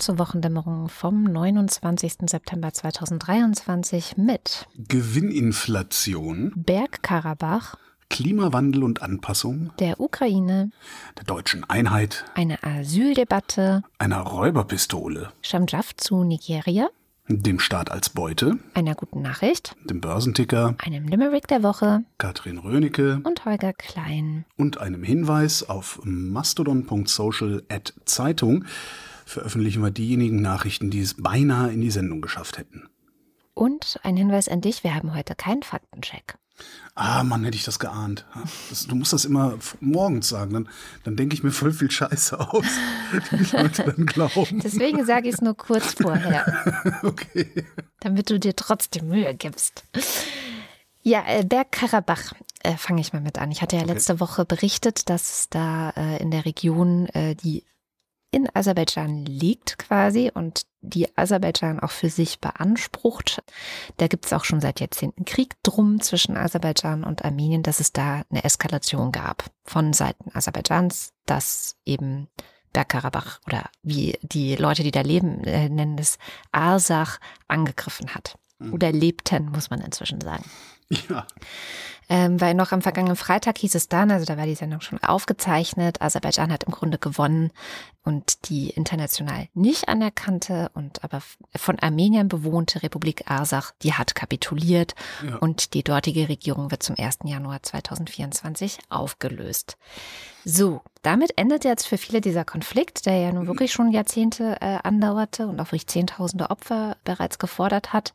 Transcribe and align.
Willkommen 0.00 0.16
zur 0.16 0.26
Wochendämmerung 0.26 0.88
vom 0.88 1.24
29. 1.24 2.30
September 2.30 2.72
2023 2.72 4.16
mit 4.16 4.66
Gewinninflation, 4.88 6.54
Bergkarabach, 6.56 7.76
Klimawandel 8.08 8.82
und 8.82 9.02
Anpassung, 9.02 9.72
der 9.78 10.00
Ukraine, 10.00 10.70
der 11.18 11.24
deutschen 11.24 11.68
Einheit, 11.68 12.24
eine 12.34 12.62
Asyldebatte, 12.62 13.82
einer 13.98 14.20
Räuberpistole, 14.20 15.32
Shamjaf 15.42 15.94
zu 15.94 16.24
Nigeria, 16.24 16.88
dem 17.28 17.58
Staat 17.58 17.90
als 17.90 18.08
Beute, 18.08 18.58
einer 18.72 18.94
guten 18.94 19.20
Nachricht, 19.20 19.76
dem 19.84 20.00
Börsenticker, 20.00 20.76
einem 20.78 21.08
Limerick 21.08 21.46
der 21.46 21.62
Woche 21.62 22.04
Katrin 22.16 22.56
Rönecke 22.56 23.20
und 23.24 23.44
Holger 23.44 23.74
Klein. 23.74 24.46
und 24.56 24.78
einem 24.78 25.02
Hinweis 25.02 25.62
auf 25.68 26.00
mastodon.social 26.04 27.64
at 27.68 27.92
Zeitung 28.06 28.64
veröffentlichen 29.30 29.82
wir 29.82 29.90
diejenigen 29.90 30.42
Nachrichten, 30.42 30.90
die 30.90 31.00
es 31.00 31.14
beinahe 31.14 31.72
in 31.72 31.80
die 31.80 31.90
Sendung 31.90 32.20
geschafft 32.20 32.58
hätten. 32.58 32.88
Und 33.54 34.00
ein 34.02 34.16
Hinweis 34.16 34.48
an 34.48 34.60
dich, 34.60 34.84
wir 34.84 34.94
haben 34.94 35.14
heute 35.14 35.34
keinen 35.34 35.62
Faktencheck. 35.62 36.36
Ah, 36.94 37.22
Mann, 37.24 37.44
hätte 37.44 37.56
ich 37.56 37.64
das 37.64 37.78
geahnt. 37.78 38.26
Das, 38.68 38.86
du 38.86 38.94
musst 38.94 39.12
das 39.12 39.24
immer 39.24 39.58
morgens 39.80 40.28
sagen, 40.28 40.52
dann, 40.52 40.68
dann 41.04 41.16
denke 41.16 41.34
ich 41.34 41.42
mir 41.42 41.52
voll 41.52 41.72
viel 41.72 41.90
Scheiße 41.90 42.38
aus, 42.38 42.66
die 43.32 43.36
die 43.36 43.56
Leute 43.56 43.84
dann 43.84 44.04
glauben. 44.04 44.60
Deswegen 44.62 45.06
sage 45.06 45.28
ich 45.28 45.34
es 45.34 45.40
nur 45.40 45.56
kurz 45.56 45.94
vorher, 45.94 47.00
Okay. 47.02 47.64
damit 48.00 48.28
du 48.28 48.38
dir 48.38 48.54
trotzdem 48.54 49.08
Mühe 49.08 49.34
gibst. 49.34 49.84
Ja, 51.02 51.24
äh, 51.26 51.44
Bergkarabach 51.44 52.34
äh, 52.62 52.76
fange 52.76 53.00
ich 53.00 53.12
mal 53.14 53.22
mit 53.22 53.38
an. 53.38 53.50
Ich 53.50 53.62
hatte 53.62 53.76
ja 53.76 53.84
letzte 53.84 54.20
Woche 54.20 54.44
berichtet, 54.44 55.08
dass 55.08 55.30
es 55.30 55.48
da 55.48 55.90
äh, 55.96 56.20
in 56.20 56.30
der 56.30 56.44
Region, 56.44 57.06
äh, 57.06 57.34
die 57.36 57.64
in 58.30 58.48
Aserbaidschan 58.54 59.24
liegt 59.24 59.78
quasi 59.78 60.30
und 60.32 60.62
die 60.82 61.16
Aserbaidschan 61.16 61.80
auch 61.80 61.90
für 61.90 62.08
sich 62.08 62.40
beansprucht. 62.40 63.42
Da 63.96 64.06
gibt 64.06 64.26
es 64.26 64.32
auch 64.32 64.44
schon 64.44 64.60
seit 64.60 64.80
Jahrzehnten 64.80 65.24
Krieg 65.24 65.54
drum 65.62 66.00
zwischen 66.00 66.36
Aserbaidschan 66.36 67.04
und 67.04 67.24
Armenien, 67.24 67.62
dass 67.62 67.80
es 67.80 67.92
da 67.92 68.22
eine 68.30 68.44
Eskalation 68.44 69.12
gab 69.12 69.50
von 69.64 69.92
Seiten 69.92 70.30
Aserbaidschans, 70.34 71.12
dass 71.26 71.76
eben 71.84 72.28
Bergkarabach 72.72 73.40
oder 73.46 73.68
wie 73.82 74.16
die 74.22 74.54
Leute, 74.56 74.84
die 74.84 74.92
da 74.92 75.00
leben, 75.00 75.42
äh, 75.44 75.68
nennen 75.68 75.98
es 75.98 76.18
Arsach 76.52 77.18
angegriffen 77.48 78.14
hat. 78.14 78.38
Oder 78.72 78.92
lebten, 78.92 79.50
muss 79.50 79.70
man 79.70 79.80
inzwischen 79.80 80.20
sagen. 80.20 80.44
Ja. 81.08 81.26
Ähm, 82.12 82.40
weil 82.40 82.54
noch 82.54 82.72
am 82.72 82.82
vergangenen 82.82 83.14
Freitag 83.14 83.58
hieß 83.58 83.76
es 83.76 83.88
dann, 83.88 84.10
also 84.10 84.26
da 84.26 84.36
war 84.36 84.44
die 84.44 84.56
Sendung 84.56 84.80
schon 84.80 85.00
aufgezeichnet, 85.00 86.02
Aserbaidschan 86.02 86.52
hat 86.52 86.64
im 86.64 86.72
Grunde 86.72 86.98
gewonnen 86.98 87.52
und 88.02 88.48
die 88.48 88.70
international 88.70 89.46
nicht 89.54 89.88
anerkannte 89.88 90.72
und 90.74 91.04
aber 91.04 91.22
von 91.54 91.78
Armenien 91.78 92.26
bewohnte 92.28 92.82
Republik 92.82 93.30
Arsach, 93.30 93.70
die 93.82 93.94
hat 93.94 94.16
kapituliert 94.16 94.96
Ja. 95.24 95.36
und 95.36 95.72
die 95.74 95.84
dortige 95.84 96.28
Regierung 96.28 96.72
wird 96.72 96.82
zum 96.82 96.96
1. 96.98 97.18
Januar 97.26 97.62
2024 97.62 98.78
aufgelöst. 98.88 99.76
So, 100.44 100.80
damit 101.02 101.38
endet 101.38 101.64
jetzt 101.64 101.86
für 101.86 101.98
viele 101.98 102.20
dieser 102.20 102.44
Konflikt, 102.44 103.06
der 103.06 103.18
ja 103.18 103.32
nun 103.32 103.46
wirklich 103.46 103.72
schon 103.72 103.92
Jahrzehnte 103.92 104.56
äh, 104.60 104.78
andauerte 104.82 105.46
und 105.46 105.60
auch 105.60 105.66
wirklich 105.66 105.86
Zehntausende 105.86 106.50
Opfer 106.50 106.96
bereits 107.04 107.38
gefordert 107.38 107.92
hat. 107.92 108.14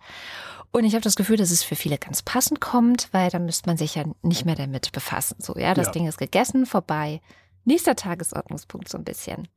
Und 0.72 0.84
ich 0.84 0.94
habe 0.94 1.04
das 1.04 1.16
Gefühl, 1.16 1.38
dass 1.38 1.52
es 1.52 1.64
für 1.64 1.76
viele 1.78 1.98
ganz 1.98 2.22
passend 2.22 2.60
kommt, 2.60 3.08
weil 3.14 3.30
dann 3.30 3.46
müsste 3.46 3.70
man 3.70 3.78
sich 3.78 3.85
ja 3.94 4.06
nicht 4.24 4.46
mehr 4.46 4.56
damit 4.56 4.92
befassen. 4.92 5.36
So, 5.38 5.56
ja, 5.56 5.76
das 5.76 5.86
Ja. 5.88 5.92
Ding 5.92 6.08
ist 6.08 6.18
gegessen, 6.18 6.66
vorbei. 6.66 7.22
Nächster 7.66 7.96
Tagesordnungspunkt 7.96 8.90
so 8.90 8.98
ein 8.98 9.04
bisschen. 9.04 9.48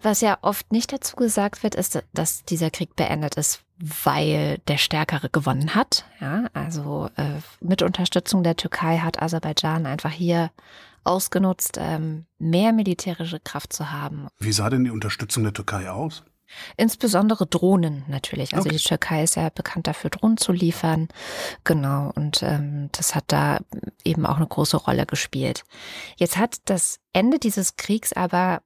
Was 0.00 0.20
ja 0.20 0.38
oft 0.42 0.70
nicht 0.70 0.92
dazu 0.92 1.16
gesagt 1.16 1.62
wird, 1.64 1.74
ist, 1.74 2.00
dass 2.12 2.44
dieser 2.44 2.70
Krieg 2.70 2.94
beendet 2.94 3.34
ist, 3.34 3.62
weil 3.78 4.58
der 4.68 4.76
Stärkere 4.76 5.30
gewonnen 5.30 5.74
hat. 5.74 6.04
Ja, 6.20 6.44
also 6.52 7.08
äh, 7.16 7.40
mit 7.60 7.82
Unterstützung 7.82 8.42
der 8.44 8.54
Türkei 8.56 8.98
hat 8.98 9.20
Aserbaidschan 9.22 9.86
einfach 9.86 10.12
hier 10.12 10.50
ausgenutzt, 11.04 11.76
ähm, 11.80 12.26
mehr 12.38 12.72
militärische 12.72 13.40
Kraft 13.40 13.72
zu 13.72 13.90
haben. 13.90 14.28
Wie 14.38 14.52
sah 14.52 14.70
denn 14.70 14.84
die 14.84 14.90
Unterstützung 14.90 15.42
der 15.42 15.52
Türkei 15.52 15.90
aus? 15.90 16.22
Insbesondere 16.76 17.46
Drohnen 17.46 18.04
natürlich. 18.08 18.54
Also 18.54 18.68
Okay. 18.68 18.76
die 18.76 18.82
Türkei 18.84 19.22
ist 19.22 19.36
ja 19.36 19.48
bekannt 19.48 19.86
dafür, 19.86 20.10
Drohnen 20.10 20.36
zu 20.36 20.52
liefern. 20.52 21.08
Genau. 21.64 22.12
Und 22.14 22.42
ähm, 22.42 22.88
das 22.92 23.14
hat 23.14 23.24
da 23.28 23.58
eben 24.04 24.26
auch 24.26 24.36
eine 24.36 24.46
große 24.46 24.76
Rolle 24.76 25.06
gespielt. 25.06 25.64
Jetzt 26.16 26.36
hat 26.36 26.58
das 26.66 27.00
Ende 27.12 27.38
dieses 27.38 27.76
Kriegs 27.76 28.12
aber, 28.12 28.62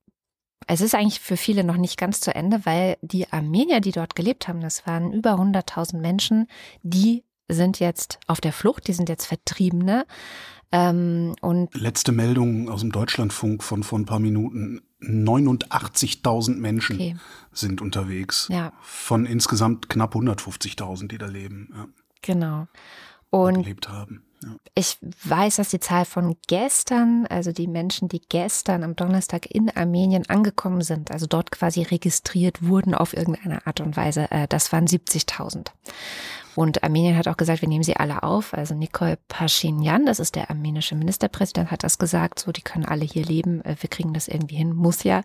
es 0.66 0.80
ist 0.80 0.94
eigentlich 0.94 1.20
für 1.20 1.36
viele 1.36 1.64
noch 1.64 1.76
nicht 1.76 1.98
ganz 1.98 2.20
zu 2.20 2.34
Ende, 2.34 2.64
weil 2.64 2.98
die 3.00 3.32
Armenier, 3.32 3.80
die 3.80 3.92
dort 3.92 4.14
gelebt 4.14 4.48
haben, 4.48 4.60
das 4.60 4.86
waren 4.86 5.12
über 5.12 5.34
100.000 5.34 5.98
Menschen, 5.98 6.46
die 6.82 7.24
sind 7.48 7.80
jetzt 7.80 8.18
auf 8.26 8.40
der 8.40 8.52
Flucht, 8.52 8.88
die 8.88 8.92
sind 8.92 9.08
jetzt 9.08 9.26
Vertriebene. 9.26 10.04
Ähm, 10.70 11.34
und 11.40 11.74
Letzte 11.74 12.12
Meldung 12.12 12.68
aus 12.68 12.80
dem 12.80 12.92
Deutschlandfunk 12.92 13.62
von 13.62 13.82
vor 13.82 13.98
ein 13.98 14.04
paar 14.04 14.18
Minuten. 14.18 14.82
89.000 15.00 16.56
Menschen 16.56 16.96
okay, 16.96 17.16
sind 17.52 17.80
unterwegs. 17.80 18.48
ja, 18.50 18.72
Von 18.82 19.26
insgesamt 19.26 19.88
knapp 19.88 20.14
150.000, 20.14 21.08
die 21.08 21.18
da 21.18 21.26
leben, 21.26 21.72
ja, 21.74 21.86
genau. 22.22 22.66
Und 23.30 23.62
gelebt 23.62 23.88
haben. 23.88 24.22
Ja. 24.42 24.56
Ich 24.74 24.98
weiß, 25.24 25.56
dass 25.56 25.70
die 25.70 25.80
Zahl 25.80 26.04
von 26.04 26.36
gestern, 26.46 27.26
also 27.28 27.50
die 27.50 27.66
Menschen, 27.66 28.08
die 28.08 28.20
gestern 28.20 28.84
am 28.84 28.94
Donnerstag 28.94 29.46
in 29.46 29.68
Armenien 29.70 30.28
angekommen 30.28 30.82
sind, 30.82 31.10
also 31.10 31.26
dort 31.26 31.50
quasi 31.50 31.82
registriert 31.82 32.62
wurden 32.62 32.94
auf 32.94 33.16
irgendeine 33.16 33.66
Art 33.66 33.80
und 33.80 33.96
Weise, 33.96 34.30
äh, 34.30 34.46
das 34.46 34.72
waren 34.72 34.86
70.000. 34.86 35.72
Und 36.58 36.82
Armenien 36.82 37.16
hat 37.16 37.28
auch 37.28 37.36
gesagt, 37.36 37.60
wir 37.62 37.68
nehmen 37.68 37.84
sie 37.84 37.94
alle 37.94 38.24
auf. 38.24 38.52
Also 38.52 38.74
Nikol 38.74 39.16
Pashinyan, 39.28 40.06
das 40.06 40.18
ist 40.18 40.34
der 40.34 40.50
armenische 40.50 40.96
Ministerpräsident, 40.96 41.70
hat 41.70 41.84
das 41.84 41.98
gesagt, 41.98 42.40
so 42.40 42.50
die 42.50 42.62
können 42.62 42.84
alle 42.84 43.04
hier 43.04 43.24
leben, 43.24 43.64
äh, 43.64 43.76
wir 43.80 43.88
kriegen 43.88 44.12
das 44.12 44.26
irgendwie 44.26 44.56
hin, 44.56 44.74
muss 44.74 45.04
ja. 45.04 45.22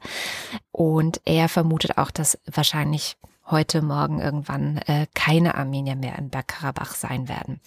Und 0.72 1.22
er 1.26 1.50
vermutet 1.50 1.98
auch, 1.98 2.12
dass 2.12 2.38
wahrscheinlich 2.46 3.18
heute, 3.50 3.82
morgen 3.82 4.22
irgendwann 4.22 4.78
äh, 4.86 5.08
keine 5.16 5.56
Armenier 5.56 5.96
mehr 5.96 6.20
in 6.20 6.30
Bergkarabach 6.30 6.94
sein 6.94 7.28
werden. 7.28 7.60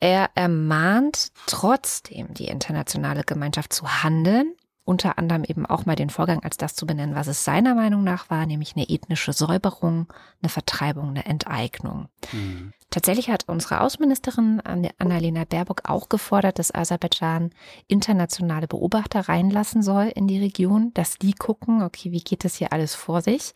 Er 0.00 0.30
ermahnt 0.34 1.32
trotzdem 1.44 2.32
die 2.32 2.48
internationale 2.48 3.24
Gemeinschaft 3.24 3.74
zu 3.74 4.02
handeln, 4.02 4.54
unter 4.88 5.18
anderem 5.18 5.44
eben 5.44 5.66
auch 5.66 5.84
mal 5.84 5.96
den 5.96 6.08
Vorgang 6.08 6.42
als 6.42 6.56
das 6.56 6.74
zu 6.74 6.86
benennen, 6.86 7.14
was 7.14 7.26
es 7.26 7.44
seiner 7.44 7.74
Meinung 7.74 8.04
nach 8.04 8.30
war, 8.30 8.46
nämlich 8.46 8.74
eine 8.74 8.88
ethnische 8.88 9.34
Säuberung, 9.34 10.10
eine 10.40 10.48
Vertreibung, 10.48 11.10
eine 11.10 11.26
Enteignung. 11.26 12.08
Mhm. 12.32 12.72
Tatsächlich 12.88 13.28
hat 13.28 13.44
unsere 13.48 13.82
Außenministerin 13.82 14.62
Anne- 14.64 14.94
Annalena 14.96 15.44
Baerbock 15.44 15.82
auch 15.84 16.08
gefordert, 16.08 16.58
dass 16.58 16.74
Aserbaidschan 16.74 17.50
internationale 17.86 18.66
Beobachter 18.66 19.28
reinlassen 19.28 19.82
soll 19.82 20.06
in 20.06 20.26
die 20.26 20.40
Region, 20.40 20.92
dass 20.94 21.18
die 21.18 21.34
gucken, 21.34 21.82
okay, 21.82 22.10
wie 22.10 22.22
geht 22.22 22.44
das 22.44 22.54
hier 22.54 22.72
alles 22.72 22.94
vor 22.94 23.20
sich? 23.20 23.52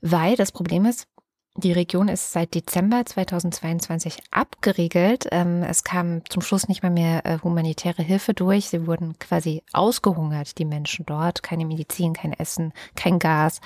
Weil 0.00 0.36
das 0.36 0.52
Problem 0.52 0.86
ist, 0.86 1.06
die 1.54 1.72
Region 1.72 2.08
ist 2.08 2.32
seit 2.32 2.54
Dezember 2.54 3.04
2022 3.04 4.22
abgeriegelt. 4.30 5.26
Ähm, 5.30 5.62
es 5.62 5.84
kam 5.84 6.22
zum 6.28 6.40
Schluss 6.40 6.66
nicht 6.66 6.82
mal 6.82 6.90
mehr 6.90 7.26
äh, 7.26 7.38
humanitäre 7.42 8.02
Hilfe 8.02 8.32
durch. 8.32 8.68
Sie 8.68 8.86
wurden 8.86 9.18
quasi 9.18 9.62
ausgehungert, 9.72 10.58
die 10.58 10.64
Menschen 10.64 11.04
dort. 11.04 11.42
Keine 11.42 11.66
Medizin, 11.66 12.14
kein 12.14 12.32
Essen, 12.32 12.72
kein 12.96 13.18
Gas 13.18 13.60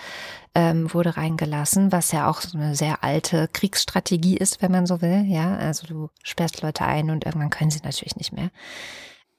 ähm, 0.56 0.92
wurde 0.92 1.16
reingelassen, 1.16 1.92
was 1.92 2.10
ja 2.10 2.28
auch 2.28 2.40
so 2.40 2.58
eine 2.58 2.74
sehr 2.74 3.04
alte 3.04 3.48
Kriegsstrategie 3.52 4.36
ist, 4.36 4.62
wenn 4.62 4.72
man 4.72 4.86
so 4.86 5.00
will. 5.00 5.24
Ja, 5.26 5.56
also 5.56 5.86
du 5.86 6.10
sperrst 6.24 6.62
Leute 6.62 6.84
ein 6.84 7.10
und 7.10 7.24
irgendwann 7.24 7.50
können 7.50 7.70
sie 7.70 7.80
natürlich 7.84 8.16
nicht 8.16 8.32
mehr. 8.32 8.50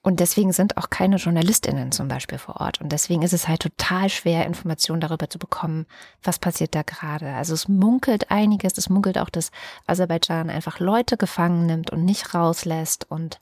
Und 0.00 0.20
deswegen 0.20 0.52
sind 0.52 0.76
auch 0.76 0.90
keine 0.90 1.16
JournalistInnen 1.16 1.90
zum 1.90 2.06
Beispiel 2.06 2.38
vor 2.38 2.60
Ort. 2.60 2.80
Und 2.80 2.90
deswegen 2.90 3.22
ist 3.22 3.32
es 3.32 3.48
halt 3.48 3.60
total 3.60 4.08
schwer, 4.08 4.46
Informationen 4.46 5.00
darüber 5.00 5.28
zu 5.28 5.38
bekommen, 5.38 5.86
was 6.22 6.38
passiert 6.38 6.74
da 6.74 6.82
gerade. 6.82 7.34
Also 7.34 7.52
es 7.52 7.66
munkelt 7.66 8.30
einiges. 8.30 8.78
Es 8.78 8.88
munkelt 8.88 9.18
auch, 9.18 9.28
dass 9.28 9.50
Aserbaidschan 9.86 10.50
einfach 10.50 10.78
Leute 10.78 11.16
gefangen 11.16 11.66
nimmt 11.66 11.90
und 11.90 12.04
nicht 12.04 12.32
rauslässt. 12.32 13.10
Und 13.10 13.40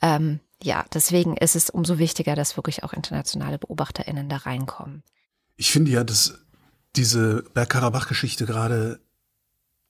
ähm, 0.00 0.38
ja, 0.62 0.84
deswegen 0.94 1.36
ist 1.36 1.56
es 1.56 1.68
umso 1.68 1.98
wichtiger, 1.98 2.36
dass 2.36 2.56
wirklich 2.56 2.84
auch 2.84 2.92
internationale 2.92 3.58
BeobachterInnen 3.58 4.28
da 4.28 4.36
reinkommen. 4.36 5.02
Ich 5.56 5.72
finde 5.72 5.90
ja, 5.90 6.04
dass 6.04 6.38
diese 6.94 7.42
Bergkarabach-Geschichte 7.54 8.46
gerade 8.46 9.00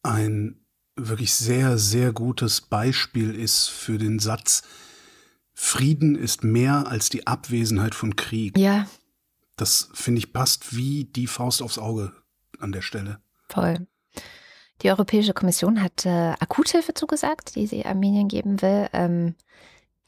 ein 0.03 0.65
wirklich 0.97 1.35
sehr, 1.35 1.79
sehr 1.79 2.13
gutes 2.13 2.63
Beispiel 2.63 3.35
ist 3.35 3.69
für 3.69 3.99
den 3.99 4.19
Satz, 4.19 4.63
Frieden 5.61 6.15
ist 6.15 6.45
mehr 6.45 6.87
als 6.87 7.09
die 7.09 7.27
Abwesenheit 7.27 7.97
von 7.97 8.15
Krieg. 8.15 8.57
Ja. 8.57 8.87
Das 9.57 9.91
finde 9.93 10.21
ich 10.21 10.33
passt 10.33 10.77
wie 10.77 11.05
die 11.05 11.27
Faust 11.27 11.63
aufs 11.63 11.79
Auge 11.79 12.13
an 12.61 12.71
der 12.71 12.81
Stelle. 12.81 13.19
Voll. 13.49 13.89
Die 14.83 14.89
Europäische 14.89 15.35
Kommission 15.35 15.83
hat 15.83 16.07
äh, 16.07 16.35
Akuthilfe 16.39 16.95
zugesagt, 16.95 17.57
die 17.57 17.67
sie 17.67 17.85
Armenien 17.85 18.29
geben 18.29 18.63
will. 18.63 18.89
Ähm, 18.93 19.35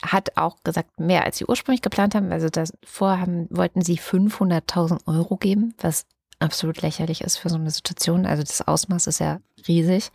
hat 0.01 0.37
auch 0.37 0.63
gesagt, 0.63 1.01
mehr 1.01 1.25
als 1.25 1.37
sie 1.37 1.45
ursprünglich 1.45 1.81
geplant 1.81 2.15
haben. 2.15 2.31
Also 2.31 2.47
davor 2.47 3.19
haben, 3.19 3.47
wollten 3.49 3.81
sie 3.81 3.99
500.000 3.99 5.05
Euro 5.05 5.35
geben, 5.35 5.75
was 5.81 6.05
absolut 6.39 6.81
lächerlich 6.81 7.21
ist 7.21 7.35
für 7.35 7.49
so 7.49 7.57
eine 7.57 7.71
Situation. 7.71 8.25
Also 8.25 8.41
das 8.41 8.65
Ausmaß 8.65 9.07
ist 9.07 9.19
ja 9.19 9.41
riesig. 9.67 10.11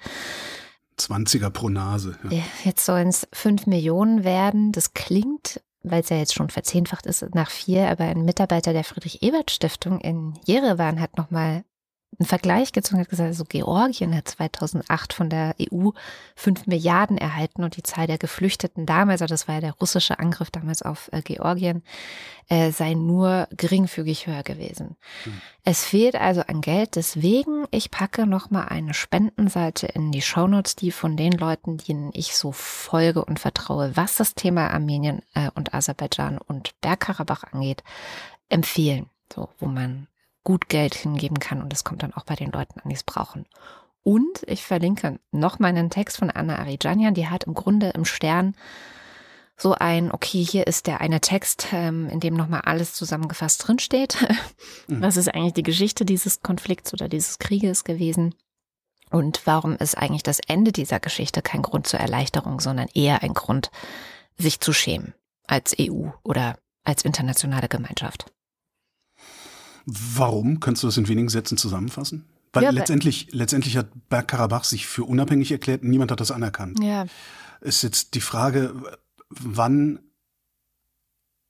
20er 0.99 1.51
pro 1.51 1.69
Nase. 1.69 2.19
Ja. 2.31 2.43
Jetzt 2.65 2.85
sollen 2.85 3.09
es 3.09 3.29
5 3.33 3.67
Millionen 3.67 4.25
werden. 4.25 4.73
Das 4.73 4.95
klingt, 4.95 5.61
weil 5.83 6.01
es 6.01 6.09
ja 6.09 6.17
jetzt 6.17 6.35
schon 6.35 6.51
verzehnfacht 6.51 7.07
ist, 7.07 7.35
nach 7.35 7.51
vier. 7.51 7.89
Aber 7.91 8.05
ein 8.05 8.25
Mitarbeiter 8.25 8.73
der 8.73 8.85
Friedrich-Ebert-Stiftung 8.85 10.01
in 10.01 10.35
Jerewan 10.45 11.01
hat 11.01 11.17
nochmal 11.17 11.65
einen 12.19 12.27
Vergleich 12.27 12.73
gezogen, 12.73 13.01
hat 13.01 13.11
gesagt, 13.11 13.29
also 13.29 13.45
Georgien 13.45 14.15
hat 14.15 14.29
2008 14.29 15.13
von 15.13 15.29
der 15.29 15.55
EU 15.61 15.91
5 16.35 16.67
Milliarden 16.67 17.19
erhalten 17.19 17.63
und 17.63 17.77
die 17.77 17.83
Zahl 17.83 18.07
der 18.07 18.17
Geflüchteten 18.17 18.87
damals, 18.87 19.21
also 19.21 19.33
das 19.33 19.49
war 19.49 19.57
ja 19.57 19.61
der 19.61 19.75
russische 19.75 20.19
Angriff 20.19 20.51
damals 20.51 20.83
auf 20.83 21.11
äh, 21.13 21.21
Georgien, 21.21 21.83
äh, 22.49 22.71
sei 22.71 22.95
nur 22.95 23.49
geringfügig 23.51 24.27
höher 24.27 24.43
gewesen. 24.43 24.97
Mhm. 25.27 25.41
Es 25.65 25.85
fehlt 25.85 26.15
also 26.15 26.43
an 26.43 26.63
Geld, 26.63 26.97
deswegen 26.97 27.67
ich 27.71 27.91
packe 27.91 28.27
nochmal 28.27 28.69
eine 28.69 28.95
Spendenseite 28.95 29.87
in 29.87 30.11
die 30.11 30.23
Shownotes, 30.23 30.77
die 30.77 30.93
von 30.93 31.17
den 31.17 31.33
Leuten, 31.33 31.77
denen 31.77 32.11
ich 32.15 32.35
so 32.35 32.53
folge 32.53 33.25
und 33.25 33.41
vertraue, 33.41 33.95
was 33.95 34.17
das 34.17 34.35
Thema 34.35 34.71
Armenien 34.71 35.21
äh, 35.35 35.51
und 35.55 35.75
Aserbaidschan 35.75 36.39
und 36.39 36.81
Bergkarabach 36.81 37.45
angeht, 37.53 37.83
empfehlen. 38.49 39.11
So, 39.35 39.49
wo 39.59 39.67
man 39.67 40.07
gut 40.47 40.69
Geld 40.69 40.95
hingeben 40.95 41.41
kann 41.41 41.61
und 41.61 41.73
das 41.73 41.83
kommt 41.83 42.05
dann 42.05 42.15
auch 42.15 42.25
bei 42.25 42.37
den 42.37 42.53
Leuten 42.53 42.79
an, 42.79 42.89
die 42.89 42.95
es 42.95 43.03
brauchen. 43.03 43.47
Und 44.05 44.45
ich 44.47 44.63
verlinke 44.63 45.19
noch 45.33 45.59
mal 45.59 45.67
einen 45.67 45.91
Text 45.91 46.19
von 46.19 46.31
Anna 46.31 46.57
Arijanian, 46.57 47.15
die 47.15 47.27
hat 47.27 47.45
im 47.45 47.55
Grunde 47.55 47.91
im 47.91 48.05
Stern 48.05 48.55
so 49.57 49.75
ein, 49.75 50.13
okay, 50.13 50.45
hier 50.45 50.69
ist 50.69 50.87
der 50.87 51.01
eine 51.01 51.21
Text, 51.21 51.67
ähm, 51.73 52.09
in 52.09 52.21
dem 52.21 52.35
nochmal 52.35 52.61
alles 52.61 52.95
zusammengefasst 52.95 53.67
drinsteht. 53.67 54.17
Mhm. 54.89 55.03
Was 55.03 55.17
ist 55.17 55.35
eigentlich 55.35 55.55
die 55.55 55.65
Geschichte 55.65 56.05
dieses 56.05 56.43
Konflikts 56.43 56.93
oder 56.93 57.09
dieses 57.09 57.41
Krieges 57.41 57.83
gewesen? 57.83 58.37
Und 59.11 59.45
warum 59.45 59.75
ist 59.75 59.99
eigentlich 59.99 60.23
das 60.23 60.39
Ende 60.39 60.71
dieser 60.71 61.01
Geschichte 61.01 61.43
kein 61.43 61.63
Grund 61.63 61.89
zur 61.89 61.99
Erleichterung, 61.99 62.61
sondern 62.61 62.87
eher 62.95 63.25
ein 63.25 63.35
Grund, 63.35 63.73
sich 64.39 64.61
zu 64.61 64.73
schämen 64.73 65.13
als 65.49 65.75
EU 65.81 66.11
oder 66.23 66.57
als 66.85 67.05
internationale 67.05 67.69
Gemeinschaft? 67.69 68.33
Warum? 69.87 70.59
Kannst 70.59 70.83
du 70.83 70.89
das 70.89 70.97
in 70.97 71.09
wenigen 71.09 71.29
Sätzen 71.29 71.57
zusammenfassen? 71.57 72.25
Weil 72.53 72.65
ja, 72.65 72.71
letztendlich, 72.71 73.29
letztendlich 73.31 73.77
hat 73.77 73.89
Bergkarabach 74.09 74.65
sich 74.65 74.87
für 74.87 75.05
unabhängig 75.05 75.53
erklärt 75.53 75.85
niemand 75.85 76.11
hat 76.11 76.21
das 76.21 76.31
anerkannt. 76.31 76.83
Ja. 76.83 77.07
Ist 77.61 77.83
jetzt 77.83 78.15
die 78.15 78.21
Frage, 78.21 78.75
wann, 79.29 80.01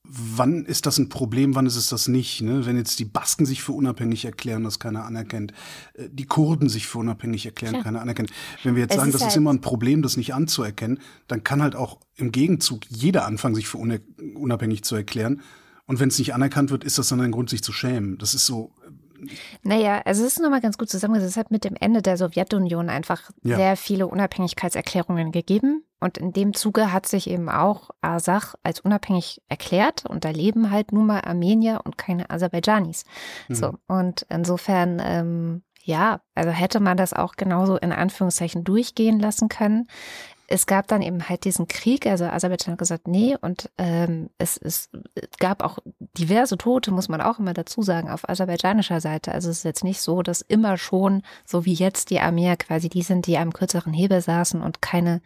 wann 0.03 0.65
ist 0.65 0.87
das 0.87 0.99
ein 0.99 1.09
Problem, 1.09 1.55
wann 1.55 1.67
ist 1.67 1.77
es 1.77 1.88
das 1.88 2.09
nicht? 2.09 2.43
Ne? 2.43 2.67
Wenn 2.67 2.77
jetzt 2.77 2.99
die 2.99 3.05
Basken 3.05 3.47
sich 3.47 3.62
für 3.62 3.73
unabhängig 3.73 4.25
erklären, 4.25 4.65
das 4.65 4.79
keiner 4.79 5.05
anerkennt, 5.05 5.53
äh, 5.94 6.09
die 6.11 6.27
Kurden 6.27 6.69
sich 6.69 6.87
für 6.87 6.99
unabhängig 6.99 7.47
erklären, 7.47 7.75
Klar. 7.75 7.85
keiner 7.85 8.03
anerkennt. 8.03 8.31
Wenn 8.65 8.75
wir 8.75 8.83
jetzt 8.83 8.93
es 8.93 8.97
sagen, 8.97 9.11
ist 9.11 9.15
das 9.15 9.23
halt 9.23 9.33
ist 9.33 9.37
immer 9.37 9.53
ein 9.53 9.61
Problem, 9.61 10.03
das 10.03 10.17
nicht 10.17 10.35
anzuerkennen, 10.35 10.99
dann 11.29 11.44
kann 11.44 11.62
halt 11.62 11.77
auch 11.77 12.00
im 12.17 12.33
Gegenzug 12.33 12.85
jeder 12.88 13.27
anfangen, 13.27 13.55
sich 13.55 13.69
für 13.69 13.79
unabhängig 13.79 14.83
zu 14.83 14.97
erklären. 14.97 15.41
Und 15.87 16.00
wenn 16.00 16.09
es 16.09 16.19
nicht 16.19 16.35
anerkannt 16.35 16.71
wird, 16.71 16.85
ist 16.85 16.99
das 16.99 17.09
dann 17.09 17.21
ein 17.21 17.33
Grund, 17.33 17.50
sich 17.50 17.62
zu 17.62 17.73
schämen. 17.73 18.19
Das 18.19 18.35
ist 18.35 18.47
so. 18.47 18.73
Äh, 18.85 19.27
naja, 19.62 20.03
also 20.05 20.25
es 20.25 20.33
ist 20.33 20.43
nochmal 20.43 20.61
ganz 20.61 20.79
gut 20.79 20.91
zusammengesetzt. 20.91 21.33
Es 21.33 21.37
hat 21.37 21.50
mit 21.50 21.65
dem 21.65 21.77
Ende 21.77 22.03
der 22.03 22.17
Sowjetunion 22.17 22.91
einfach 22.91 23.31
ja. 23.43 23.56
sehr 23.56 23.77
viele 23.77 24.06
Unabhängigkeitserklärungen 24.09 25.33
gegeben. 25.33 25.85
Und 26.00 26.19
in 26.19 26.33
dem 26.33 26.55
Zuge 26.55 26.93
hat 26.93 27.06
sich 27.06 27.31
eben 27.31 27.49
auch 27.49 27.91
Asach 28.00 28.55
als 28.62 28.81
unabhängig 28.81 29.41
erklärt. 29.49 30.05
Und 30.06 30.25
da 30.25 30.31
leben 30.31 30.71
halt 30.71 30.93
nun 30.93 31.06
mal 31.06 31.21
Armenier 31.21 31.81
und 31.85 31.97
keine 31.97 32.31
Aserbaidschanis. 32.31 33.05
Mhm. 33.49 33.55
So, 33.55 33.75
und 33.87 34.27
insofern, 34.29 35.00
ähm, 35.03 35.62
ja, 35.83 36.21
also 36.35 36.50
hätte 36.50 36.81
man 36.81 36.97
das 36.97 37.12
auch 37.12 37.37
genauso 37.37 37.77
in 37.77 37.93
Anführungszeichen 37.93 38.65
durchgehen 38.65 39.21
lassen 39.21 39.49
können 39.49 39.87
es 40.49 40.67
gab 40.67 40.87
dann 40.87 41.03
eben 41.03 41.29
halt 41.29 41.45
diesen 41.45 41.67
Krieg, 41.67 42.07
also 42.07 42.25
Aserbaidschan 42.25 42.73
hat 42.73 42.79
gesagt, 42.79 43.09
nee, 43.09 43.37
und 43.41 43.71
ähm, 43.79 44.31
es, 44.39 44.57
es 44.57 44.91
gab 45.39 45.63
auch 45.63 45.79
diverse 46.17 46.57
Tote, 46.57 46.93
muss 46.93 47.09
man 47.09 47.21
auch 47.21 47.39
immer 47.39 47.53
dazu 47.53 47.83
sagen, 47.83 48.11
auf 48.11 48.29
aserbaidschanischer 48.29 49.01
Seite. 49.01 49.33
Also 49.33 49.51
es 49.51 49.59
ist 49.59 49.65
jetzt 49.65 49.85
nicht 49.85 50.01
so, 50.01 50.23
dass 50.23 50.43
immer 50.43 50.77
schon, 50.77 51.23
so 51.45 51.65
wie 51.65 51.75
jetzt 51.75 52.11
die 52.11 52.21
Armeer 52.21 52.57
quasi 52.57 52.89
die 52.89 53.03
sind, 53.03 53.27
die 53.27 53.39
am 53.39 53.53
kürzeren 53.53 53.93
Hebel 53.93 54.21
saßen 54.21 54.63
und 54.63 54.81
keine, 54.81 55.21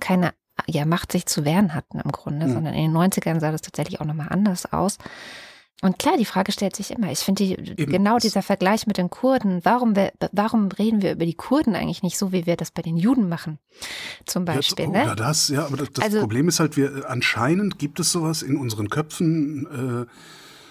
keine 0.00 0.32
ja, 0.66 0.84
Macht 0.84 1.12
sich 1.12 1.26
zu 1.26 1.44
wehren 1.44 1.74
hatten 1.74 2.00
im 2.00 2.12
Grunde, 2.12 2.46
mhm. 2.46 2.52
sondern 2.52 2.74
in 2.74 2.92
den 2.92 2.96
90ern 2.96 3.40
sah 3.40 3.52
das 3.52 3.62
tatsächlich 3.62 4.00
auch 4.00 4.06
nochmal 4.06 4.28
anders 4.30 4.70
aus. 4.72 4.98
Und 5.80 5.98
klar, 5.98 6.16
die 6.16 6.24
Frage 6.24 6.50
stellt 6.50 6.74
sich 6.74 6.90
immer. 6.90 7.12
Ich 7.12 7.20
finde 7.20 7.44
die, 7.44 7.86
genau 7.86 8.18
dieser 8.18 8.42
Vergleich 8.42 8.88
mit 8.88 8.98
den 8.98 9.10
Kurden. 9.10 9.60
Warum, 9.64 9.94
warum 10.32 10.68
reden 10.72 11.02
wir 11.02 11.12
über 11.12 11.24
die 11.24 11.34
Kurden 11.34 11.76
eigentlich 11.76 12.02
nicht 12.02 12.18
so, 12.18 12.32
wie 12.32 12.46
wir 12.46 12.56
das 12.56 12.72
bei 12.72 12.82
den 12.82 12.96
Juden 12.96 13.28
machen? 13.28 13.58
Zum 14.26 14.44
Beispiel. 14.44 14.86
Ja, 14.86 14.90
ne? 14.90 14.98
ja 14.98 15.14
das, 15.14 15.48
ja, 15.48 15.66
aber 15.66 15.76
das, 15.76 15.88
das 15.92 16.04
also, 16.04 16.20
Problem 16.20 16.48
ist 16.48 16.58
halt, 16.58 16.76
wir 16.76 17.08
anscheinend 17.08 17.78
gibt 17.78 18.00
es 18.00 18.10
sowas 18.10 18.42
in 18.42 18.56
unseren 18.56 18.90
Köpfen, 18.90 20.06
äh, 20.06 20.12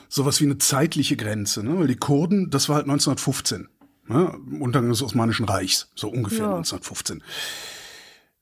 sowas 0.10 0.42
wie 0.42 0.46
eine 0.46 0.58
zeitliche 0.58 1.16
Grenze. 1.16 1.64
Ne? 1.64 1.80
Weil 1.80 1.88
die 1.88 1.96
Kurden, 1.96 2.50
das 2.50 2.68
war 2.68 2.76
halt 2.76 2.86
1915. 2.86 3.70
Ne? 4.08 4.38
Untergang 4.60 4.90
des 4.90 5.02
Osmanischen 5.02 5.46
Reichs, 5.46 5.90
so 5.96 6.10
ungefähr 6.10 6.40
ja. 6.48 6.58
1915. 6.58 7.24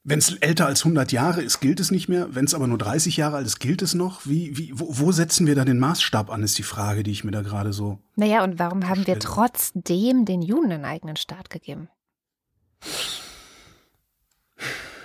Wenn 0.08 0.20
es 0.20 0.36
älter 0.36 0.68
als 0.68 0.82
100 0.82 1.12
Jahre 1.12 1.42
ist, 1.42 1.62
gilt 1.62 1.80
es 1.80 1.90
nicht 1.90 2.08
mehr. 2.08 2.28
Wenn 2.36 2.46
es 2.46 2.54
aber 2.54 2.68
nur 2.68 2.78
30 2.78 3.18
Jahre 3.18 3.38
alt 3.38 3.48
ist, 3.48 3.60
gilt 3.60 3.82
es 3.82 3.96
noch. 3.96 4.22
Wie, 4.26 4.56
wie, 4.56 4.72
wo, 4.76 4.86
wo 5.00 5.12
setzen 5.12 5.48
wir 5.48 5.56
da 5.56 5.66
den 5.66 5.80
Maßstab 5.80 6.30
an, 6.30 6.44
ist 6.44 6.60
die 6.60 6.64
Frage, 6.64 7.02
die 7.02 7.10
ich 7.10 7.24
mir 7.24 7.32
da 7.32 7.42
gerade 7.42 7.74
so. 7.74 7.98
Naja, 8.16 8.44
und 8.44 8.60
warum 8.60 8.88
haben 8.88 9.08
wir 9.08 9.18
trotzdem 9.18 10.26
den 10.26 10.44
Juden 10.44 10.72
einen 10.72 10.86
eigenen 10.86 11.16
Staat 11.16 11.50
gegeben? 11.50 11.90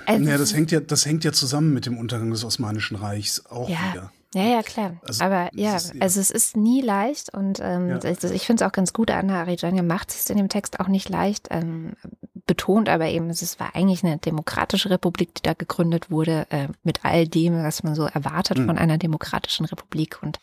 Also, 0.05 0.29
ja, 0.29 0.37
das 0.37 0.55
hängt 0.55 0.71
ja, 0.71 0.81
das 0.81 1.07
hängt 1.07 1.25
ja 1.25 1.33
zusammen 1.33 1.73
mit 1.73 1.87
dem 1.87 1.97
Untergang 1.97 2.31
des 2.31 2.45
Osmanischen 2.45 2.97
Reichs 2.97 3.47
auch 3.47 3.71
ja, 3.71 3.79
wieder. 3.91 4.13
Ja, 4.35 4.43
ja, 4.43 4.63
klar. 4.63 5.01
Also, 5.07 5.25
Aber 5.25 5.49
ja, 5.55 5.77
ist, 5.77 5.95
ja, 5.95 6.01
also 6.03 6.21
es 6.21 6.31
ist 6.31 6.57
nie 6.57 6.83
leicht 6.83 7.33
und 7.33 7.59
ähm, 7.61 7.89
ja. 7.89 8.05
ich, 8.05 8.23
ich 8.23 8.47
finde 8.47 8.63
es 8.63 8.69
auch 8.69 8.73
ganz 8.73 8.93
gut, 8.93 9.11
Anna 9.11 9.41
Arijania 9.41 9.83
macht 9.83 10.11
es 10.11 10.29
in 10.29 10.37
dem 10.37 10.49
Text 10.49 10.79
auch 10.79 10.89
nicht 10.89 11.09
leicht. 11.09 11.49
Ähm, 11.51 11.95
betont 12.51 12.89
aber 12.89 13.07
eben, 13.07 13.31
es 13.31 13.61
war 13.61 13.77
eigentlich 13.77 14.03
eine 14.03 14.19
demokratische 14.19 14.91
Republik, 14.91 15.37
die 15.37 15.43
da 15.43 15.53
gegründet 15.53 16.11
wurde, 16.11 16.49
äh, 16.51 16.67
mit 16.83 17.05
all 17.05 17.29
dem, 17.29 17.63
was 17.63 17.85
man 17.85 17.95
so 17.95 18.07
erwartet 18.07 18.59
mhm. 18.59 18.67
von 18.67 18.77
einer 18.77 18.99
demokratischen 18.99 19.67
Republik. 19.67 20.21
Und 20.21 20.41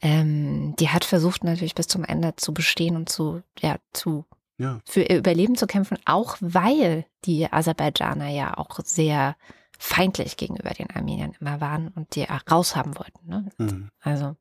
ähm, 0.00 0.74
die 0.78 0.88
hat 0.88 1.04
versucht 1.04 1.44
natürlich 1.44 1.74
bis 1.74 1.86
zum 1.86 2.02
Ende 2.02 2.34
zu 2.36 2.54
bestehen 2.54 2.96
und 2.96 3.10
zu, 3.10 3.42
ja, 3.60 3.76
zu 3.92 4.24
ja. 4.56 4.80
für 4.86 5.02
ihr 5.02 5.18
Überleben 5.18 5.54
zu 5.54 5.66
kämpfen, 5.66 5.98
auch 6.06 6.38
weil 6.40 7.04
die 7.26 7.52
Aserbaidschaner 7.52 8.28
ja 8.28 8.56
auch 8.56 8.80
sehr 8.82 9.36
feindlich 9.78 10.38
gegenüber 10.38 10.70
den 10.70 10.88
Armeniern 10.88 11.36
immer 11.40 11.60
waren 11.60 11.88
und 11.88 12.14
die 12.14 12.26
raushaben 12.50 12.96
wollten. 12.96 13.28
Ne? 13.28 13.50
Mhm. 13.58 13.90
Also 14.00 14.34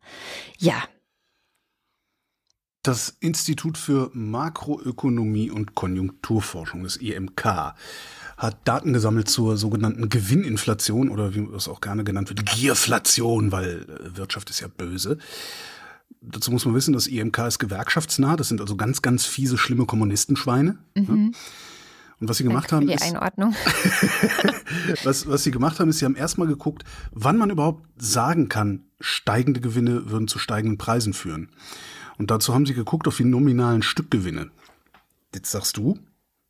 ja, 0.58 0.82
das 2.88 3.18
Institut 3.20 3.78
für 3.78 4.10
Makroökonomie 4.14 5.52
und 5.52 5.76
Konjunkturforschung, 5.76 6.84
das 6.84 6.96
IMK, 6.98 7.74
hat 8.38 8.58
Daten 8.66 8.94
gesammelt 8.94 9.28
zur 9.30 9.58
sogenannten 9.58 10.10
Gewinninflation 10.10 11.10
oder 11.10 11.36
wie 11.36 11.48
es 11.56 11.68
auch 11.68 11.82
gerne 11.82 12.04
genannt 12.04 12.30
wird, 12.30 12.46
Gierflation, 12.46 13.52
weil 13.52 13.86
äh, 13.90 14.18
Wirtschaft 14.18 14.50
ist 14.50 14.62
ja 14.62 14.68
böse. 14.68 15.18
Dazu 16.22 16.52
muss 16.52 16.66
man 16.66 16.76
wissen, 16.76 16.94
das 16.94 17.08
IMK 17.08 17.40
ist 17.40 17.60
gewerkschaftsnah, 17.60 18.36
das 18.36 18.48
sind 18.48 18.62
also 18.62 18.76
ganz, 18.76 19.02
ganz 19.02 19.26
fiese, 19.26 19.58
schlimme 19.58 19.86
Kommunistenschweine. 19.86 20.78
Mhm. 20.96 21.34
Ja. 21.34 21.40
Und 22.20 22.30
was 22.30 22.38
sie 22.38 22.44
gemacht 22.44 22.72
haben, 22.72 22.88
die 22.88 22.94
ist, 22.94 23.04
was, 25.04 25.28
was 25.28 25.44
sie 25.44 25.52
gemacht 25.52 25.80
haben, 25.80 25.90
ist, 25.90 26.00
sie 26.00 26.06
haben 26.06 26.16
erstmal 26.16 26.48
geguckt, 26.48 26.84
wann 27.12 27.38
man 27.38 27.52
überhaupt 27.52 27.86
sagen 27.98 28.50
kann, 28.50 28.86
steigende 29.00 29.62
Gewinne 29.62 30.10
würden 30.10 30.28
zu 30.28 30.40
steigenden 30.40 30.80
Preisen 30.80 31.14
führen. 31.14 31.50
Und 32.18 32.32
dazu 32.32 32.54
haben 32.54 32.66
sie 32.66 32.74
geguckt 32.74 33.08
auf 33.08 33.18
die 33.18 33.26
nominalen 33.26 33.82
Stückgewinne. 33.82 34.50
Jetzt 35.34 35.52
sagst 35.52 35.78
du. 35.78 36.00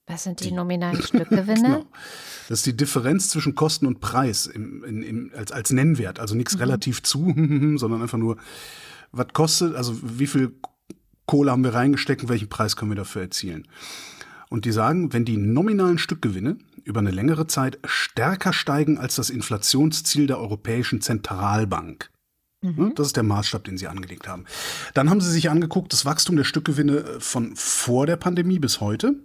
Was 0.06 0.24
sind 0.24 0.40
die, 0.40 0.46
die 0.46 0.52
nominalen 0.52 1.02
Stückgewinne? 1.02 1.62
genau. 1.62 1.86
Das 2.48 2.60
ist 2.60 2.66
die 2.66 2.78
Differenz 2.78 3.30
zwischen 3.30 3.56
Kosten 3.56 3.86
und 3.86 4.00
Preis 4.00 4.46
im, 4.46 4.84
im, 4.86 5.02
im, 5.04 5.32
als, 5.36 5.52
als 5.52 5.72
Nennwert. 5.72 6.20
Also 6.20 6.36
nichts 6.36 6.56
mhm. 6.56 6.62
relativ 6.62 7.04
zu, 7.04 7.34
sondern 7.78 8.02
einfach 8.02 8.18
nur, 8.18 8.38
was 9.12 9.28
kostet, 9.34 9.76
also 9.76 9.98
wie 10.02 10.28
viel 10.28 10.54
Kohle 11.26 11.52
haben 11.52 11.64
wir 11.64 11.74
reingesteckt 11.74 12.24
und 12.24 12.30
welchen 12.30 12.48
Preis 12.48 12.76
können 12.78 12.92
wir 12.92 12.96
dafür 12.96 13.24
erzielen. 13.24 13.68
Und 14.50 14.64
die 14.64 14.72
sagen, 14.72 15.12
wenn 15.12 15.26
die 15.26 15.36
nominalen 15.36 15.98
Stückgewinne 15.98 16.58
über 16.86 17.02
eine 17.02 17.12
längere 17.12 17.48
Zeit 17.48 17.80
stärker 17.84 18.54
steigen 18.54 18.98
als 18.98 19.16
das 19.16 19.30
Inflationsziel 19.30 20.26
der 20.26 20.40
Europäischen 20.40 21.02
Zentralbank, 21.02 22.10
mhm. 22.62 22.94
das 22.96 23.08
ist 23.08 23.16
der 23.16 23.24
Maßstab, 23.24 23.64
den 23.64 23.78
sie 23.78 23.88
angelegt 23.88 24.28
haben. 24.28 24.46
Dann 24.94 25.10
haben 25.10 25.22
sie 25.22 25.32
sich 25.32 25.50
angeguckt, 25.50 25.94
das 25.94 26.06
Wachstum 26.06 26.36
der 26.36 26.44
Stückgewinne 26.44 27.20
von 27.20 27.56
vor 27.56 28.06
der 28.06 28.18
Pandemie 28.18 28.60
bis 28.60 28.82
heute, 28.82 29.16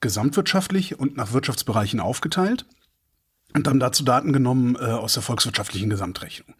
gesamtwirtschaftlich 0.00 0.98
und 0.98 1.16
nach 1.16 1.32
Wirtschaftsbereichen 1.32 2.00
aufgeteilt 2.00 2.66
und 3.54 3.66
haben 3.66 3.80
dazu 3.80 4.04
Daten 4.04 4.32
genommen 4.32 4.76
äh, 4.76 4.84
aus 4.84 5.14
der 5.14 5.22
volkswirtschaftlichen 5.22 5.90
Gesamtrechnung. 5.90 6.54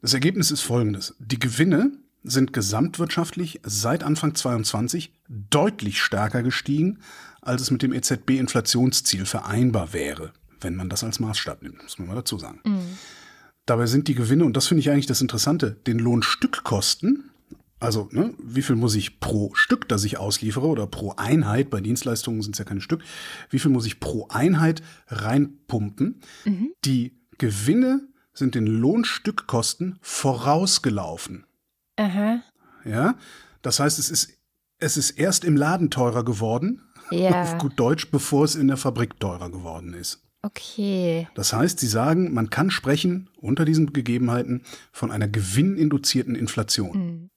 Das 0.00 0.14
Ergebnis 0.14 0.50
ist 0.50 0.62
folgendes. 0.62 1.14
Die 1.20 1.38
Gewinne 1.38 1.92
sind 2.24 2.52
gesamtwirtschaftlich 2.52 3.60
seit 3.62 4.02
Anfang 4.02 4.34
22 4.34 5.12
deutlich 5.28 6.02
stärker 6.02 6.42
gestiegen, 6.42 6.98
als 7.40 7.62
es 7.62 7.70
mit 7.70 7.82
dem 7.82 7.92
EZB-Inflationsziel 7.92 9.26
vereinbar 9.26 9.92
wäre, 9.92 10.32
wenn 10.60 10.76
man 10.76 10.88
das 10.88 11.04
als 11.04 11.20
Maßstab 11.20 11.62
nimmt, 11.62 11.82
muss 11.82 11.98
man 11.98 12.08
mal 12.08 12.14
dazu 12.14 12.38
sagen. 12.38 12.60
Mhm. 12.64 12.98
Dabei 13.66 13.86
sind 13.86 14.08
die 14.08 14.14
Gewinne, 14.14 14.44
und 14.44 14.56
das 14.56 14.66
finde 14.66 14.80
ich 14.80 14.90
eigentlich 14.90 15.06
das 15.06 15.20
Interessante, 15.20 15.72
den 15.86 15.98
Lohnstückkosten, 15.98 17.30
also 17.78 18.08
ne, 18.12 18.34
wie 18.38 18.62
viel 18.62 18.76
muss 18.76 18.94
ich 18.94 19.18
pro 19.18 19.52
Stück, 19.54 19.88
das 19.88 20.04
ich 20.04 20.18
ausliefere, 20.18 20.66
oder 20.66 20.86
pro 20.86 21.14
Einheit, 21.16 21.70
bei 21.70 21.80
Dienstleistungen 21.80 22.42
sind 22.42 22.54
es 22.54 22.58
ja 22.58 22.64
keine 22.64 22.80
Stück, 22.80 23.02
wie 23.50 23.58
viel 23.58 23.70
muss 23.70 23.86
ich 23.86 24.00
pro 24.00 24.28
Einheit 24.28 24.82
reinpumpen? 25.08 26.20
Mhm. 26.44 26.72
Die 26.84 27.18
Gewinne 27.38 28.02
sind 28.34 28.54
den 28.54 28.66
Lohnstückkosten 28.66 29.98
vorausgelaufen. 30.00 31.44
Aha. 31.96 32.40
Ja, 32.84 33.16
das 33.62 33.80
heißt, 33.80 33.98
es 33.98 34.10
ist, 34.10 34.32
es 34.78 34.96
ist 34.96 35.10
erst 35.10 35.44
im 35.44 35.56
Laden 35.56 35.90
teurer 35.90 36.24
geworden, 36.24 36.82
ja. 37.10 37.30
auf 37.42 37.58
gut 37.58 37.78
Deutsch, 37.78 38.10
bevor 38.10 38.44
es 38.44 38.54
in 38.54 38.68
der 38.68 38.76
Fabrik 38.76 39.20
teurer 39.20 39.50
geworden 39.50 39.94
ist. 39.94 40.22
Okay. 40.42 41.28
Das 41.34 41.52
heißt, 41.52 41.78
Sie 41.78 41.86
sagen, 41.86 42.34
man 42.34 42.50
kann 42.50 42.70
sprechen 42.70 43.30
unter 43.36 43.64
diesen 43.64 43.92
Gegebenheiten 43.92 44.62
von 44.90 45.12
einer 45.12 45.28
gewinninduzierten 45.28 46.34
Inflation. 46.34 46.98
Mhm. 46.98 47.30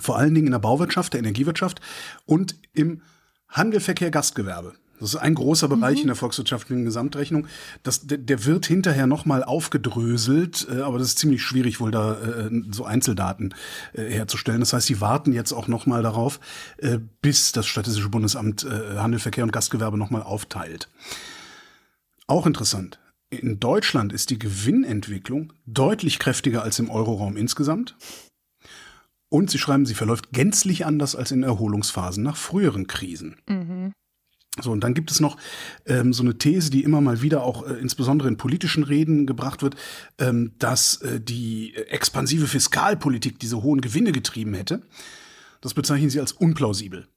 Vor 0.00 0.18
allen 0.18 0.34
Dingen 0.34 0.48
in 0.48 0.52
der 0.52 0.58
Bauwirtschaft, 0.58 1.12
der 1.12 1.20
Energiewirtschaft 1.20 1.80
und 2.26 2.56
im 2.72 3.02
Handelverkehr, 3.48 4.10
Gastgewerbe. 4.10 4.74
Das 4.98 5.10
ist 5.10 5.20
ein 5.20 5.34
großer 5.34 5.68
Bereich 5.68 5.96
mhm. 5.96 6.02
in 6.02 6.06
der 6.08 6.16
volkswirtschaftlichen 6.16 6.84
Gesamtrechnung. 6.84 7.46
Das, 7.84 8.06
der, 8.06 8.18
der 8.18 8.44
wird 8.44 8.66
hinterher 8.66 9.06
nochmal 9.06 9.44
aufgedröselt, 9.44 10.66
äh, 10.70 10.80
aber 10.80 10.98
das 10.98 11.08
ist 11.08 11.18
ziemlich 11.18 11.42
schwierig, 11.42 11.78
wohl 11.80 11.92
da 11.92 12.14
äh, 12.14 12.50
so 12.70 12.84
Einzeldaten 12.84 13.54
äh, 13.92 14.04
herzustellen. 14.04 14.60
Das 14.60 14.72
heißt, 14.72 14.86
sie 14.86 15.00
warten 15.00 15.32
jetzt 15.32 15.52
auch 15.52 15.68
nochmal 15.68 16.02
darauf, 16.02 16.40
äh, 16.78 16.98
bis 17.22 17.52
das 17.52 17.66
Statistische 17.66 18.08
Bundesamt 18.08 18.64
äh, 18.64 18.98
Handel, 18.98 19.20
Verkehr 19.20 19.44
und 19.44 19.52
Gastgewerbe 19.52 19.98
nochmal 19.98 20.22
aufteilt. 20.22 20.88
Auch 22.26 22.46
interessant. 22.46 23.00
In 23.30 23.58
Deutschland 23.58 24.12
ist 24.12 24.30
die 24.30 24.38
Gewinnentwicklung 24.38 25.52
deutlich 25.66 26.18
kräftiger 26.18 26.62
als 26.62 26.78
im 26.78 26.90
Euroraum 26.90 27.36
insgesamt. 27.36 27.96
Und 29.28 29.50
sie 29.50 29.58
schreiben, 29.58 29.86
sie 29.86 29.94
verläuft 29.94 30.32
gänzlich 30.32 30.86
anders 30.86 31.16
als 31.16 31.32
in 31.32 31.42
Erholungsphasen 31.42 32.22
nach 32.22 32.36
früheren 32.36 32.86
Krisen. 32.86 33.36
Mhm. 33.48 33.92
So, 34.60 34.70
und 34.70 34.82
dann 34.84 34.94
gibt 34.94 35.10
es 35.10 35.18
noch 35.18 35.36
ähm, 35.84 36.12
so 36.12 36.22
eine 36.22 36.38
These, 36.38 36.70
die 36.70 36.84
immer 36.84 37.00
mal 37.00 37.22
wieder 37.22 37.42
auch 37.42 37.66
äh, 37.66 37.72
insbesondere 37.72 38.28
in 38.28 38.36
politischen 38.36 38.84
Reden 38.84 39.26
gebracht 39.26 39.62
wird, 39.62 39.74
ähm, 40.18 40.52
dass 40.60 41.02
äh, 41.02 41.20
die 41.20 41.74
expansive 41.74 42.46
Fiskalpolitik 42.46 43.40
diese 43.40 43.62
hohen 43.64 43.80
Gewinne 43.80 44.12
getrieben 44.12 44.54
hätte. 44.54 44.82
Das 45.60 45.74
bezeichnen 45.74 46.10
sie 46.10 46.20
als 46.20 46.30
unplausibel. 46.30 47.08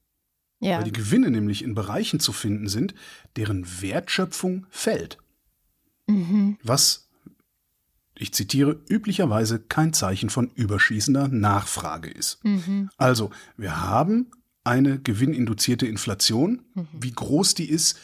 Ja. 0.60 0.78
Weil 0.78 0.84
die 0.84 0.92
Gewinne 0.92 1.30
nämlich 1.30 1.62
in 1.62 1.74
Bereichen 1.74 2.20
zu 2.20 2.32
finden 2.32 2.68
sind, 2.68 2.94
deren 3.36 3.80
Wertschöpfung 3.80 4.66
fällt. 4.70 5.18
Mhm. 6.06 6.58
Was, 6.62 7.08
ich 8.16 8.32
zitiere, 8.34 8.80
üblicherweise 8.88 9.60
kein 9.60 9.92
Zeichen 9.92 10.30
von 10.30 10.50
überschießender 10.54 11.28
Nachfrage 11.28 12.10
ist. 12.10 12.44
Mhm. 12.44 12.90
Also, 12.96 13.30
wir 13.56 13.80
haben 13.80 14.30
eine 14.64 14.98
gewinninduzierte 14.98 15.86
Inflation. 15.86 16.62
Mhm. 16.74 16.88
Wie 16.92 17.12
groß 17.12 17.54
die 17.54 17.70
ist, 17.70 17.98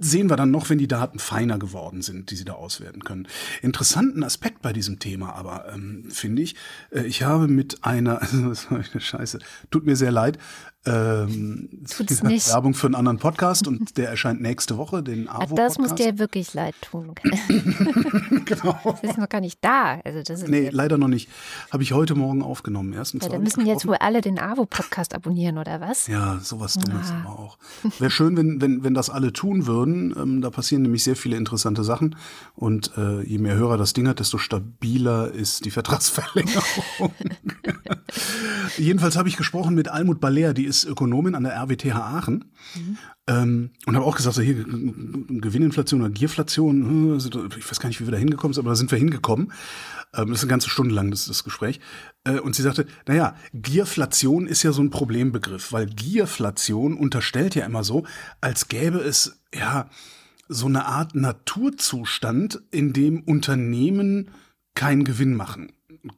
sehen 0.00 0.30
wir 0.30 0.36
dann 0.36 0.50
noch, 0.50 0.70
wenn 0.70 0.78
die 0.78 0.88
Daten 0.88 1.18
feiner 1.18 1.58
geworden 1.58 2.02
sind, 2.02 2.30
die 2.30 2.36
Sie 2.36 2.44
da 2.44 2.54
auswerten 2.54 3.04
können. 3.04 3.26
Interessanten 3.62 4.22
Aspekt 4.22 4.62
bei 4.62 4.72
diesem 4.72 4.98
Thema 4.98 5.34
aber, 5.34 5.72
ähm, 5.72 6.04
finde 6.10 6.42
ich, 6.42 6.54
äh, 6.90 7.02
ich 7.02 7.22
habe 7.22 7.48
mit 7.48 7.84
einer, 7.84 8.20
eine 8.70 9.00
Scheiße, 9.00 9.40
tut 9.70 9.86
mir 9.86 9.96
sehr 9.96 10.12
leid, 10.12 10.38
ähm. 10.86 11.68
Werbung 11.88 12.74
für 12.74 12.86
einen 12.86 12.94
anderen 12.94 13.18
Podcast 13.18 13.66
und 13.66 13.96
der 13.96 14.08
erscheint 14.08 14.40
nächste 14.40 14.78
Woche, 14.78 15.02
den 15.02 15.28
AWO 15.28 15.54
Das 15.54 15.78
muss 15.78 15.94
dir 15.94 16.18
wirklich 16.18 16.54
leid 16.54 16.74
tun. 16.80 17.14
genau. 18.44 18.78
Das 18.84 19.10
ist 19.10 19.18
noch 19.18 19.28
gar 19.28 19.40
nicht 19.40 19.58
da. 19.60 20.00
Also 20.04 20.22
das 20.22 20.42
ist 20.42 20.48
nee, 20.48 20.70
leider 20.70 20.98
noch 20.98 21.08
nicht. 21.08 21.28
Habe 21.70 21.82
ich 21.82 21.92
heute 21.92 22.14
Morgen 22.14 22.42
aufgenommen. 22.42 22.92
Erstens 22.92 23.24
ja, 23.24 23.30
dann 23.30 23.42
müssen 23.42 23.66
jetzt 23.66 23.86
wohl 23.86 23.96
alle 23.96 24.20
den 24.20 24.38
AWO-Podcast 24.38 25.14
abonnieren, 25.14 25.58
oder 25.58 25.80
was? 25.80 26.06
Ja, 26.06 26.38
sowas 26.42 26.74
Dummes 26.74 27.10
ah. 27.10 27.22
aber 27.24 27.38
auch. 27.38 27.58
Wäre 27.98 28.10
schön, 28.10 28.36
wenn, 28.36 28.60
wenn, 28.60 28.84
wenn 28.84 28.94
das 28.94 29.10
alle 29.10 29.32
tun 29.32 29.66
würden. 29.66 30.14
Ähm, 30.16 30.40
da 30.40 30.50
passieren 30.50 30.82
nämlich 30.82 31.02
sehr 31.02 31.16
viele 31.16 31.36
interessante 31.36 31.84
Sachen. 31.84 32.16
Und 32.54 32.92
äh, 32.96 33.22
je 33.22 33.38
mehr 33.38 33.56
Hörer 33.56 33.76
das 33.76 33.92
Ding 33.92 34.08
hat, 34.08 34.20
desto 34.20 34.38
stabiler 34.38 35.32
ist 35.32 35.64
die 35.64 35.70
Vertragsverlängerung. 35.70 36.62
Jedenfalls 38.78 39.16
habe 39.16 39.28
ich 39.28 39.36
gesprochen 39.36 39.74
mit 39.74 39.88
Almut 39.88 40.20
Baller, 40.20 40.54
die 40.54 40.66
ist 40.68 40.84
Ökonomin 40.84 41.34
an 41.34 41.42
der 41.42 41.54
RWTH 41.54 41.96
Aachen. 41.96 42.52
Mhm. 42.74 42.98
Ähm, 43.26 43.70
und 43.86 43.96
habe 43.96 44.06
auch 44.06 44.16
gesagt, 44.16 44.36
so 44.36 44.42
hier 44.42 44.54
Gewinninflation 44.54 46.00
oder 46.00 46.10
Gierflation, 46.10 47.18
hm, 47.20 47.48
ich 47.58 47.70
weiß 47.70 47.80
gar 47.80 47.88
nicht, 47.88 48.00
wie 48.00 48.06
wir 48.06 48.12
da 48.12 48.18
hingekommen 48.18 48.54
sind, 48.54 48.62
aber 48.62 48.70
da 48.70 48.76
sind 48.76 48.90
wir 48.90 48.98
hingekommen. 48.98 49.52
Ähm, 50.14 50.28
das 50.28 50.38
ist 50.38 50.44
eine 50.44 50.50
ganze 50.50 50.70
Stunde 50.70 50.94
lang, 50.94 51.10
das, 51.10 51.26
das 51.26 51.44
Gespräch. 51.44 51.80
Äh, 52.24 52.38
und 52.40 52.54
sie 52.54 52.62
sagte, 52.62 52.86
naja, 53.06 53.34
Gierflation 53.52 54.46
ist 54.46 54.62
ja 54.62 54.72
so 54.72 54.82
ein 54.82 54.90
Problembegriff, 54.90 55.72
weil 55.72 55.86
Gierflation 55.86 56.96
unterstellt 56.96 57.54
ja 57.54 57.66
immer 57.66 57.84
so, 57.84 58.04
als 58.40 58.68
gäbe 58.68 58.98
es, 58.98 59.40
ja, 59.54 59.90
so 60.48 60.66
eine 60.66 60.86
Art 60.86 61.14
Naturzustand, 61.14 62.62
in 62.70 62.92
dem 62.94 63.20
Unternehmen 63.22 64.30
keinen 64.74 65.04
Gewinn 65.04 65.34
machen 65.34 65.72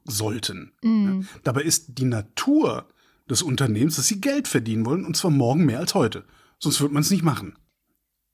sollten. 0.04 0.72
Mhm. 0.82 1.26
Dabei 1.42 1.62
ist 1.62 1.98
die 1.98 2.04
Natur 2.04 2.86
des 3.30 3.42
Unternehmens, 3.42 3.96
dass 3.96 4.08
sie 4.08 4.20
Geld 4.20 4.48
verdienen 4.48 4.84
wollen 4.84 5.06
und 5.06 5.16
zwar 5.16 5.30
morgen 5.30 5.64
mehr 5.64 5.78
als 5.78 5.94
heute. 5.94 6.24
Sonst 6.58 6.80
wird 6.80 6.92
man 6.92 7.02
es 7.02 7.10
nicht 7.10 7.22
machen. 7.22 7.56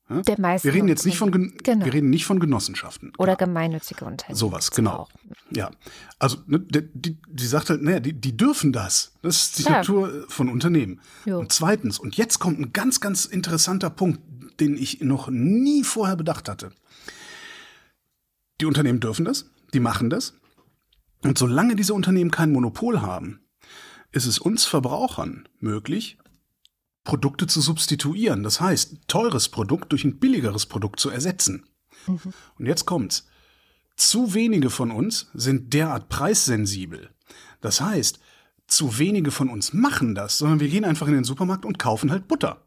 Ja? 0.09 0.23
Der 0.23 0.41
meiste 0.41 0.69
wir 0.69 0.75
reden 0.75 0.89
jetzt 0.89 1.05
nicht 1.05 1.19
von, 1.19 1.31
genau. 1.31 1.85
wir 1.85 1.93
reden 1.93 2.11
nicht 2.11 2.27
von 2.27 2.39
Genossenschaften. 2.39 3.13
Oder 3.19 3.37
klar. 3.37 3.49
gemeinnützige 3.49 4.05
Unternehmen. 4.05 4.37
Sowas, 4.37 4.71
genau. 4.71 4.93
Auch. 4.93 5.11
Ja. 5.51 5.71
Also, 6.19 6.39
ne, 6.47 6.61
die, 6.61 7.19
die, 7.29 7.47
sagt 7.47 7.71
halt, 7.71 7.83
naja, 7.83 8.01
die, 8.01 8.13
die 8.13 8.37
dürfen 8.37 8.73
das. 8.73 9.13
Das 9.23 9.37
ist 9.37 9.59
die 9.59 9.63
klar. 9.65 9.79
Natur 9.79 10.25
von 10.29 10.49
Unternehmen. 10.49 11.01
Jo. 11.25 11.41
Und 11.41 11.53
zweitens, 11.53 11.99
und 11.99 12.17
jetzt 12.17 12.39
kommt 12.39 12.61
ein 12.61 12.73
ganz, 12.73 13.01
ganz 13.01 13.25
interessanter 13.25 13.91
Punkt, 13.91 14.21
den 14.61 14.77
ich 14.77 15.01
noch 15.01 15.29
nie 15.29 15.83
vorher 15.83 16.17
bedacht 16.17 16.49
hatte. 16.49 16.71
Die 18.61 18.67
Unternehmen 18.67 19.01
dürfen 19.01 19.25
das, 19.25 19.51
die 19.75 19.81
machen 19.81 20.09
das. 20.09 20.35
Und 21.23 21.37
solange 21.37 21.75
diese 21.75 21.95
Unternehmen 21.95 22.31
kein 22.31 22.53
Monopol 22.53 23.03
haben, 23.03 23.41
ist 24.13 24.27
es 24.27 24.39
uns 24.39 24.65
Verbrauchern 24.65 25.49
möglich, 25.61 26.19
Produkte 27.05 27.47
zu 27.47 27.61
substituieren. 27.61 28.43
Das 28.43 28.61
heißt, 28.61 29.09
teures 29.09 29.49
Produkt 29.49 29.93
durch 29.93 30.05
ein 30.05 30.19
billigeres 30.19 30.67
Produkt 30.67 31.01
zu 31.01 31.11
ersetzen. 31.11 31.67
Mhm. 32.07 32.33
Und 32.59 32.67
jetzt 32.67 32.85
kommt's. 32.85 33.29
Zu 33.97 34.35
wenige 34.35 34.69
von 34.69 34.91
uns 34.91 35.31
sind 35.33 35.73
derart 35.73 36.09
preissensibel. 36.09 37.11
Das 37.61 37.81
heißt, 37.81 38.21
zu 38.67 38.99
wenige 38.99 39.31
von 39.31 39.49
uns 39.49 39.73
machen 39.73 40.15
das, 40.15 40.39
sondern 40.39 40.61
wir 40.61 40.69
gehen 40.69 40.85
einfach 40.85 41.07
in 41.07 41.15
den 41.15 41.25
Supermarkt 41.25 41.65
und 41.65 41.79
kaufen 41.79 42.11
halt 42.11 42.29
Butter. 42.29 42.67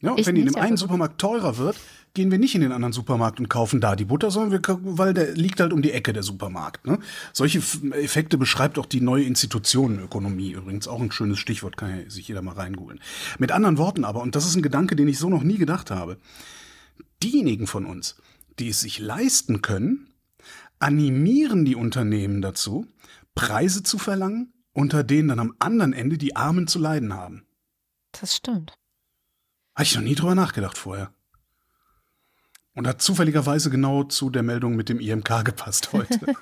Ja, 0.00 0.12
und 0.12 0.24
wenn 0.24 0.36
die 0.36 0.42
in 0.42 0.46
dem 0.46 0.56
einen 0.56 0.76
Supermarkt 0.76 1.20
teurer 1.20 1.58
wird, 1.58 1.76
gehen 2.14 2.30
wir 2.30 2.38
nicht 2.38 2.54
in 2.54 2.60
den 2.60 2.72
anderen 2.72 2.92
Supermarkt 2.92 3.40
und 3.40 3.48
kaufen 3.48 3.80
da 3.80 3.96
die 3.96 4.04
Butter, 4.04 4.30
sondern 4.30 4.62
wir, 4.62 4.78
weil 4.96 5.14
der 5.14 5.34
liegt 5.34 5.60
halt 5.60 5.72
um 5.72 5.82
die 5.82 5.92
Ecke 5.92 6.12
der 6.12 6.22
Supermarkt. 6.22 6.86
Ne? 6.86 6.98
Solche 7.32 7.58
Effekte 7.92 8.38
beschreibt 8.38 8.78
auch 8.78 8.86
die 8.86 9.00
neue 9.00 9.24
Institutionenökonomie 9.24 10.52
übrigens 10.52 10.88
auch 10.88 11.00
ein 11.00 11.12
schönes 11.12 11.38
Stichwort, 11.38 11.76
kann 11.76 11.90
ja 11.90 12.10
sich 12.10 12.28
jeder 12.28 12.42
mal 12.42 12.54
reingoogeln. 12.54 13.00
Mit 13.38 13.52
anderen 13.52 13.78
Worten 13.78 14.04
aber, 14.04 14.22
und 14.22 14.34
das 14.34 14.46
ist 14.46 14.56
ein 14.56 14.62
Gedanke, 14.62 14.96
den 14.96 15.08
ich 15.08 15.18
so 15.18 15.28
noch 15.28 15.42
nie 15.42 15.58
gedacht 15.58 15.90
habe, 15.90 16.18
diejenigen 17.22 17.66
von 17.66 17.86
uns, 17.86 18.16
die 18.58 18.68
es 18.68 18.80
sich 18.80 18.98
leisten 18.98 19.62
können, 19.62 20.08
animieren 20.78 21.64
die 21.64 21.76
Unternehmen 21.76 22.42
dazu, 22.42 22.86
Preise 23.34 23.82
zu 23.82 23.98
verlangen, 23.98 24.52
unter 24.72 25.04
denen 25.04 25.28
dann 25.28 25.40
am 25.40 25.54
anderen 25.58 25.92
Ende 25.92 26.18
die 26.18 26.36
Armen 26.36 26.66
zu 26.66 26.78
leiden 26.78 27.14
haben. 27.14 27.46
Das 28.12 28.36
stimmt. 28.36 28.78
Habe 29.74 29.84
ich 29.84 29.94
noch 29.94 30.02
nie 30.02 30.14
drüber 30.14 30.34
nachgedacht 30.34 30.76
vorher. 30.76 31.12
Und 32.78 32.86
hat 32.86 33.02
zufälligerweise 33.02 33.70
genau 33.70 34.04
zu 34.04 34.30
der 34.30 34.44
Meldung 34.44 34.76
mit 34.76 34.88
dem 34.88 35.00
IMK 35.00 35.44
gepasst 35.44 35.92
heute. 35.92 36.20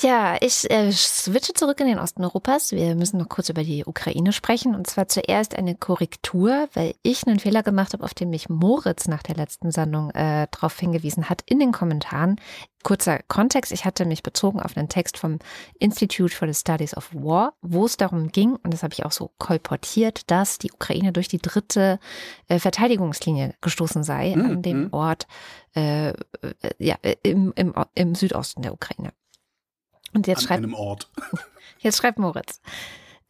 Ja, 0.00 0.36
ich 0.40 0.70
äh, 0.70 0.92
switche 0.92 1.54
zurück 1.54 1.80
in 1.80 1.88
den 1.88 1.98
Osten 1.98 2.22
Europas. 2.22 2.70
Wir 2.70 2.94
müssen 2.94 3.18
noch 3.18 3.28
kurz 3.28 3.48
über 3.48 3.64
die 3.64 3.84
Ukraine 3.84 4.32
sprechen. 4.32 4.76
Und 4.76 4.86
zwar 4.86 5.08
zuerst 5.08 5.56
eine 5.56 5.74
Korrektur, 5.74 6.68
weil 6.74 6.94
ich 7.02 7.26
einen 7.26 7.40
Fehler 7.40 7.64
gemacht 7.64 7.94
habe, 7.94 8.04
auf 8.04 8.14
den 8.14 8.30
mich 8.30 8.48
Moritz 8.48 9.08
nach 9.08 9.24
der 9.24 9.34
letzten 9.34 9.72
Sendung 9.72 10.10
äh, 10.10 10.46
darauf 10.52 10.78
hingewiesen 10.78 11.28
hat 11.28 11.42
in 11.46 11.58
den 11.58 11.72
Kommentaren. 11.72 12.36
Kurzer 12.84 13.18
Kontext, 13.26 13.72
ich 13.72 13.84
hatte 13.84 14.04
mich 14.04 14.22
bezogen 14.22 14.60
auf 14.60 14.76
einen 14.76 14.88
Text 14.88 15.18
vom 15.18 15.40
Institute 15.80 16.32
for 16.32 16.46
the 16.46 16.54
Studies 16.54 16.96
of 16.96 17.10
War, 17.12 17.54
wo 17.60 17.84
es 17.84 17.96
darum 17.96 18.28
ging, 18.28 18.54
und 18.54 18.72
das 18.72 18.84
habe 18.84 18.94
ich 18.94 19.04
auch 19.04 19.10
so 19.10 19.32
kolportiert, 19.38 20.30
dass 20.30 20.58
die 20.58 20.70
Ukraine 20.70 21.12
durch 21.12 21.26
die 21.26 21.38
dritte 21.38 21.98
äh, 22.46 22.60
Verteidigungslinie 22.60 23.54
gestoßen 23.60 24.04
sei 24.04 24.36
mhm. 24.36 24.44
an 24.44 24.62
dem 24.62 24.82
hm. 24.84 24.92
Ort 24.92 25.26
äh, 25.74 26.10
äh 26.10 26.14
ja, 26.78 26.94
im, 27.24 27.52
im, 27.56 27.74
im 27.94 28.14
Südosten 28.14 28.62
der 28.62 28.72
Ukraine. 28.72 29.12
Und 30.14 30.26
jetzt 30.26 30.40
An 30.40 30.46
schreibt, 30.46 30.64
einem 30.64 30.74
Ort. 30.74 31.10
Jetzt 31.80 31.98
schreibt 31.98 32.18
Moritz. 32.18 32.60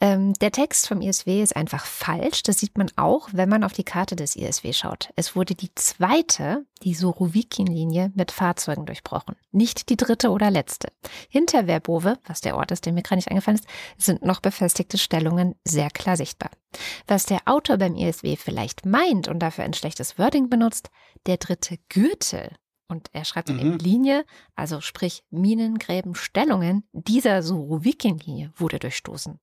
Ähm, 0.01 0.33
der 0.35 0.53
Text 0.53 0.87
vom 0.87 1.01
ISW 1.01 1.43
ist 1.43 1.57
einfach 1.57 1.85
falsch. 1.85 2.45
Das 2.45 2.61
sieht 2.61 2.79
man 2.79 2.89
auch, 2.95 3.29
wenn 3.33 3.49
man 3.49 3.65
auf 3.65 3.73
die 3.73 3.85
Karte 3.85 4.15
des 4.15 4.37
ISW 4.37 4.73
schaut. 4.73 5.11
Es 5.17 5.35
wurde 5.35 5.57
die 5.57 5.75
zweite, 5.75 6.65
die 6.85 6.95
Sorowikin-Linie, 6.95 8.13
mit 8.15 8.31
Fahrzeugen 8.31 8.87
durchbrochen. 8.87 9.35
Nicht 9.51 9.89
die 9.89 9.97
dritte 9.97 10.31
oder 10.31 10.53
letzte. 10.53 10.93
Hinter 11.29 11.65
Verbove, 11.65 12.19
was 12.25 12.41
der 12.41 12.57
Ort 12.57 12.71
ist, 12.71 12.87
der 12.87 12.93
mir 12.93 13.03
gerade 13.03 13.17
nicht 13.17 13.29
eingefallen 13.29 13.59
ist, 13.59 13.69
sind 13.99 14.25
noch 14.25 14.41
befestigte 14.41 14.99
Stellungen 14.99 15.57
sehr 15.65 15.91
klar 15.91 16.17
sichtbar. 16.17 16.51
Was 17.09 17.27
der 17.27 17.41
Autor 17.47 17.79
beim 17.79 17.97
ISW 17.97 18.37
vielleicht 18.37 18.87
meint 18.87 19.27
und 19.27 19.41
dafür 19.41 19.65
ein 19.65 19.75
schlechtes 19.75 20.17
Wording 20.17 20.49
benutzt, 20.49 20.91
der 21.27 21.39
dritte 21.39 21.77
Gürtel 21.89 22.53
und 22.89 23.11
er 23.13 23.25
schreibt 23.25 23.51
mhm. 23.51 23.59
eben 23.59 23.79
Linie, 23.79 24.25
also 24.57 24.81
sprich 24.81 25.23
Minengräben, 25.31 26.15
Stellungen 26.15 26.85
dieser 26.93 27.43
Surowikin-Linie 27.43 28.53
wurde 28.57 28.79
durchstoßen. 28.79 29.39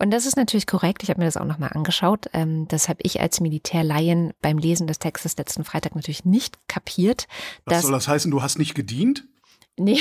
Und 0.00 0.12
das 0.12 0.26
ist 0.26 0.36
natürlich 0.36 0.66
korrekt. 0.66 1.02
Ich 1.02 1.10
habe 1.10 1.20
mir 1.20 1.26
das 1.26 1.36
auch 1.36 1.44
nochmal 1.44 1.72
angeschaut. 1.72 2.26
Ähm, 2.32 2.68
das 2.68 2.88
habe 2.88 3.00
ich 3.02 3.20
als 3.20 3.40
Militärlaien 3.40 4.32
beim 4.40 4.56
Lesen 4.58 4.86
des 4.86 5.00
Textes 5.00 5.36
letzten 5.36 5.64
Freitag 5.64 5.96
natürlich 5.96 6.24
nicht 6.24 6.56
kapiert. 6.68 7.26
Was 7.64 7.82
soll 7.82 7.92
das 7.92 8.06
heißen? 8.06 8.30
Du 8.30 8.40
hast 8.40 8.58
nicht 8.58 8.74
gedient? 8.74 9.26
Nee, 9.78 10.00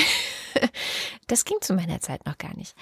das 1.27 1.45
ging 1.45 1.57
zu 1.61 1.73
meiner 1.73 1.99
Zeit 1.99 2.25
noch 2.25 2.37
gar 2.37 2.55
nicht. 2.55 2.75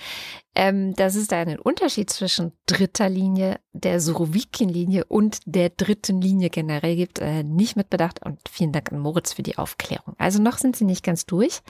Ähm, 0.55 0.93
dass 0.95 1.15
es 1.15 1.27
da 1.27 1.39
einen 1.39 1.59
Unterschied 1.59 2.09
zwischen 2.09 2.53
dritter 2.65 3.09
Linie, 3.09 3.59
der 3.73 3.99
Surowikin-Linie 3.99 5.05
und 5.05 5.39
der 5.45 5.69
dritten 5.69 6.21
Linie 6.21 6.49
generell 6.49 6.95
gibt, 6.95 7.19
äh, 7.19 7.43
nicht 7.43 7.75
mitbedacht. 7.75 8.25
Und 8.25 8.39
vielen 8.49 8.71
Dank 8.71 8.91
an 8.91 8.99
Moritz 8.99 9.33
für 9.33 9.43
die 9.43 9.57
Aufklärung. 9.57 10.15
Also 10.17 10.41
noch 10.41 10.57
sind 10.57 10.75
sie 10.75 10.85
nicht 10.85 11.03
ganz 11.03 11.25
durch. 11.25 11.61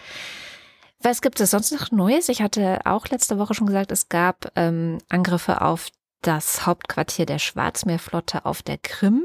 Was 1.01 1.21
gibt 1.21 1.39
es 1.39 1.51
sonst 1.51 1.71
noch 1.71 1.91
Neues? 1.91 2.29
Ich 2.29 2.41
hatte 2.41 2.81
auch 2.85 3.07
letzte 3.07 3.37
Woche 3.37 3.53
schon 3.53 3.67
gesagt, 3.67 3.91
es 3.91 4.09
gab 4.09 4.51
ähm, 4.55 4.97
Angriffe 5.09 5.61
auf 5.61 5.89
das 6.21 6.65
Hauptquartier 6.65 7.25
der 7.25 7.39
Schwarzmeerflotte 7.39 8.45
auf 8.45 8.63
der 8.63 8.77
Krim. 8.77 9.23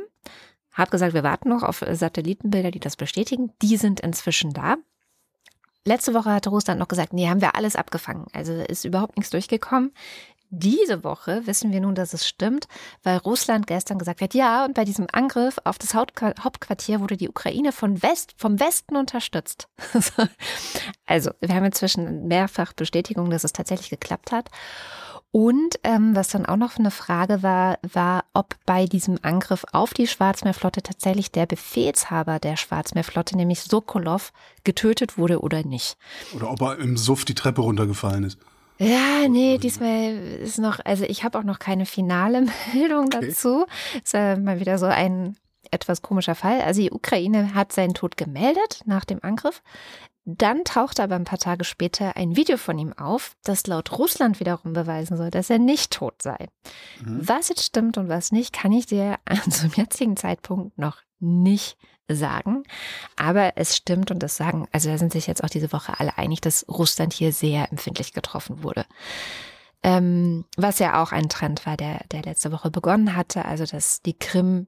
Hab 0.73 0.91
gesagt, 0.91 1.15
wir 1.15 1.23
warten 1.23 1.49
noch 1.49 1.63
auf 1.63 1.85
Satellitenbilder, 1.91 2.71
die 2.71 2.81
das 2.81 2.97
bestätigen. 2.97 3.53
Die 3.63 3.77
sind 3.77 4.01
inzwischen 4.01 4.53
da. 4.53 4.77
Letzte 5.87 6.13
Woche 6.15 6.31
hatte 6.31 6.51
Russland 6.51 6.79
noch 6.79 6.89
gesagt, 6.89 7.13
nee, 7.13 7.29
haben 7.29 7.41
wir 7.41 7.55
alles 7.55 7.77
abgefangen. 7.77 8.27
Also 8.33 8.53
ist 8.53 8.85
überhaupt 8.85 9.17
nichts 9.17 9.31
durchgekommen. 9.31 9.93
Diese 10.53 11.05
Woche 11.05 11.47
wissen 11.47 11.71
wir 11.73 11.81
nun, 11.81 11.95
dass 11.95 12.13
es 12.13 12.27
stimmt, 12.27 12.67
weil 13.05 13.19
Russland 13.19 13.69
gestern 13.69 14.01
gesagt 14.01 14.21
hat, 14.21 14.35
ja, 14.35 14.65
und 14.65 14.75
bei 14.75 14.85
diesem 14.85 15.07
Angriff 15.13 15.59
auf 15.63 15.79
das 15.79 15.95
Hauptquartier 15.95 17.01
wurde 17.01 17.17
die 17.17 17.29
Ukraine 17.29 17.71
von 17.71 18.03
West, 18.03 18.35
vom 18.37 18.59
Westen 18.59 18.97
unterstützt. 18.97 19.69
also, 21.07 21.31
wir 21.41 21.55
haben 21.55 21.67
inzwischen 21.67 22.27
mehrfach 22.27 22.73
Bestätigung, 22.73 23.31
dass 23.31 23.45
es 23.45 23.53
tatsächlich 23.53 23.91
geklappt 23.91 24.33
hat. 24.33 24.51
Und 25.33 25.79
ähm, 25.85 26.17
was 26.17 26.29
dann 26.29 26.45
auch 26.45 26.57
noch 26.57 26.77
eine 26.79 26.91
Frage 26.91 27.43
war, 27.43 27.79
war, 27.93 28.25
ob 28.35 28.57
bei 28.67 28.87
diesem 28.87 29.19
Angriff 29.23 29.65
auf 29.71 29.95
die 29.95 30.09
Schwarzmeerflotte 30.09 30.83
tatsächlich 30.83 31.31
der 31.31 31.47
Befehlshaber 31.47 32.41
der 32.41 32.57
Schwarzmeerflotte, 32.57 33.37
nämlich 33.37 33.61
Sokolov, 33.63 34.33
getötet 34.65 35.19
wurde 35.19 35.41
oder 35.41 35.65
nicht. 35.65 35.97
Oder 36.35 36.51
ob 36.51 36.61
er 36.63 36.79
im 36.79 36.97
Suff 36.97 37.25
die 37.25 37.37
Treppe 37.37 37.61
runtergefallen 37.61 38.25
ist. 38.25 38.39
Ja, 38.79 39.29
nee, 39.29 39.59
diesmal 39.59 40.15
ist 40.43 40.59
noch, 40.59 40.81
also 40.85 41.05
ich 41.05 41.23
habe 41.23 41.39
auch 41.39 41.45
noch 41.45 41.59
keine 41.59 41.87
finale 41.87 42.47
Meldung 42.75 43.07
okay. 43.07 43.29
dazu. 43.29 43.67
Ist 44.03 44.15
äh, 44.15 44.37
mal 44.37 44.59
wieder 44.59 44.79
so 44.79 44.87
ein 44.87 45.37
etwas 45.71 46.03
komischer 46.03 46.35
Fall. 46.35 46.61
Also 46.61 46.81
die 46.83 46.91
Ukraine 46.91 47.55
hat 47.55 47.73
seinen 47.73 47.95
Tod 47.95 48.17
gemeldet 48.17 48.83
nach 48.87 49.05
dem 49.05 49.23
Angriff. 49.23 49.63
Dann 50.25 50.65
tauchte 50.65 51.03
aber 51.03 51.17
ein 51.17 51.25
paar 51.25 51.39
Tage 51.39 51.65
später 51.65 52.17
ein 52.17 52.37
Video 52.37 52.57
von 52.57 52.79
ihm 52.79 52.93
auf, 52.93 53.37
das 53.43 53.67
laut 53.67 53.99
Russland 53.99 54.39
wiederum 54.39 54.75
beweisen 54.75 55.17
soll, 55.17 55.31
dass 55.31 55.51
er 55.51 55.59
nicht 55.59 55.93
tot 55.93 56.23
sei. 56.23 56.49
Mhm. 57.03 57.27
Was 57.27 57.49
jetzt 57.49 57.65
stimmt 57.65 57.97
und 57.99 58.09
was 58.09 58.31
nicht, 58.31 58.53
kann 58.53 58.73
ich 58.73 58.87
dir 58.87 59.19
zum 59.51 59.71
jetzigen 59.75 60.17
Zeitpunkt 60.17 60.79
noch 60.79 60.99
nicht 61.19 61.79
sagen. 62.09 62.65
Aber 63.17 63.57
es 63.57 63.77
stimmt 63.77 64.11
und 64.11 64.23
das 64.23 64.37
sagen, 64.37 64.69
also 64.73 64.91
da 64.91 64.99
sind 64.99 65.13
sich 65.13 65.27
jetzt 65.27 65.43
auch 65.43 65.49
diese 65.49 65.73
Woche 65.73 65.99
alle 65.99 66.19
einig, 66.19 66.41
dass 66.41 66.67
Russland 66.69 67.13
hier 67.13 67.33
sehr 67.33 67.71
empfindlich 67.71 68.13
getroffen 68.13 68.63
wurde. 68.63 68.85
Ähm, 69.83 70.45
was 70.57 70.79
ja 70.79 71.03
auch 71.03 71.13
ein 71.13 71.31
Trend 71.31 71.65
war, 71.65 71.77
der, 71.77 72.05
der 72.13 72.23
letzte 72.23 72.53
Woche 72.53 72.71
begonnen 72.71 73.17
hatte, 73.17 73.47
also 73.47 73.65
dass 73.65 74.03
die 74.03 74.19
Krim 74.19 74.67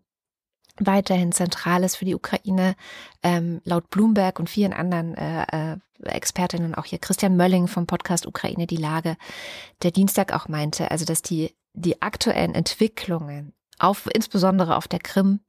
weiterhin 0.78 1.32
zentral 1.32 1.84
ist 1.84 1.96
für 1.96 2.04
die 2.04 2.14
Ukraine. 2.14 2.74
Ähm, 3.22 3.60
laut 3.64 3.90
Bloomberg 3.90 4.38
und 4.38 4.50
vielen 4.50 4.72
anderen 4.72 5.14
äh, 5.14 5.72
äh, 5.72 5.76
Expertinnen, 6.02 6.74
auch 6.74 6.84
hier 6.84 6.98
Christian 6.98 7.36
Mölling 7.36 7.68
vom 7.68 7.86
Podcast 7.86 8.26
Ukraine 8.26 8.66
die 8.66 8.76
Lage, 8.76 9.16
der 9.82 9.90
Dienstag 9.90 10.32
auch 10.32 10.48
meinte, 10.48 10.90
also 10.90 11.04
dass 11.04 11.22
die, 11.22 11.54
die 11.74 12.02
aktuellen 12.02 12.54
Entwicklungen, 12.54 13.52
auf, 13.78 14.08
insbesondere 14.12 14.76
auf 14.76 14.88
der 14.88 15.00
Krim, 15.00 15.40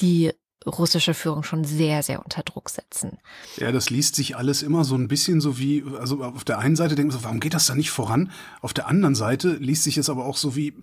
die 0.00 0.32
russische 0.66 1.14
Führung 1.14 1.42
schon 1.42 1.64
sehr, 1.64 2.02
sehr 2.02 2.22
unter 2.22 2.42
Druck 2.42 2.70
setzen. 2.70 3.18
Ja, 3.56 3.72
das 3.72 3.90
liest 3.90 4.14
sich 4.14 4.36
alles 4.36 4.62
immer 4.62 4.84
so 4.84 4.94
ein 4.94 5.08
bisschen 5.08 5.40
so 5.40 5.58
wie, 5.58 5.84
also 5.98 6.22
auf 6.22 6.44
der 6.44 6.58
einen 6.58 6.76
Seite 6.76 6.94
denken 6.94 7.10
so, 7.10 7.24
warum 7.24 7.40
geht 7.40 7.54
das 7.54 7.66
da 7.66 7.74
nicht 7.74 7.90
voran? 7.90 8.30
Auf 8.60 8.72
der 8.72 8.86
anderen 8.86 9.14
Seite 9.16 9.54
liest 9.54 9.82
sich 9.82 9.96
es 9.96 10.08
aber 10.08 10.24
auch 10.24 10.36
so 10.36 10.54
wie, 10.54 10.74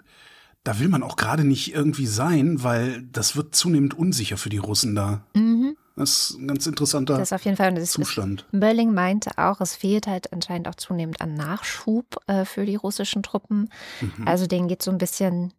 da 0.64 0.80
will 0.80 0.90
man 0.90 1.04
auch 1.04 1.16
gerade 1.16 1.44
nicht 1.44 1.74
irgendwie 1.74 2.08
sein, 2.08 2.64
weil 2.64 3.04
das 3.12 3.36
wird 3.36 3.56
zunehmend 3.56 3.98
unsicher 3.98 4.38
für 4.38 4.50
die 4.50 4.58
Russen 4.58 4.96
da. 4.96 5.24
Mhm. 5.34 5.76
Das 5.96 6.30
ist 6.30 6.38
ein 6.40 6.48
ganz 6.48 6.66
interessanter 6.66 7.18
das 7.18 7.34
auf 7.34 7.44
jeden 7.44 7.58
Fall. 7.58 7.74
Das 7.74 7.92
Zustand. 7.92 8.46
Bölling 8.54 8.94
meinte 8.94 9.32
auch, 9.38 9.60
es 9.60 9.76
fehlt 9.76 10.08
halt 10.08 10.32
anscheinend 10.32 10.70
auch 10.70 10.76
zunehmend 10.76 11.20
an 11.20 11.34
Nachschub 11.34 12.18
äh, 12.28 12.46
für 12.46 12.66
die 12.66 12.78
russischen 12.78 13.22
Truppen. 13.22 13.70
Mhm. 14.00 14.26
Also 14.26 14.48
denen 14.48 14.70
geht 14.70 14.82
so 14.82 14.92
ein 14.92 14.98
bisschen 14.98 15.54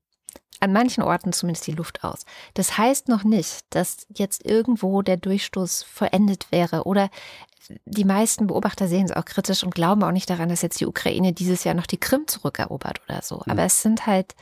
an 0.60 0.72
manchen 0.72 1.02
Orten 1.02 1.32
zumindest 1.32 1.66
die 1.66 1.72
Luft 1.72 2.04
aus. 2.04 2.24
Das 2.54 2.78
heißt 2.78 3.08
noch 3.08 3.24
nicht, 3.24 3.64
dass 3.70 4.06
jetzt 4.14 4.44
irgendwo 4.44 5.02
der 5.02 5.16
Durchstoß 5.16 5.82
vollendet 5.82 6.50
wäre 6.50 6.84
oder 6.84 7.10
die 7.84 8.04
meisten 8.04 8.46
Beobachter 8.46 8.88
sehen 8.88 9.06
es 9.06 9.12
auch 9.12 9.24
kritisch 9.24 9.62
und 9.62 9.74
glauben 9.74 10.02
auch 10.02 10.10
nicht 10.10 10.28
daran, 10.28 10.48
dass 10.48 10.62
jetzt 10.62 10.80
die 10.80 10.86
Ukraine 10.86 11.32
dieses 11.32 11.64
Jahr 11.64 11.74
noch 11.74 11.86
die 11.86 11.98
Krim 12.00 12.26
zurückerobert 12.26 13.00
oder 13.08 13.22
so. 13.22 13.36
Mhm. 13.36 13.52
Aber 13.52 13.62
es 13.64 13.82
sind 13.82 14.06
halt 14.06 14.34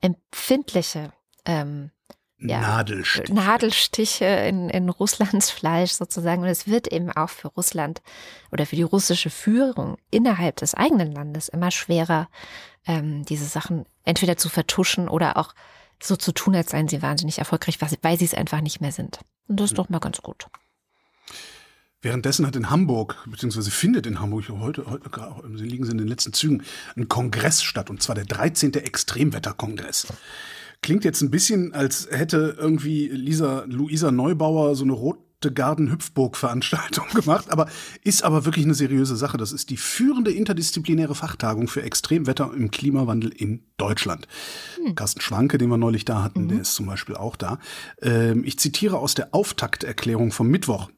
empfindliche 0.00 1.12
ähm, 1.44 1.90
ja, 2.42 2.60
Nadelstiche, 2.60 3.34
Nadelstiche 3.34 4.24
in, 4.24 4.70
in 4.70 4.88
Russlands 4.88 5.50
Fleisch 5.50 5.92
sozusagen. 5.92 6.42
Und 6.42 6.48
es 6.48 6.66
wird 6.66 6.88
eben 6.88 7.10
auch 7.10 7.28
für 7.28 7.48
Russland 7.48 8.00
oder 8.50 8.66
für 8.66 8.76
die 8.76 8.82
russische 8.82 9.30
Führung 9.30 9.98
innerhalb 10.10 10.56
des 10.56 10.74
eigenen 10.74 11.12
Landes 11.12 11.48
immer 11.48 11.70
schwerer, 11.70 12.28
ähm, 12.86 13.24
diese 13.24 13.44
Sachen 13.44 13.84
entweder 14.04 14.36
zu 14.36 14.48
vertuschen 14.48 15.08
oder 15.08 15.36
auch 15.36 15.54
so 16.02 16.16
zu 16.16 16.32
tun, 16.32 16.56
als 16.56 16.70
seien 16.70 16.88
sie 16.88 17.02
wahnsinnig 17.02 17.38
erfolgreich, 17.38 17.78
weil 18.00 18.18
sie 18.18 18.24
es 18.24 18.34
einfach 18.34 18.62
nicht 18.62 18.80
mehr 18.80 18.92
sind. 18.92 19.20
Und 19.48 19.60
das 19.60 19.66
ist 19.66 19.70
hm. 19.72 19.84
doch 19.84 19.88
mal 19.90 19.98
ganz 19.98 20.22
gut. 20.22 20.46
Währenddessen 22.02 22.46
hat 22.46 22.56
in 22.56 22.70
Hamburg, 22.70 23.16
beziehungsweise 23.26 23.70
findet 23.70 24.06
in 24.06 24.20
Hamburg 24.20 24.48
heute, 24.48 24.86
heute 24.86 25.10
sie 25.56 25.66
liegen 25.66 25.84
sie 25.84 25.92
in 25.92 25.98
den 25.98 26.08
letzten 26.08 26.32
Zügen, 26.32 26.62
ein 26.96 27.08
Kongress 27.08 27.62
statt, 27.62 27.90
und 27.90 28.02
zwar 28.02 28.14
der 28.14 28.24
13. 28.24 28.72
Extremwetterkongress. 28.72 30.06
Klingt 30.80 31.04
jetzt 31.04 31.20
ein 31.20 31.30
bisschen, 31.30 31.74
als 31.74 32.08
hätte 32.10 32.56
irgendwie 32.58 33.08
Lisa, 33.08 33.64
Luisa 33.66 34.10
Neubauer 34.10 34.76
so 34.76 34.84
eine 34.84 34.94
rote 34.94 35.52
Garden-Hüpfburg-Veranstaltung 35.52 37.04
gemacht, 37.14 37.50
aber 37.50 37.68
ist 38.02 38.24
aber 38.24 38.46
wirklich 38.46 38.64
eine 38.64 38.74
seriöse 38.74 39.14
Sache. 39.14 39.36
Das 39.36 39.52
ist 39.52 39.68
die 39.68 39.76
führende 39.76 40.30
interdisziplinäre 40.30 41.14
Fachtagung 41.14 41.68
für 41.68 41.82
Extremwetter 41.82 42.50
im 42.56 42.70
Klimawandel 42.70 43.30
in 43.30 43.62
Deutschland. 43.76 44.26
Hm. 44.82 44.94
Carsten 44.94 45.20
Schwanke, 45.20 45.58
den 45.58 45.68
wir 45.68 45.76
neulich 45.76 46.06
da 46.06 46.22
hatten, 46.22 46.44
mhm. 46.44 46.48
der 46.48 46.60
ist 46.62 46.74
zum 46.74 46.86
Beispiel 46.86 47.16
auch 47.16 47.36
da. 47.36 47.58
Ähm, 48.00 48.42
ich 48.46 48.58
zitiere 48.58 48.96
aus 48.96 49.14
der 49.14 49.34
Auftakterklärung 49.34 50.32
vom 50.32 50.48
Mittwoch. 50.48 50.88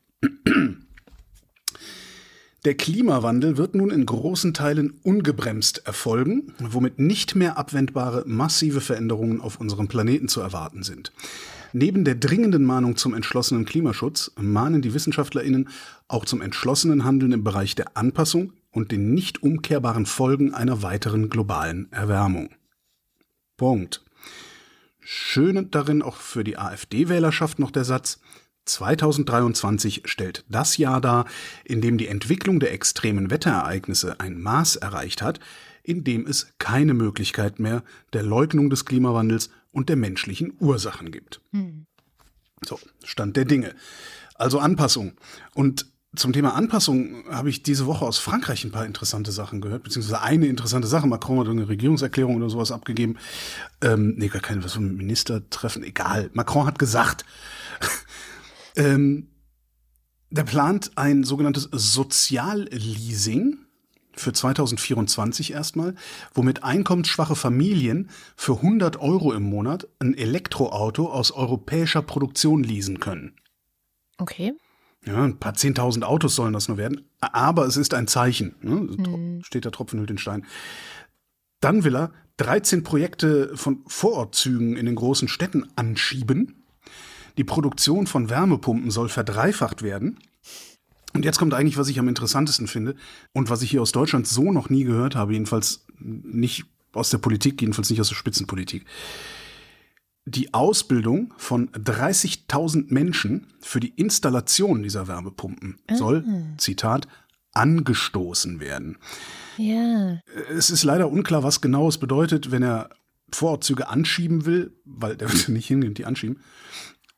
Der 2.65 2.75
Klimawandel 2.75 3.57
wird 3.57 3.75
nun 3.75 3.91
in 3.91 4.07
großen 4.07 4.55
Teilen 4.55 5.01
ungebremst 5.03 5.85
erfolgen, 5.87 6.55
womit 6.59 6.99
nicht 6.99 7.35
mehr 7.35 7.59
abwendbare 7.59 8.23
massive 8.27 8.81
Veränderungen 8.81 9.41
auf 9.41 9.61
unserem 9.61 9.89
Planeten 9.89 10.29
zu 10.29 10.41
erwarten 10.41 10.83
sind. 10.83 11.13
Neben 11.73 12.05
der 12.05 12.15
dringenden 12.15 12.65
Mahnung 12.65 12.97
zum 12.97 13.15
entschlossenen 13.15 13.65
Klimaschutz 13.65 14.31
mahnen 14.37 14.83
die 14.83 14.95
Wissenschaftlerinnen 14.95 15.71
auch 16.07 16.25
zum 16.25 16.41
entschlossenen 16.41 17.05
Handeln 17.05 17.33
im 17.33 17.45
Bereich 17.45 17.75
der 17.75 17.97
Anpassung, 17.97 18.53
und 18.73 18.91
den 18.91 19.13
nicht 19.15 19.43
umkehrbaren 19.43 20.07
Folgen 20.07 20.53
einer 20.55 20.83
weiteren 20.83 21.29
globalen 21.29 21.93
Erwärmung. 21.93 22.51
Punkt. 23.57 24.03
Schön 24.99 25.71
darin 25.71 26.03
auch 26.03 26.17
für 26.17 26.43
die 26.43 26.59
AfD-Wählerschaft 26.59 27.59
noch 27.59 27.71
der 27.71 27.85
Satz, 27.85 28.21
2023 28.65 30.03
stellt 30.05 30.45
das 30.49 30.77
Jahr 30.77 31.01
dar, 31.01 31.27
in 31.65 31.81
dem 31.81 31.99
die 31.99 32.09
Entwicklung 32.09 32.61
der 32.61 32.73
extremen 32.73 33.31
Wetterereignisse 33.31 34.21
ein 34.21 34.41
Maß 34.41 34.77
erreicht 34.77 35.23
hat, 35.23 35.41
in 35.83 36.05
dem 36.05 36.27
es 36.27 36.53
keine 36.59 36.95
Möglichkeit 36.95 37.59
mehr 37.59 37.83
der 38.13 38.23
Leugnung 38.23 38.71
des 38.71 38.85
Klimawandels 38.85 39.51
und 39.73 39.89
der 39.89 39.97
menschlichen 39.97 40.55
Ursachen 40.61 41.11
gibt. 41.11 41.41
Hm. 41.53 41.87
So, 42.65 42.79
Stand 43.05 43.37
der 43.37 43.45
Dinge. 43.45 43.75
Also 44.35 44.61
Anpassung. 44.61 45.15
Und 45.55 45.87
zum 46.15 46.33
Thema 46.33 46.55
Anpassung 46.55 47.25
habe 47.31 47.49
ich 47.49 47.63
diese 47.63 47.87
Woche 47.87 48.05
aus 48.05 48.19
Frankreich 48.19 48.65
ein 48.65 48.71
paar 48.71 48.85
interessante 48.85 49.33
Sachen 49.33 49.61
gehört, 49.63 49.83
beziehungsweise 49.83 50.21
eine 50.21 50.47
interessante 50.47 50.87
Sache. 50.87 51.07
Macron 51.07 51.41
hat 51.41 51.49
eine 51.49 51.69
Regierungserklärung 51.69 52.37
oder 52.37 52.51
sowas 52.51 52.71
abgegeben. 52.71 53.17
Ähm, 53.81 54.15
nee, 54.19 54.29
gar 54.29 54.43
keine, 54.43 54.63
was 54.63 54.75
für 54.75 54.81
ein 54.81 54.97
Ministertreffen, 54.97 55.83
egal. 55.83 56.31
Macron 56.35 56.67
hat 56.67 56.79
gesagt, 56.79 57.25
ähm, 58.77 59.29
der 60.31 60.45
plant 60.45 60.93
ein 60.97 61.25
sogenanntes 61.25 61.69
Sozialleasing 61.73 63.59
für 64.15 64.33
2024 64.33 65.53
erstmal, 65.53 65.95
womit 66.35 66.65
einkommensschwache 66.65 67.37
Familien 67.37 68.11
für 68.37 68.57
100 68.57 69.01
Euro 69.01 69.33
im 69.33 69.43
Monat 69.43 69.89
ein 69.99 70.15
Elektroauto 70.15 71.11
aus 71.11 71.33
europäischer 71.33 72.03
Produktion 72.03 72.63
leasen 72.63 73.01
können. 73.01 73.37
Okay. 74.19 74.53
Ja, 75.05 75.25
ein 75.25 75.39
paar 75.39 75.55
zehntausend 75.55 76.05
Autos 76.05 76.37
sollen 76.37 76.53
das 76.53 76.69
nur 76.69 76.77
werden, 76.77 77.09
aber 77.21 77.67
es 77.67 77.77
ist 77.77 77.93
ein 77.93 78.07
Zeichen. 78.07 78.55
Ne? 78.61 78.89
Hm. 78.97 79.43
Steht 79.43 79.65
der 79.65 79.73
Tropfen 79.73 79.99
hüllt 79.99 80.11
den 80.11 80.19
Stein. 80.19 80.47
Dann 81.61 81.85
will 81.85 81.97
er 81.97 82.13
13 82.37 82.83
Projekte 82.85 83.57
von 83.57 83.83
Vorortzügen 83.87 84.77
in 84.77 84.87
den 84.87 84.95
großen 84.95 85.29
Städten 85.29 85.69
anschieben. 85.77 86.62
Die 87.39 87.45
Produktion 87.45 88.07
von 88.07 88.31
Wärmepumpen 88.31 88.91
soll 88.91 89.09
verdreifacht 89.09 89.83
werden. 89.83 90.19
Und 91.15 91.25
jetzt 91.25 91.39
kommt 91.39 91.55
eigentlich, 91.55 91.77
was 91.77 91.89
ich 91.89 91.99
am 91.99 92.09
interessantesten 92.09 92.67
finde 92.67 92.97
und 93.33 93.51
was 93.51 93.63
ich 93.63 93.71
hier 93.71 93.83
aus 93.83 93.93
Deutschland 93.93 94.27
so 94.27 94.51
noch 94.51 94.71
nie 94.71 94.85
gehört 94.85 95.15
habe, 95.15 95.33
jedenfalls 95.33 95.85
nicht 95.99 96.65
aus 96.93 97.11
der 97.11 97.19
Politik, 97.19 97.61
jedenfalls 97.61 97.91
nicht 97.91 98.01
aus 98.01 98.09
der 98.09 98.15
Spitzenpolitik. 98.15 98.85
Die 100.25 100.55
Ausbildung 100.55 101.35
von 101.37 101.69
30.000 101.71 102.87
Menschen 102.93 103.49
für 103.61 103.81
die 103.81 103.89
Installation 103.89 104.83
dieser 104.83 105.09
Wärmepumpen 105.09 105.79
ah. 105.89 105.97
soll, 105.97 106.25
Zitat, 106.59 107.09
angestoßen 107.53 108.61
werden. 108.61 108.99
Ja. 109.59 110.21
Es 110.51 110.71
ist 110.71 110.85
leider 110.85 111.11
unklar, 111.11 111.43
was 111.43 111.61
genau 111.61 111.89
es 111.89 111.99
bedeutet, 111.99 112.51
wenn 112.51 112.63
er 112.63 112.91
Vorortzüge 113.33 113.89
anschieben 113.89 114.47
will, 114.47 114.73
weil 114.85 115.17
der 115.17 115.29
wird 115.33 115.49
nicht 115.49 115.67
hingehen, 115.67 115.95
die 115.95 116.05
anschieben. 116.05 116.41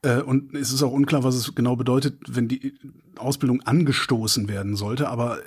Äh, 0.05 0.21
und 0.21 0.55
es 0.55 0.73
ist 0.73 0.83
auch 0.83 0.93
unklar, 0.93 1.25
was 1.25 1.35
es 1.35 1.55
genau 1.55 1.77
bedeutet, 1.77 2.19
wenn 2.29 2.49
die 2.49 2.75
Ausbildung 3.17 3.63
angestoßen 3.63 4.49
werden 4.49 4.77
sollte. 4.77 5.09
Aber 5.09 5.39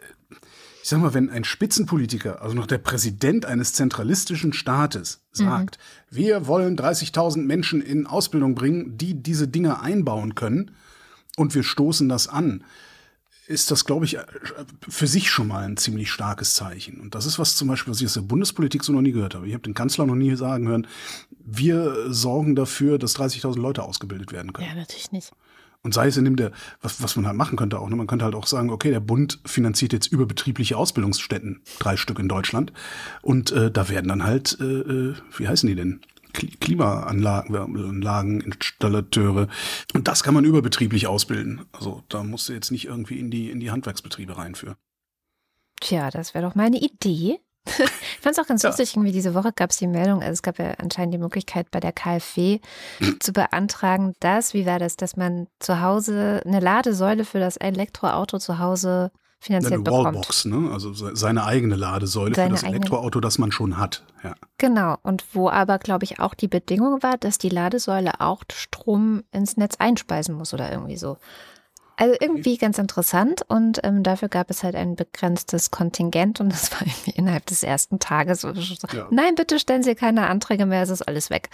ich 0.82 0.90
sag 0.90 1.00
mal, 1.00 1.14
wenn 1.14 1.30
ein 1.30 1.44
Spitzenpolitiker, 1.44 2.42
also 2.42 2.56
noch 2.56 2.68
der 2.68 2.78
Präsident 2.78 3.46
eines 3.46 3.74
zentralistischen 3.74 4.54
Staates, 4.54 5.22
sagt, 5.32 5.78
mhm. 6.12 6.16
wir 6.16 6.48
wollen 6.48 6.78
30.000 6.78 7.44
Menschen 7.44 7.82
in 7.82 8.08
Ausbildung 8.08 8.56
bringen, 8.56 8.98
die 8.98 9.22
diese 9.22 9.48
Dinge 9.48 9.82
einbauen 9.82 10.36
können, 10.36 10.72
und 11.36 11.54
wir 11.54 11.62
stoßen 11.62 12.10
das 12.10 12.28
an, 12.28 12.64
ist 13.48 13.72
das, 13.72 13.86
glaube 13.86 14.06
ich, 14.06 14.18
für 14.88 15.08
sich 15.08 15.30
schon 15.30 15.48
mal 15.48 15.64
ein 15.64 15.78
ziemlich 15.78 16.12
starkes 16.12 16.54
Zeichen. 16.54 17.00
Und 17.00 17.16
das 17.16 17.26
ist 17.26 17.40
was 17.40 17.56
zum 17.56 17.68
Beispiel, 17.68 17.92
was 17.92 18.02
ich 18.02 18.08
aus 18.08 18.14
der 18.14 18.22
Bundespolitik 18.22 18.84
so 18.84 18.92
noch 18.92 19.02
nie 19.02 19.14
gehört 19.14 19.36
habe. 19.36 19.48
Ich 19.48 19.54
habe 19.54 19.64
den 19.64 19.74
Kanzler 19.74 20.06
noch 20.06 20.16
nie 20.16 20.36
sagen 20.36 20.68
hören, 20.68 20.88
wir 21.46 22.12
sorgen 22.12 22.56
dafür, 22.56 23.00
dass 23.00 23.16
30.000 23.16 23.60
Leute 23.60 23.84
ausgebildet 23.84 24.34
werden 24.34 24.52
können. 24.52 24.68
Ja, 24.68 24.76
natürlich 24.76 25.12
nicht. 25.12 25.32
Und 25.84 25.94
sei 25.94 26.08
es 26.08 26.18
in 26.18 26.26
dem 26.26 26.36
der, 26.36 26.52
was, 26.82 27.02
was 27.02 27.16
man 27.16 27.28
halt 27.28 27.38
machen 27.38 27.58
könnte 27.58 27.80
auch, 27.80 27.88
ne? 27.90 27.96
man 27.96 28.08
könnte 28.08 28.26
halt 28.26 28.36
auch 28.36 28.48
sagen, 28.48 28.70
okay, 28.72 28.92
der 28.92 29.00
Bund 29.00 29.40
finanziert 29.46 29.94
jetzt 29.94 30.08
überbetriebliche 30.08 30.76
Ausbildungsstätten, 30.76 31.62
drei 31.80 31.96
Stück 31.96 32.20
in 32.20 32.28
Deutschland. 32.28 32.74
Und 33.22 33.52
äh, 33.52 33.72
da 33.72 33.88
werden 33.88 34.10
dann 34.10 34.24
halt, 34.24 34.58
äh, 34.60 34.64
äh 34.64 35.16
wie 35.38 35.48
heißen 35.48 35.70
die 35.70 35.76
denn? 35.76 36.02
Klimaanlagen, 36.34 38.42
Installateure. 38.42 39.48
Und 39.94 40.08
das 40.08 40.24
kann 40.24 40.34
man 40.34 40.46
überbetrieblich 40.46 41.08
ausbilden. 41.08 41.66
Also 41.72 42.04
da 42.10 42.24
musst 42.24 42.50
du 42.50 42.54
jetzt 42.54 42.72
nicht 42.72 42.86
irgendwie 42.86 43.20
in 43.20 43.32
die, 43.32 43.50
in 43.50 43.60
die 43.60 43.72
Handwerksbetriebe 43.72 44.38
reinführen. 44.38 44.76
Tja, 45.80 46.10
das 46.10 46.34
wäre 46.34 46.46
doch 46.46 46.56
meine 46.56 46.78
Idee. 46.78 47.40
ich 47.66 48.20
fand 48.22 48.38
es 48.38 48.40
auch 48.40 48.48
ganz 48.48 48.64
ja. 48.64 48.70
lustig, 48.70 48.96
irgendwie 48.96 49.12
diese 49.12 49.34
Woche 49.34 49.52
gab 49.54 49.72
es 49.72 49.78
die 49.78 49.88
Meldung, 49.88 50.22
also 50.22 50.32
es 50.32 50.42
gab 50.42 50.58
ja 50.58 50.72
anscheinend 50.78 51.14
die 51.14 51.20
Möglichkeit 51.20 51.70
bei 51.70 51.80
der 51.80 51.92
KfW 51.92 52.60
zu 53.20 53.34
beantragen, 53.34 54.14
dass, 54.20 54.54
wie 54.54 54.66
war 54.66 54.80
das, 54.80 54.96
dass 54.96 55.18
man 55.18 55.48
zu 55.60 55.82
Hause 55.82 56.42
eine 56.46 56.60
Ladesäule 56.60 57.26
für 57.26 57.40
das 57.40 57.58
Elektroauto 57.58 58.40
zu 58.40 58.60
Hause 58.60 59.12
finanziert 59.48 59.74
eine 59.74 59.84
bekommt. 59.84 60.06
Wallbox, 60.06 60.46
ne? 60.46 60.70
Also 60.72 60.94
seine 60.94 61.44
eigene 61.46 61.76
Ladesäule 61.76 62.36
seine 62.36 62.50
für 62.50 62.62
das 62.62 62.64
Elektroauto, 62.64 63.20
das 63.20 63.38
man 63.38 63.52
schon 63.52 63.78
hat. 63.78 64.04
Ja. 64.24 64.36
Genau. 64.58 64.98
Und 65.04 65.26
wo 65.34 65.50
aber, 65.50 65.80
glaube 65.80 66.06
ich, 66.06 66.20
auch 66.20 66.34
die 66.34 66.48
Bedingung 66.48 67.02
war, 67.02 67.18
dass 67.18 67.38
die 67.38 67.50
Ladesäule 67.50 68.22
auch 68.22 68.44
Strom 68.54 69.24
ins 69.32 69.58
Netz 69.58 69.76
einspeisen 69.80 70.36
muss 70.36 70.54
oder 70.54 70.72
irgendwie 70.72 70.98
so. 70.98 71.18
Also 72.00 72.16
irgendwie 72.20 72.58
ganz 72.58 72.78
interessant 72.78 73.42
und 73.48 73.80
ähm, 73.82 74.04
dafür 74.04 74.30
gab 74.30 74.52
es 74.52 74.62
halt 74.62 74.76
ein 74.76 74.96
begrenztes 74.96 75.72
Kontingent 75.72 76.40
und 76.40 76.50
das 76.54 76.72
war 76.72 76.82
irgendwie 76.82 77.10
innerhalb 77.10 77.48
des 77.48 77.64
ersten 77.64 77.98
Tages. 77.98 78.42
So, 78.42 78.50
ja. 78.52 79.08
Nein, 79.10 79.34
bitte 79.34 79.58
stellen 79.58 79.82
Sie 79.82 79.96
keine 79.96 80.28
Anträge 80.28 80.68
mehr, 80.68 80.84
es 80.84 80.92
ist 80.92 81.02
alles 81.02 81.32
weg. 81.32 81.50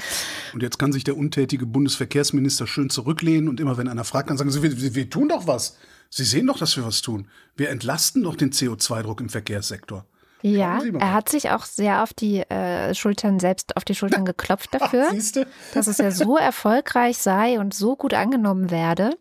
Und 0.53 0.62
jetzt 0.62 0.77
kann 0.77 0.91
sich 0.91 1.06
der 1.06 1.15
untätige 1.15 1.65
Bundesverkehrsminister 1.65 2.67
schön 2.67 2.89
zurücklehnen 2.89 3.47
und 3.47 3.62
immer 3.62 3.77
wenn 3.77 3.88
einer 3.88 4.03
fragt, 4.03 4.27
kann 4.27 4.38
sagen, 4.38 4.51
Sie, 4.51 4.62
wir, 4.62 4.95
wir 4.95 5.10
tun 5.10 5.29
doch 5.29 5.47
was. 5.47 5.77
Sie 6.15 6.26
sehen 6.26 6.45
doch, 6.45 6.60
dass 6.60 6.78
wir 6.78 6.86
was 6.86 7.02
tun. 7.02 7.28
Wir 7.56 7.71
entlasten 7.71 8.21
doch 8.21 8.36
den 8.36 8.52
CO2-Druck 8.52 9.19
im 9.19 9.30
Verkehrssektor. 9.30 10.06
Ja, 10.43 10.80
er 10.99 11.13
hat 11.13 11.28
sich 11.28 11.49
auch 11.49 11.65
sehr 11.65 12.04
auf 12.04 12.13
die 12.13 12.41
äh, 12.41 12.93
Schultern 12.93 13.39
selbst 13.39 13.76
auf 13.78 13.84
die 13.84 13.95
Schultern 13.95 14.23
geklopft 14.26 14.69
dafür, 14.73 15.08
Ach, 15.10 15.45
dass 15.73 15.88
es 15.88 15.97
ja 15.97 16.12
so 16.12 16.38
erfolgreich 16.38 17.17
sei 17.17 17.60
und 17.60 17.73
so 17.73 17.95
gut 17.95 18.13
angenommen 18.13 18.69
werde. 18.69 19.17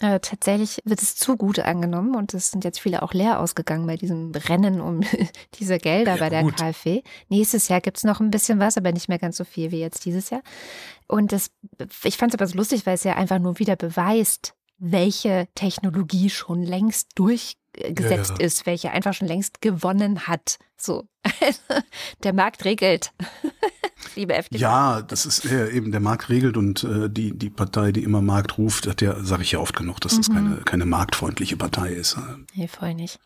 Äh, 0.00 0.20
tatsächlich 0.20 0.78
wird 0.84 1.02
es 1.02 1.16
zu 1.16 1.36
gut 1.36 1.58
angenommen 1.58 2.16
und 2.16 2.32
es 2.32 2.50
sind 2.50 2.64
jetzt 2.64 2.80
viele 2.80 3.02
auch 3.02 3.12
leer 3.12 3.38
ausgegangen 3.38 3.86
bei 3.86 3.96
diesem 3.96 4.32
Rennen 4.32 4.80
um 4.80 5.02
diese 5.58 5.76
Gelder 5.76 6.14
ja, 6.14 6.18
bei 6.18 6.30
der 6.30 6.42
gut. 6.44 6.56
KfW. 6.56 7.02
Nächstes 7.28 7.68
Jahr 7.68 7.82
gibt 7.82 7.98
es 7.98 8.04
noch 8.04 8.20
ein 8.20 8.30
bisschen 8.30 8.58
was, 8.58 8.78
aber 8.78 8.90
nicht 8.92 9.10
mehr 9.10 9.18
ganz 9.18 9.36
so 9.36 9.44
viel 9.44 9.70
wie 9.70 9.80
jetzt 9.80 10.06
dieses 10.06 10.30
Jahr. 10.30 10.42
Und 11.08 11.32
das, 11.32 11.50
ich 12.04 12.16
fand 12.16 12.32
es 12.32 12.40
aber 12.40 12.46
so 12.46 12.56
lustig, 12.56 12.86
weil 12.86 12.94
es 12.94 13.04
ja 13.04 13.16
einfach 13.16 13.38
nur 13.38 13.58
wieder 13.58 13.76
beweist, 13.76 14.54
welche 14.82 15.46
Technologie 15.54 16.28
schon 16.28 16.62
längst 16.62 17.10
durchgesetzt 17.14 18.30
ja, 18.32 18.36
ja. 18.38 18.44
ist, 18.44 18.66
welche 18.66 18.90
einfach 18.90 19.14
schon 19.14 19.28
längst 19.28 19.60
gewonnen 19.60 20.26
hat. 20.26 20.58
So, 20.76 21.04
der 22.24 22.32
Markt 22.32 22.64
regelt. 22.64 23.12
Liebe 24.16 24.34
FDP. 24.34 24.60
Ja, 24.60 25.02
das 25.02 25.26
ist 25.26 25.44
äh, 25.44 25.70
eben 25.70 25.92
der 25.92 26.00
Markt 26.00 26.28
regelt 26.28 26.56
und 26.56 26.84
äh, 26.84 27.08
die, 27.08 27.36
die 27.36 27.50
Partei, 27.50 27.92
die 27.92 28.02
immer 28.02 28.22
Markt 28.22 28.58
ruft, 28.58 28.86
hat 28.86 29.02
ja, 29.02 29.22
sage 29.22 29.42
ich 29.42 29.52
ja 29.52 29.58
oft 29.58 29.76
genug, 29.76 30.00
dass 30.00 30.14
mhm. 30.14 30.16
das 30.18 30.30
keine, 30.30 30.56
keine 30.64 30.86
marktfreundliche 30.86 31.56
Partei 31.56 31.90
ist. 31.90 32.16
Nee, 32.54 32.68
voll 32.68 32.94
nicht. 32.94 33.18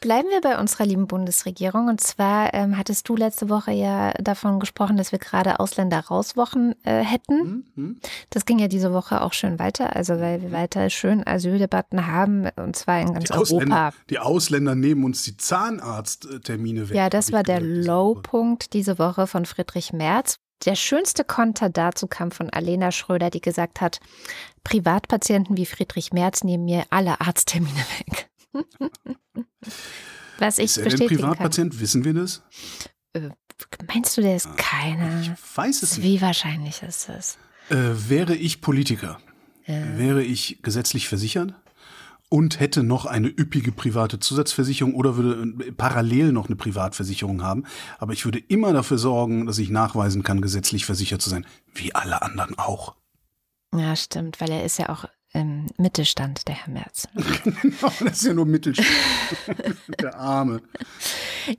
Bleiben 0.00 0.28
wir 0.30 0.40
bei 0.40 0.58
unserer 0.58 0.86
lieben 0.86 1.06
Bundesregierung. 1.06 1.88
Und 1.88 2.00
zwar 2.00 2.54
ähm, 2.54 2.78
hattest 2.78 3.08
du 3.08 3.16
letzte 3.16 3.48
Woche 3.48 3.72
ja 3.72 4.12
davon 4.14 4.60
gesprochen, 4.60 4.96
dass 4.96 5.12
wir 5.12 5.18
gerade 5.18 5.60
Ausländer-Rauswochen 5.60 6.74
äh, 6.84 7.02
hätten. 7.02 7.64
Mhm. 7.74 8.00
Das 8.30 8.46
ging 8.46 8.58
ja 8.58 8.68
diese 8.68 8.92
Woche 8.92 9.20
auch 9.20 9.32
schön 9.32 9.58
weiter, 9.58 9.94
also 9.94 10.18
weil 10.18 10.42
wir 10.42 10.52
weiter 10.52 10.88
schön 10.90 11.26
Asyldebatten 11.26 12.06
haben, 12.06 12.48
und 12.56 12.76
zwar 12.76 13.00
in 13.00 13.12
ganz 13.12 13.24
die 13.24 13.32
Europa. 13.32 13.42
Ausländer, 13.42 13.92
die 14.08 14.18
Ausländer 14.18 14.74
nehmen 14.74 15.04
uns 15.04 15.22
die 15.22 15.36
Zahnarzttermine 15.36 16.88
weg. 16.88 16.96
Ja, 16.96 17.10
das 17.10 17.32
war 17.32 17.42
der 17.42 17.60
Low-Punkt 17.60 18.72
diese 18.72 18.98
Woche 18.98 19.26
von 19.26 19.44
Friedrich 19.44 19.92
Merz. 19.92 20.09
März. 20.10 20.36
Der 20.64 20.74
schönste 20.74 21.24
Konter 21.24 21.70
dazu 21.70 22.06
kam 22.06 22.30
von 22.30 22.50
Alena 22.50 22.92
Schröder, 22.92 23.30
die 23.30 23.40
gesagt 23.40 23.80
hat, 23.80 24.00
Privatpatienten 24.62 25.56
wie 25.56 25.64
Friedrich 25.64 26.12
Merz 26.12 26.44
nehmen 26.44 26.66
mir 26.66 26.84
alle 26.90 27.20
Arzttermine 27.20 27.84
weg. 27.98 28.30
Was 30.38 30.58
ich 30.58 30.64
ist 30.64 30.78
er 30.78 30.90
denn 30.90 31.06
Privatpatient? 31.06 31.72
Kann. 31.72 31.80
Wissen 31.80 32.04
wir 32.04 32.12
das? 32.12 32.42
Äh, 33.14 33.30
meinst 33.86 34.16
du, 34.16 34.22
der 34.22 34.36
ist 34.36 34.48
ah, 34.48 34.54
keiner? 34.56 35.22
Ich 35.22 35.30
weiß 35.56 35.82
es 35.82 35.96
nicht. 35.96 36.06
Wie 36.06 36.20
wahrscheinlich 36.20 36.82
ist 36.82 37.08
das? 37.08 37.38
Äh, 37.70 37.76
wäre 38.08 38.34
ich 38.34 38.60
Politiker, 38.60 39.18
äh. 39.64 39.96
wäre 39.96 40.22
ich 40.22 40.60
gesetzlich 40.62 41.08
versichert? 41.08 41.54
Und 42.30 42.60
hätte 42.60 42.82
noch 42.82 43.04
eine 43.04 43.28
üppige 43.28 43.72
private 43.72 44.18
Zusatzversicherung 44.18 44.94
oder 44.94 45.16
würde 45.16 45.66
äh, 45.66 45.72
parallel 45.72 46.32
noch 46.32 46.46
eine 46.46 46.56
Privatversicherung 46.56 47.42
haben. 47.42 47.64
Aber 47.98 48.14
ich 48.14 48.24
würde 48.24 48.38
immer 48.38 48.72
dafür 48.72 48.96
sorgen, 48.96 49.46
dass 49.46 49.58
ich 49.58 49.68
nachweisen 49.68 50.22
kann, 50.22 50.40
gesetzlich 50.40 50.86
versichert 50.86 51.20
zu 51.20 51.28
sein, 51.28 51.44
wie 51.74 51.94
alle 51.94 52.22
anderen 52.22 52.56
auch. 52.58 52.94
Ja, 53.76 53.94
stimmt, 53.94 54.40
weil 54.40 54.50
er 54.50 54.64
ist 54.64 54.78
ja 54.78 54.88
auch 54.88 55.04
im 55.32 55.66
Mittelstand, 55.76 56.48
der 56.48 56.56
Herr 56.56 56.72
Merz. 56.72 57.06
genau, 57.62 57.92
das 58.00 58.00
ist 58.00 58.24
ja 58.24 58.34
nur 58.34 58.46
Mittelstand. 58.46 58.88
der 60.00 60.16
Arme. 60.16 60.60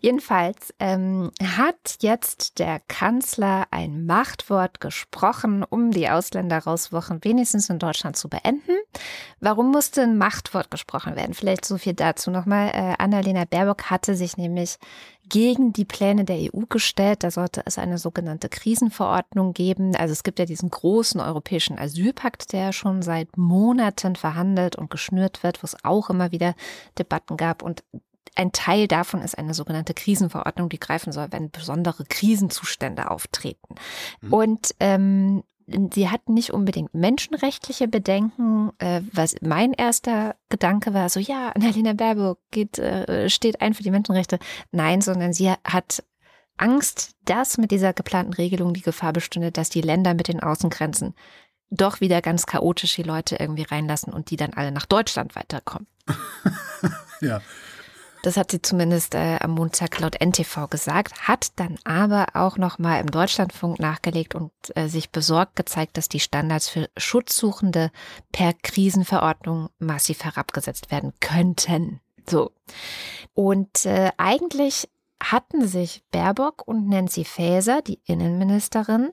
Jedenfalls 0.02 0.74
ähm, 0.80 1.32
hat 1.42 1.98
jetzt 2.02 2.60
der 2.60 2.80
Kanzler 2.88 3.68
ein 3.72 4.06
Machtwort 4.06 4.82
gesprochen, 4.82 5.64
um 5.64 5.92
die 5.92 6.10
Ausländerrauswochen 6.10 7.24
wenigstens 7.24 7.70
in 7.70 7.80
Deutschland 7.80 8.18
zu 8.18 8.30
beenden. 8.30 8.78
Warum 9.40 9.72
musste 9.72 10.02
ein 10.02 10.18
Machtwort 10.18 10.70
gesprochen 10.70 11.16
werden? 11.16 11.34
Vielleicht 11.34 11.66
so 11.66 11.78
viel 11.78 11.94
dazu 11.94 12.30
nochmal. 12.30 12.70
Äh, 12.70 12.96
Annalena 12.98 13.46
Baerbock 13.46 13.90
hatte 13.90 14.16
sich 14.16 14.38
nämlich 14.38 14.78
gegen 15.32 15.72
die 15.72 15.86
Pläne 15.86 16.26
der 16.26 16.36
EU 16.38 16.66
gestellt. 16.68 17.24
Da 17.24 17.32
sollte 17.32 17.64
es 17.66 17.78
eine 17.78 17.98
sogenannte 17.98 18.50
Krisenverordnung 18.50 19.54
geben. 19.54 19.96
Also 19.96 20.12
es 20.12 20.24
gibt 20.24 20.40
ja 20.40 20.46
diesen 20.46 20.70
großen 20.70 21.22
europäischen 21.22 21.80
Asylpakt, 21.80 22.52
der 22.52 22.74
schon 22.74 23.02
seit 23.02 23.38
Monaten 23.38 24.18
verhandelt 24.18 24.76
und 24.76 24.92
geschnürt 24.92 25.42
wird, 25.42 25.64
wo 25.64 25.66
es 25.66 25.78
auch 25.86 26.10
immer 26.10 26.34
wieder 26.34 26.54
Debatten 27.00 27.38
gab. 27.38 27.64
Und 27.64 27.82
ein 28.36 28.52
Teil 28.52 28.90
davon 28.90 29.22
ist 29.22 29.38
eine 29.38 29.54
sogenannte 29.54 29.94
Krisenverordnung, 29.94 30.68
die 30.68 30.80
greifen 30.80 31.14
soll, 31.14 31.28
wenn 31.32 31.50
besondere 31.50 32.04
Krisenzustände 32.04 33.10
auftreten. 33.10 33.76
Mhm. 34.20 34.34
Und 34.34 34.76
ähm, 34.82 35.44
sie 35.94 36.10
hatten 36.10 36.34
nicht 36.34 36.52
unbedingt 36.52 36.94
menschenrechtliche 36.94 37.88
Bedenken. 37.88 38.72
Äh, 38.80 39.02
was 39.12 39.36
mein 39.42 39.74
erster 39.74 40.36
Gedanke 40.50 40.94
war, 40.94 41.10
so 41.10 41.20
ja, 41.20 41.50
Annalena 41.50 41.94
Baerbock 41.94 42.40
geht, 42.52 42.80
äh, 42.80 43.30
steht 43.30 43.62
ein 43.62 43.74
für 43.74 43.84
die 43.84 43.92
Menschenrechte. 43.92 44.40
Nein, 44.72 45.02
sondern 45.02 45.34
sie 45.34 45.52
hat 45.64 46.04
Angst, 46.58 47.16
dass 47.26 47.58
mit 47.58 47.72
dieser 47.72 47.94
geplanten 47.94 48.34
Regelung 48.34 48.74
die 48.74 48.82
Gefahr 48.82 49.14
bestünde, 49.14 49.52
dass 49.52 49.70
die 49.70 49.82
Länder 49.82 50.14
mit 50.14 50.28
den 50.28 50.42
Außengrenzen 50.42 51.16
doch 51.72 52.02
wieder 52.02 52.22
ganz 52.22 52.46
chaotisch 52.46 52.96
die 52.96 53.04
Leute 53.04 53.38
irgendwie 53.38 53.64
reinlassen 53.64 54.14
und 54.14 54.30
die 54.30 54.36
dann 54.36 54.54
alle 54.54 54.72
nach 54.72 54.86
Deutschland 54.86 55.36
weiterkommen. 55.36 55.88
ja. 57.22 57.42
Das 58.24 58.38
hat 58.38 58.52
sie 58.52 58.62
zumindest 58.62 59.16
äh, 59.16 59.38
am 59.40 59.52
Montag 59.52 60.00
laut 60.00 60.16
NTV 60.22 60.70
gesagt, 60.70 61.28
hat 61.28 61.60
dann 61.60 61.80
aber 61.84 62.28
auch 62.34 62.58
nochmal 62.58 63.02
im 63.02 63.10
Deutschlandfunk 63.10 63.80
nachgelegt 63.80 64.36
und 64.36 64.52
äh, 64.76 64.88
sich 64.88 65.10
besorgt 65.10 65.56
gezeigt, 65.56 65.98
dass 65.98 66.08
die 66.08 66.20
Standards 66.20 66.70
für 66.70 66.90
Schutzsuchende 66.98 67.92
per 68.32 68.54
Krisenverordnung 68.54 69.70
massiv 69.80 70.24
herabgesetzt 70.24 70.92
werden 70.92 71.14
könnten. 71.20 72.00
So. 72.30 72.52
Und 73.34 73.86
äh, 73.86 74.12
eigentlich 74.18 74.88
hatten 75.22 75.68
sich 75.68 76.04
Baerbock 76.12 76.68
und 76.68 76.88
Nancy 76.88 77.26
Faeser, 77.26 77.82
die 77.82 78.02
Innenministerin, 78.06 79.12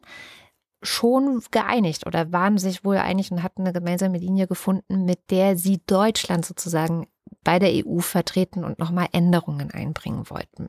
schon 0.82 1.42
geeinigt 1.50 2.06
oder 2.06 2.32
waren 2.32 2.58
sich 2.58 2.84
wohl 2.84 2.98
einig 2.98 3.32
und 3.32 3.42
hatten 3.42 3.62
eine 3.62 3.72
gemeinsame 3.72 4.18
Linie 4.18 4.46
gefunden, 4.46 5.04
mit 5.04 5.30
der 5.30 5.56
sie 5.56 5.80
Deutschland 5.86 6.46
sozusagen 6.46 7.08
bei 7.48 7.58
der 7.58 7.72
EU 7.72 8.00
vertreten 8.00 8.62
und 8.62 8.78
nochmal 8.78 9.08
Änderungen 9.12 9.70
einbringen 9.70 10.28
wollten. 10.28 10.68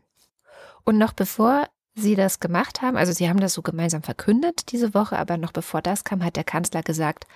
Und 0.86 0.98
noch 0.98 1.12
bevor 1.12 1.68
sie 1.94 2.16
das 2.16 2.40
gemacht 2.40 2.82
haben, 2.82 2.96
also 2.96 3.12
sie 3.12 3.28
haben 3.28 3.42
das 3.42 3.54
so 3.54 3.62
gemeinsam 3.62 4.02
verkündet 4.02 4.72
diese 4.72 4.94
Woche, 4.94 5.20
aber 5.20 5.36
noch 5.36 5.52
bevor 5.52 5.82
das 5.82 6.06
kam, 6.06 6.24
hat 6.24 6.38
der 6.38 6.46
Kanzler 6.46 6.82
gesagt, 6.82 7.28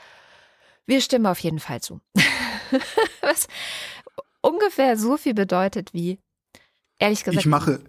wir 0.85 1.01
stimmen 1.01 1.25
auf 1.25 1.39
jeden 1.39 1.59
Fall 1.59 1.81
zu. 1.81 1.99
Was 3.21 3.49
ungefähr 4.41 4.95
so 4.95 5.17
viel 5.17 5.33
bedeutet 5.33 5.93
wie, 5.93 6.19
ehrlich 6.97 7.25
gesagt, 7.25 7.41
ich 7.41 7.45
mache, 7.45 7.81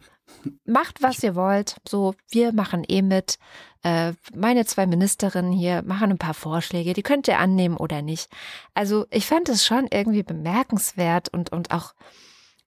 macht, 0.64 1.02
was 1.02 1.22
ihr 1.22 1.34
wollt. 1.34 1.76
So, 1.88 2.14
wir 2.30 2.52
machen 2.52 2.84
eh 2.88 3.02
mit. 3.02 3.38
Äh, 3.82 4.12
meine 4.34 4.64
zwei 4.64 4.86
Ministerinnen 4.86 5.52
hier 5.52 5.82
machen 5.82 6.10
ein 6.10 6.18
paar 6.18 6.34
Vorschläge, 6.34 6.94
die 6.94 7.02
könnt 7.02 7.28
ihr 7.28 7.38
annehmen 7.38 7.76
oder 7.76 8.02
nicht. 8.02 8.30
Also 8.72 9.06
ich 9.10 9.26
fand 9.26 9.48
es 9.48 9.64
schon 9.64 9.88
irgendwie 9.92 10.22
bemerkenswert 10.22 11.28
und, 11.28 11.52
und 11.52 11.70
auch 11.70 11.94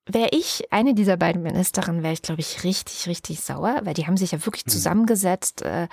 Wäre 0.10 0.30
ich 0.32 0.72
eine 0.72 0.94
dieser 0.94 1.18
beiden 1.18 1.44
Ministerinnen, 1.44 2.02
wäre 2.02 2.14
ich, 2.14 2.22
glaube 2.22 2.40
ich, 2.40 2.64
richtig, 2.64 3.08
richtig 3.08 3.42
sauer, 3.42 3.82
weil 3.84 3.94
die 3.94 4.08
haben 4.08 4.16
sich 4.16 4.32
ja 4.32 4.46
wirklich 4.46 4.66
mhm. 4.66 4.72
zusammengesetzt. 4.72 5.64
Äh, 5.64 5.90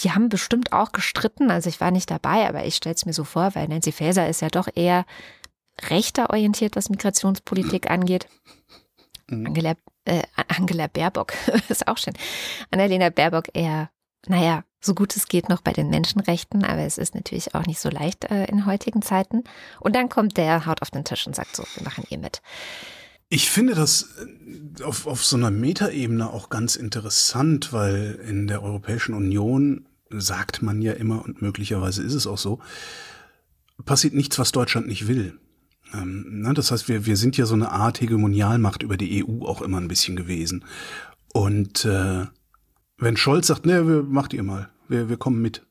die 0.00 0.10
haben 0.10 0.28
bestimmt 0.28 0.72
auch 0.72 0.90
gestritten. 0.90 1.50
Also 1.50 1.68
ich 1.68 1.80
war 1.80 1.92
nicht 1.92 2.10
dabei, 2.10 2.48
aber 2.48 2.64
ich 2.64 2.74
stelle 2.74 2.96
es 2.96 3.06
mir 3.06 3.12
so 3.12 3.22
vor, 3.22 3.54
weil 3.54 3.68
Nancy 3.68 3.92
Faeser 3.92 4.28
ist 4.28 4.42
ja 4.42 4.48
doch 4.48 4.68
eher 4.74 5.06
rechter 5.88 6.30
orientiert, 6.30 6.74
was 6.74 6.90
Migrationspolitik 6.90 7.88
angeht. 7.90 8.26
Mhm. 9.28 9.46
Angela 9.46 9.74
äh, 10.08 10.22
Angela 10.48 10.86
Baerbock, 10.86 11.32
ist 11.68 11.86
auch 11.86 11.98
schön. 11.98 12.14
Annalena 12.70 13.10
Baerbock 13.10 13.46
eher, 13.52 13.90
naja, 14.26 14.64
so 14.80 14.94
gut 14.94 15.16
es 15.16 15.26
geht 15.26 15.48
noch 15.48 15.60
bei 15.60 15.72
den 15.72 15.90
Menschenrechten, 15.90 16.64
aber 16.64 16.82
es 16.82 16.98
ist 16.98 17.14
natürlich 17.14 17.54
auch 17.54 17.66
nicht 17.66 17.80
so 17.80 17.88
leicht 17.88 18.24
äh, 18.30 18.44
in 18.46 18.66
heutigen 18.66 19.02
Zeiten. 19.02 19.44
Und 19.80 19.96
dann 19.96 20.08
kommt 20.08 20.36
der, 20.36 20.66
haut 20.66 20.82
auf 20.82 20.90
den 20.90 21.04
Tisch 21.04 21.26
und 21.26 21.34
sagt 21.34 21.56
so, 21.56 21.64
wir 21.74 21.84
machen 21.84 22.04
ihr 22.10 22.18
mit. 22.18 22.42
Ich 23.28 23.50
finde 23.50 23.74
das 23.74 24.14
äh, 24.18 24.82
auf, 24.82 25.06
auf 25.06 25.24
so 25.24 25.36
einer 25.36 25.50
Metaebene 25.50 26.30
auch 26.32 26.48
ganz 26.48 26.76
interessant, 26.76 27.72
weil 27.72 28.20
in 28.26 28.46
der 28.46 28.62
Europäischen 28.62 29.14
Union 29.14 29.86
sagt 30.10 30.62
man 30.62 30.80
ja 30.80 30.92
immer, 30.92 31.24
und 31.24 31.42
möglicherweise 31.42 32.02
ist 32.02 32.14
es 32.14 32.26
auch 32.26 32.38
so, 32.38 32.60
passiert 33.84 34.14
nichts, 34.14 34.38
was 34.38 34.52
Deutschland 34.52 34.86
nicht 34.86 35.08
will. 35.08 35.38
Ähm, 35.92 36.50
das 36.54 36.70
heißt, 36.70 36.88
wir, 36.88 37.06
wir 37.06 37.16
sind 37.16 37.36
ja 37.36 37.46
so 37.46 37.54
eine 37.54 37.70
Art 37.70 38.00
Hegemonialmacht 38.00 38.82
über 38.82 38.96
die 38.96 39.24
EU 39.24 39.44
auch 39.44 39.62
immer 39.62 39.78
ein 39.78 39.88
bisschen 39.88 40.16
gewesen. 40.16 40.64
Und 41.32 41.84
äh, 41.84 42.26
wenn 42.98 43.16
Scholz 43.16 43.46
sagt, 43.46 43.66
ne, 43.66 43.86
wir, 43.86 44.02
macht 44.02 44.32
ihr 44.32 44.42
mal, 44.42 44.68
wir, 44.88 45.08
wir 45.08 45.16
kommen 45.16 45.40
mit. 45.40 45.66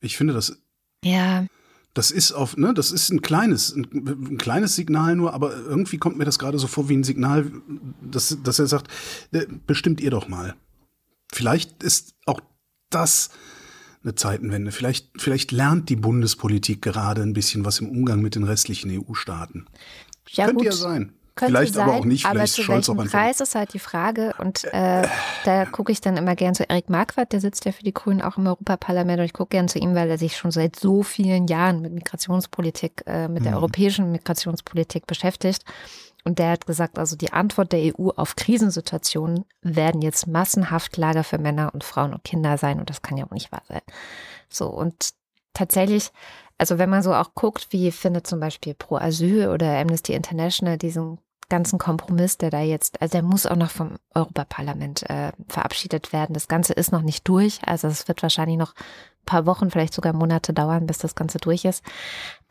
Ich 0.00 0.16
finde 0.16 0.34
das. 0.34 0.58
Ja. 1.04 1.46
Das 1.94 2.10
ist 2.10 2.32
auf, 2.32 2.56
ne, 2.58 2.74
das 2.74 2.92
ist 2.92 3.10
ein 3.10 3.22
kleines, 3.22 3.74
ein, 3.74 3.86
ein 3.94 4.38
kleines 4.38 4.74
Signal 4.74 5.16
nur, 5.16 5.32
aber 5.32 5.54
irgendwie 5.54 5.96
kommt 5.96 6.18
mir 6.18 6.26
das 6.26 6.38
gerade 6.38 6.58
so 6.58 6.66
vor 6.66 6.88
wie 6.90 6.96
ein 6.96 7.04
Signal, 7.04 7.50
dass, 8.02 8.36
dass 8.42 8.58
er 8.58 8.66
sagt, 8.66 8.92
äh, 9.32 9.46
bestimmt 9.66 10.00
ihr 10.00 10.10
doch 10.10 10.28
mal. 10.28 10.54
Vielleicht 11.32 11.82
ist 11.82 12.14
auch 12.26 12.40
das 12.90 13.30
eine 14.06 14.14
Zeitenwende. 14.14 14.72
Vielleicht, 14.72 15.08
vielleicht 15.18 15.52
lernt 15.52 15.88
die 15.88 15.96
Bundespolitik 15.96 16.80
gerade 16.80 17.22
ein 17.22 17.32
bisschen 17.32 17.64
was 17.64 17.80
im 17.80 17.90
Umgang 17.90 18.22
mit 18.22 18.34
den 18.34 18.44
restlichen 18.44 18.90
EU-Staaten. 18.90 19.66
Ja, 20.30 20.46
Könnte 20.46 20.56
gut. 20.58 20.66
ja 20.66 20.72
sein. 20.72 21.12
Könnte 21.34 21.52
vielleicht 21.52 21.74
sein, 21.74 21.86
aber 21.86 21.98
auch 21.98 22.04
nicht. 22.06 22.22
Vielleicht 22.22 22.36
aber 22.36 22.46
zu 22.46 22.62
Scholz 22.62 22.88
welchem 22.88 23.10
Preis 23.10 23.40
ist 23.40 23.54
halt 23.54 23.74
die 23.74 23.78
Frage. 23.78 24.34
Und 24.38 24.64
äh, 24.72 25.06
da 25.44 25.66
gucke 25.66 25.92
ich 25.92 26.00
dann 26.00 26.16
immer 26.16 26.34
gern 26.34 26.54
zu 26.54 26.68
Erik 26.68 26.88
Marquardt, 26.88 27.32
der 27.32 27.40
sitzt 27.42 27.66
ja 27.66 27.72
für 27.72 27.82
die 27.82 27.92
Grünen 27.92 28.22
auch 28.22 28.38
im 28.38 28.46
Europaparlament. 28.46 29.18
Und 29.18 29.26
ich 29.26 29.34
gucke 29.34 29.50
gern 29.50 29.68
zu 29.68 29.78
ihm, 29.78 29.94
weil 29.94 30.08
er 30.08 30.16
sich 30.16 30.38
schon 30.38 30.50
seit 30.50 30.76
so 30.76 31.02
vielen 31.02 31.46
Jahren 31.46 31.82
mit 31.82 31.92
Migrationspolitik, 31.92 33.02
äh, 33.06 33.28
mit 33.28 33.44
der 33.44 33.52
mhm. 33.52 33.58
europäischen 33.58 34.12
Migrationspolitik 34.12 35.06
beschäftigt. 35.06 35.62
Und 36.26 36.40
der 36.40 36.50
hat 36.50 36.66
gesagt, 36.66 36.98
also 36.98 37.14
die 37.14 37.32
Antwort 37.32 37.70
der 37.70 37.94
EU 37.96 38.08
auf 38.16 38.34
Krisensituationen 38.34 39.44
werden 39.62 40.02
jetzt 40.02 40.26
massenhaft 40.26 40.96
Lager 40.96 41.22
für 41.22 41.38
Männer 41.38 41.72
und 41.72 41.84
Frauen 41.84 42.12
und 42.12 42.24
Kinder 42.24 42.58
sein. 42.58 42.80
Und 42.80 42.90
das 42.90 43.00
kann 43.00 43.16
ja 43.16 43.24
auch 43.26 43.30
nicht 43.30 43.52
wahr 43.52 43.62
sein. 43.68 43.82
So, 44.48 44.66
und 44.66 45.10
tatsächlich, 45.54 46.10
also 46.58 46.78
wenn 46.78 46.90
man 46.90 47.04
so 47.04 47.14
auch 47.14 47.34
guckt, 47.34 47.68
wie 47.70 47.92
findet 47.92 48.26
zum 48.26 48.40
Beispiel 48.40 48.74
Pro 48.74 48.96
Asyl 48.96 49.50
oder 49.50 49.78
Amnesty 49.78 50.14
International 50.14 50.76
diesen 50.76 51.18
ganzen 51.48 51.78
Kompromiss, 51.78 52.38
der 52.38 52.50
da 52.50 52.60
jetzt, 52.60 53.00
also 53.00 53.12
der 53.12 53.22
muss 53.22 53.46
auch 53.46 53.56
noch 53.56 53.70
vom 53.70 53.96
Europaparlament 54.14 55.08
äh, 55.08 55.32
verabschiedet 55.48 56.12
werden. 56.12 56.34
Das 56.34 56.48
Ganze 56.48 56.72
ist 56.72 56.92
noch 56.92 57.02
nicht 57.02 57.26
durch, 57.28 57.60
also 57.64 57.88
es 57.88 58.08
wird 58.08 58.22
wahrscheinlich 58.22 58.56
noch 58.56 58.74
ein 58.74 59.26
paar 59.26 59.46
Wochen, 59.46 59.70
vielleicht 59.70 59.94
sogar 59.94 60.12
Monate 60.12 60.52
dauern, 60.52 60.86
bis 60.86 60.98
das 60.98 61.14
Ganze 61.14 61.38
durch 61.38 61.64
ist. 61.64 61.84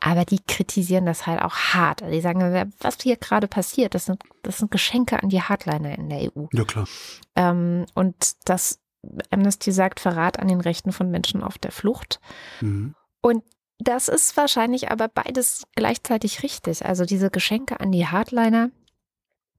Aber 0.00 0.24
die 0.24 0.40
kritisieren 0.40 1.06
das 1.06 1.26
halt 1.26 1.42
auch 1.42 1.56
hart. 1.56 2.02
Die 2.10 2.20
sagen, 2.20 2.72
was 2.80 2.98
hier 3.00 3.16
gerade 3.16 3.48
passiert, 3.48 3.94
das 3.94 4.06
sind, 4.06 4.22
das 4.42 4.58
sind 4.58 4.70
Geschenke 4.70 5.22
an 5.22 5.28
die 5.28 5.42
Hardliner 5.42 5.96
in 5.98 6.08
der 6.08 6.20
EU. 6.20 6.46
Ja, 6.52 6.64
klar. 6.64 6.86
Ähm, 7.34 7.86
und 7.94 8.36
das 8.44 8.80
Amnesty 9.30 9.72
sagt 9.72 10.00
Verrat 10.00 10.38
an 10.38 10.48
den 10.48 10.60
Rechten 10.60 10.92
von 10.92 11.10
Menschen 11.10 11.42
auf 11.42 11.58
der 11.58 11.72
Flucht. 11.72 12.20
Mhm. 12.60 12.94
Und 13.20 13.42
das 13.78 14.08
ist 14.08 14.36
wahrscheinlich 14.36 14.90
aber 14.90 15.08
beides 15.08 15.66
gleichzeitig 15.74 16.42
richtig. 16.42 16.84
Also 16.86 17.04
diese 17.04 17.30
Geschenke 17.30 17.80
an 17.80 17.92
die 17.92 18.06
Hardliner, 18.06 18.70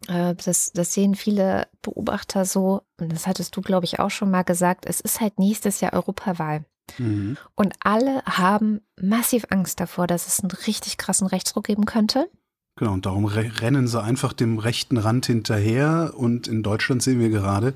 das, 0.06 0.72
das 0.74 0.94
sehen 0.94 1.16
viele 1.16 1.68
Beobachter 1.82 2.46
so, 2.46 2.84
und 3.00 3.12
das 3.12 3.28
hattest 3.28 3.56
du, 3.56 3.62
glaube 3.62 3.86
ich, 3.86 4.00
auch 4.00 4.12
schon 4.12 4.32
mal 4.32 4.44
gesagt, 4.44 4.86
es 4.86 5.02
ist 5.02 5.22
halt 5.22 5.40
nächstes 5.40 5.82
Jahr 5.82 5.94
Europawahl. 5.94 6.66
Mhm. 6.98 7.38
Und 7.56 7.74
alle 7.82 8.24
haben 8.26 8.82
massiv 9.00 9.46
Angst 9.50 9.80
davor, 9.80 10.08
dass 10.08 10.28
es 10.28 10.40
einen 10.40 10.52
richtig 10.52 10.98
krassen 10.98 11.28
Rechtsruck 11.28 11.66
geben 11.66 11.86
könnte. 11.86 12.30
Genau, 12.78 12.94
und 12.94 13.06
darum 13.06 13.26
rennen 13.26 13.88
sie 13.88 14.02
einfach 14.02 14.34
dem 14.34 14.60
rechten 14.60 14.98
Rand 14.98 15.26
hinterher. 15.26 16.14
Und 16.16 16.48
in 16.48 16.64
Deutschland 16.64 17.02
sehen 17.02 17.20
wir 17.20 17.30
gerade, 17.30 17.74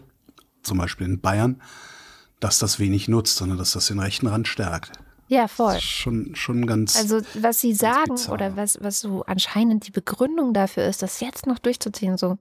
zum 0.64 0.78
Beispiel 0.78 1.08
in 1.08 1.22
Bayern, 1.22 1.62
dass 2.40 2.60
das 2.60 2.80
wenig 2.80 3.08
nutzt, 3.08 3.38
sondern 3.38 3.58
dass 3.58 3.74
das 3.74 3.88
den 3.88 4.00
rechten 4.00 4.28
Rand 4.28 4.48
stärkt. 4.48 4.92
Ja, 5.32 5.48
voll. 5.48 5.80
Schon, 5.80 6.36
schon 6.36 6.68
ganz. 6.68 6.98
Also, 6.98 7.22
was 7.36 7.62
Sie 7.62 7.74
sagen 7.74 8.18
oder 8.30 8.58
was, 8.58 8.78
was 8.82 9.00
so 9.00 9.24
anscheinend 9.24 9.88
die 9.88 9.92
Begründung 9.92 10.54
dafür 10.54 10.86
ist, 10.86 11.02
das 11.04 11.22
jetzt 11.22 11.48
noch 11.48 11.58
durchzuziehen, 11.58 12.18
so, 12.18 12.38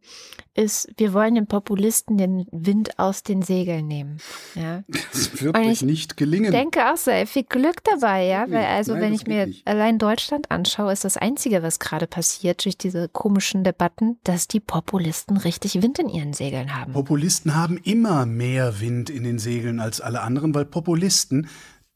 ist, 0.54 0.88
wir 0.96 1.12
wollen 1.12 1.36
den 1.36 1.46
Populisten 1.46 2.18
den 2.18 2.46
Wind 2.50 2.98
aus 2.98 3.22
den 3.22 3.42
Segeln 3.42 3.86
nehmen. 3.86 4.18
Ja. 4.56 4.82
Das 5.12 5.40
wird 5.40 5.56
euch 5.56 5.82
nicht 5.82 6.16
gelingen. 6.16 6.46
Ich 6.46 6.50
denke 6.50 6.90
auch 6.90 6.96
so, 6.96 7.12
ey, 7.12 7.26
viel 7.26 7.44
Glück 7.44 7.84
dabei, 7.84 8.24
ja. 8.24 8.50
Weil, 8.50 8.64
also, 8.64 8.92
Nein, 8.92 9.02
wenn 9.02 9.12
ich 9.14 9.26
mir 9.26 9.46
nicht. 9.46 9.66
allein 9.68 9.98
Deutschland 9.98 10.50
anschaue, 10.50 10.92
ist 10.92 11.04
das 11.04 11.16
Einzige, 11.16 11.62
was 11.62 11.78
gerade 11.78 12.08
passiert 12.08 12.64
durch 12.64 12.76
diese 12.76 13.08
komischen 13.08 13.62
Debatten, 13.62 14.18
dass 14.24 14.48
die 14.48 14.60
Populisten 14.60 15.36
richtig 15.36 15.80
Wind 15.80 16.00
in 16.00 16.08
ihren 16.08 16.32
Segeln 16.32 16.74
haben. 16.74 16.92
Populisten 16.92 17.54
haben 17.54 17.76
immer 17.78 18.26
mehr 18.26 18.80
Wind 18.80 19.10
in 19.10 19.22
den 19.22 19.38
Segeln 19.38 19.78
als 19.78 20.00
alle 20.00 20.22
anderen, 20.22 20.54
weil 20.54 20.64
Populisten 20.64 21.46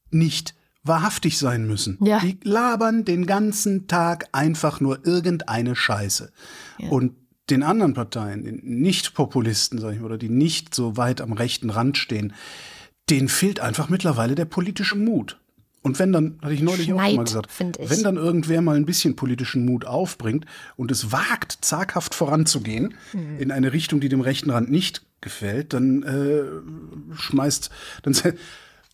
nicht 0.09 0.55
wahrhaftig 0.85 1.37
sein 1.37 1.67
müssen. 1.67 1.97
Ja. 2.01 2.19
Die 2.19 2.37
labern 2.43 3.03
den 3.03 3.25
ganzen 3.25 3.87
Tag 3.87 4.27
einfach 4.31 4.79
nur 4.79 5.05
irgendeine 5.05 5.75
Scheiße. 5.75 6.31
Ja. 6.77 6.89
Und 6.89 7.13
den 7.49 7.63
anderen 7.63 7.93
Parteien, 7.93 8.43
den 8.43 8.61
Nicht-Populisten, 8.63 9.79
sag 9.79 9.93
ich 9.93 9.99
mal, 9.99 10.05
oder 10.05 10.17
die 10.17 10.29
nicht 10.29 10.73
so 10.73 10.97
weit 10.97 11.21
am 11.21 11.33
rechten 11.33 11.69
Rand 11.69 11.97
stehen, 11.97 12.33
denen 13.09 13.29
fehlt 13.29 13.59
einfach 13.59 13.89
mittlerweile 13.89 14.35
der 14.35 14.45
politische 14.45 14.95
Mut. 14.95 15.39
Und 15.81 15.99
wenn 15.99 16.11
dann, 16.11 16.39
hatte 16.41 16.55
ich 16.55 16.63
neulich 16.63 16.85
Schneid, 16.85 17.11
auch 17.11 17.15
mal 17.17 17.25
gesagt, 17.25 17.49
wenn 17.59 18.01
dann 18.01 18.17
irgendwer 18.17 18.61
mal 18.61 18.75
ein 18.75 18.87
bisschen 18.87 19.15
politischen 19.15 19.65
Mut 19.65 19.85
aufbringt 19.85 20.47
und 20.75 20.89
es 20.89 21.11
wagt, 21.11 21.59
zaghaft 21.61 22.15
voranzugehen 22.15 22.95
mhm. 23.13 23.37
in 23.37 23.51
eine 23.51 23.71
Richtung, 23.71 23.99
die 23.99 24.09
dem 24.09 24.21
rechten 24.21 24.49
Rand 24.49 24.71
nicht 24.71 25.03
gefällt, 25.21 25.73
dann 25.73 26.01
äh, 26.01 27.15
schmeißt, 27.15 27.69
dann, 28.01 28.15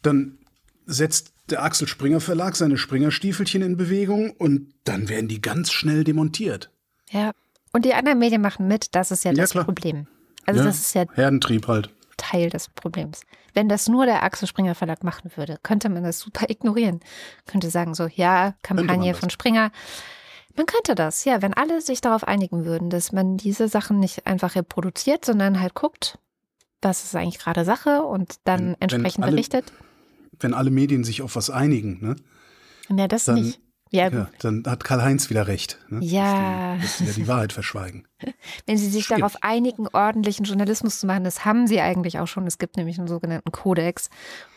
dann 0.01 0.37
setzt 0.85 1.31
der 1.51 1.63
Axel 1.63 1.87
Springer 1.87 2.21
Verlag 2.21 2.55
seine 2.55 2.77
Springerstiefelchen 2.77 3.61
in 3.61 3.77
Bewegung 3.77 4.31
und 4.31 4.73
dann 4.83 5.09
werden 5.09 5.27
die 5.27 5.41
ganz 5.41 5.71
schnell 5.71 6.03
demontiert. 6.03 6.71
Ja. 7.09 7.31
Und 7.73 7.85
die 7.85 7.93
anderen 7.93 8.19
Medien 8.19 8.41
machen 8.41 8.67
mit, 8.67 8.95
das 8.95 9.11
ist 9.11 9.23
ja 9.23 9.33
das 9.33 9.53
ja, 9.53 9.63
Problem. 9.63 10.07
Also 10.45 10.59
ja, 10.59 10.65
das 10.65 10.79
ist 10.79 10.93
ja 10.93 11.05
Herdentrieb 11.13 11.67
halt. 11.67 11.89
Teil 12.17 12.49
des 12.49 12.69
Problems. 12.69 13.21
Wenn 13.53 13.69
das 13.69 13.87
nur 13.87 14.05
der 14.05 14.23
Axel 14.23 14.47
Springer 14.47 14.75
Verlag 14.75 15.03
machen 15.03 15.31
würde, 15.35 15.57
könnte 15.63 15.89
man 15.89 16.03
das 16.03 16.19
super 16.19 16.49
ignorieren. 16.49 16.99
Könnte 17.45 17.69
sagen 17.69 17.95
so, 17.95 18.07
ja, 18.07 18.53
Kampagne 18.61 19.13
von 19.13 19.29
Springer. 19.29 19.71
Man 20.55 20.65
könnte 20.65 20.95
das, 20.95 21.23
ja, 21.25 21.41
wenn 21.41 21.53
alle 21.53 21.81
sich 21.81 22.01
darauf 22.01 22.27
einigen 22.27 22.65
würden, 22.65 22.89
dass 22.89 23.11
man 23.11 23.37
diese 23.37 23.67
Sachen 23.67 23.99
nicht 23.99 24.27
einfach 24.27 24.55
reproduziert, 24.55 25.23
sondern 25.25 25.61
halt 25.61 25.73
guckt, 25.73 26.17
was 26.81 27.03
ist 27.03 27.15
eigentlich 27.15 27.39
gerade 27.39 27.63
Sache 27.63 28.03
und 28.03 28.35
dann 28.43 28.59
wenn, 28.59 28.75
entsprechend 28.81 29.19
wenn 29.19 29.23
alle, 29.23 29.31
berichtet 29.31 29.71
wenn 30.43 30.53
alle 30.53 30.71
Medien 30.71 31.03
sich 31.03 31.21
auf 31.21 31.35
was 31.35 31.49
einigen, 31.49 31.99
ne? 32.01 32.15
Ja, 32.89 33.07
das 33.07 33.25
dann, 33.25 33.41
nicht. 33.41 33.59
Ja, 33.93 34.07
ja, 34.09 34.29
dann 34.39 34.63
hat 34.65 34.85
Karl-Heinz 34.85 35.29
wieder 35.29 35.47
recht. 35.47 35.77
Ne? 35.89 35.99
Ja. 36.01 36.77
Dass 36.77 36.97
die, 36.97 37.05
dass 37.05 37.15
die 37.15 37.27
Wahrheit 37.27 37.51
verschweigen. 37.51 38.07
Wenn 38.65 38.77
sie 38.77 38.89
sich 38.89 39.05
Schwierig. 39.05 39.19
darauf 39.21 39.43
einigen, 39.43 39.87
ordentlichen 39.87 40.45
Journalismus 40.45 41.01
zu 41.01 41.07
machen, 41.07 41.25
das 41.25 41.43
haben 41.43 41.67
sie 41.67 41.81
eigentlich 41.81 42.17
auch 42.19 42.27
schon. 42.27 42.47
Es 42.47 42.57
gibt 42.57 42.77
nämlich 42.77 42.97
einen 42.97 43.09
sogenannten 43.09 43.51
Kodex. 43.51 44.09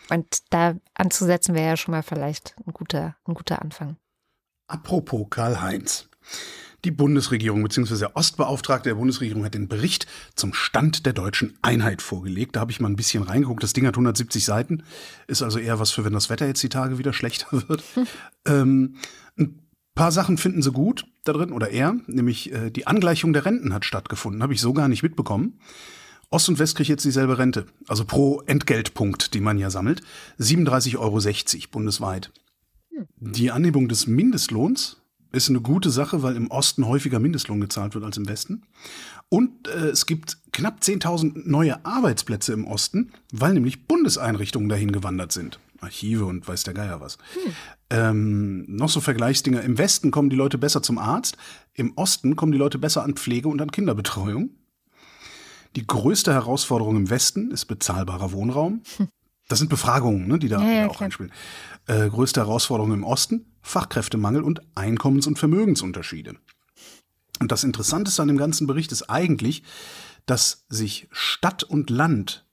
Und 0.08 0.42
da 0.50 0.74
anzusetzen 0.94 1.54
wäre 1.54 1.70
ja 1.70 1.76
schon 1.76 1.92
mal 1.92 2.04
vielleicht 2.04 2.54
ein 2.64 2.72
guter, 2.72 3.16
ein 3.26 3.34
guter 3.34 3.60
Anfang. 3.60 3.96
Apropos 4.68 5.26
Karl-Heinz. 5.30 6.08
Die 6.84 6.90
Bundesregierung 6.90 7.62
bzw. 7.62 7.96
der 7.96 8.16
Ostbeauftragte 8.16 8.90
der 8.90 8.96
Bundesregierung 8.96 9.44
hat 9.44 9.54
den 9.54 9.68
Bericht 9.68 10.06
zum 10.34 10.52
Stand 10.52 11.06
der 11.06 11.14
deutschen 11.14 11.56
Einheit 11.62 12.02
vorgelegt. 12.02 12.56
Da 12.56 12.60
habe 12.60 12.72
ich 12.72 12.80
mal 12.80 12.88
ein 12.88 12.96
bisschen 12.96 13.22
reingeguckt. 13.22 13.62
Das 13.62 13.72
Ding 13.72 13.86
hat 13.86 13.94
170 13.94 14.44
Seiten. 14.44 14.82
Ist 15.26 15.42
also 15.42 15.58
eher 15.58 15.80
was 15.80 15.90
für, 15.92 16.04
wenn 16.04 16.12
das 16.12 16.28
Wetter 16.28 16.46
jetzt 16.46 16.62
die 16.62 16.68
Tage 16.68 16.98
wieder 16.98 17.14
schlechter 17.14 17.46
wird. 17.68 17.82
Hm. 17.94 18.06
Ähm, 18.46 18.96
ein 19.38 19.60
paar 19.94 20.12
Sachen 20.12 20.36
finden 20.36 20.60
sie 20.60 20.72
gut 20.72 21.06
da 21.24 21.32
drin 21.32 21.52
oder 21.52 21.70
er, 21.70 21.96
nämlich 22.06 22.52
äh, 22.52 22.70
die 22.70 22.86
Angleichung 22.86 23.32
der 23.32 23.46
Renten 23.46 23.72
hat 23.72 23.86
stattgefunden. 23.86 24.42
Habe 24.42 24.52
ich 24.52 24.60
so 24.60 24.74
gar 24.74 24.88
nicht 24.88 25.02
mitbekommen. 25.02 25.58
Ost 26.28 26.50
und 26.50 26.58
West 26.58 26.76
kriegt 26.76 26.90
jetzt 26.90 27.04
dieselbe 27.04 27.38
Rente. 27.38 27.64
Also 27.88 28.04
pro 28.04 28.42
Entgeltpunkt, 28.42 29.32
die 29.32 29.40
man 29.40 29.56
ja 29.56 29.70
sammelt. 29.70 30.02
37,60 30.38 30.98
Euro 30.98 31.20
bundesweit. 31.70 32.30
Hm. 32.90 33.06
Die 33.32 33.50
Anhebung 33.50 33.88
des 33.88 34.06
Mindestlohns 34.06 34.98
ist 35.34 35.48
eine 35.48 35.60
gute 35.60 35.90
Sache, 35.90 36.22
weil 36.22 36.36
im 36.36 36.50
Osten 36.50 36.86
häufiger 36.86 37.18
Mindestlohn 37.18 37.60
gezahlt 37.60 37.94
wird 37.94 38.04
als 38.04 38.16
im 38.16 38.28
Westen. 38.28 38.62
Und 39.28 39.68
äh, 39.68 39.88
es 39.88 40.06
gibt 40.06 40.38
knapp 40.52 40.80
10.000 40.80 41.42
neue 41.44 41.84
Arbeitsplätze 41.84 42.52
im 42.52 42.66
Osten, 42.66 43.12
weil 43.32 43.54
nämlich 43.54 43.86
Bundeseinrichtungen 43.86 44.68
dahin 44.68 44.92
gewandert 44.92 45.32
sind. 45.32 45.58
Archive 45.80 46.24
und 46.24 46.46
weiß 46.46 46.62
der 46.62 46.74
Geier 46.74 47.00
was. 47.00 47.18
Hm. 47.34 47.52
Ähm, 47.90 48.64
noch 48.68 48.88
so 48.88 49.00
Vergleichsdinger. 49.00 49.62
Im 49.62 49.78
Westen 49.78 50.10
kommen 50.10 50.30
die 50.30 50.36
Leute 50.36 50.58
besser 50.58 50.82
zum 50.82 50.98
Arzt, 50.98 51.36
im 51.74 51.92
Osten 51.96 52.36
kommen 52.36 52.52
die 52.52 52.58
Leute 52.58 52.78
besser 52.78 53.02
an 53.02 53.14
Pflege 53.14 53.48
und 53.48 53.60
an 53.60 53.70
Kinderbetreuung. 53.70 54.50
Die 55.76 55.86
größte 55.86 56.32
Herausforderung 56.32 56.96
im 56.96 57.10
Westen 57.10 57.50
ist 57.50 57.66
bezahlbarer 57.66 58.32
Wohnraum. 58.32 58.82
Hm. 58.96 59.08
Das 59.46 59.58
sind 59.58 59.68
Befragungen, 59.68 60.26
ne, 60.26 60.38
die 60.38 60.48
da 60.48 60.62
ja, 60.62 60.72
ja, 60.72 60.88
auch 60.88 61.02
einspielen. 61.02 61.30
Äh, 61.86 62.08
größte 62.08 62.40
Herausforderung 62.40 62.92
im 62.92 63.04
Osten, 63.04 63.52
Fachkräftemangel 63.60 64.42
und 64.42 64.62
Einkommens- 64.74 65.26
und 65.26 65.38
Vermögensunterschiede. 65.38 66.36
Und 67.40 67.52
das 67.52 67.64
Interessanteste 67.64 68.22
an 68.22 68.28
dem 68.28 68.38
ganzen 68.38 68.66
Bericht 68.66 68.92
ist 68.92 69.10
eigentlich, 69.10 69.62
dass 70.26 70.64
sich 70.68 71.08
Stadt 71.10 71.62
und 71.62 71.90
Land 71.90 72.46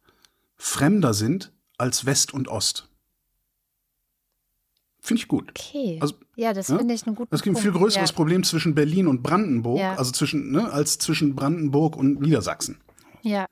fremder 0.57 1.13
sind 1.13 1.53
als 1.77 2.05
West 2.05 2.33
und 2.33 2.47
Ost. 2.47 2.89
Finde 4.99 5.21
ich 5.21 5.27
gut. 5.27 5.49
Okay. 5.49 5.97
Also, 5.99 6.15
ja, 6.35 6.53
das 6.53 6.67
ja? 6.67 6.77
finde 6.77 6.93
ich 6.93 7.07
einen 7.07 7.15
guten 7.15 7.33
Es 7.33 7.41
gibt 7.41 7.57
ein 7.57 7.61
viel 7.61 7.71
größeres 7.71 8.11
ja. 8.11 8.15
Problem 8.15 8.43
zwischen 8.43 8.75
Berlin 8.75 9.07
und 9.07 9.23
Brandenburg, 9.23 9.79
ja. 9.79 9.95
also 9.95 10.11
zwischen, 10.11 10.51
ne, 10.51 10.71
als 10.71 10.99
zwischen 10.99 11.35
Brandenburg 11.35 11.95
und 11.95 12.21
Niedersachsen. 12.21 12.77
Ja. 13.23 13.47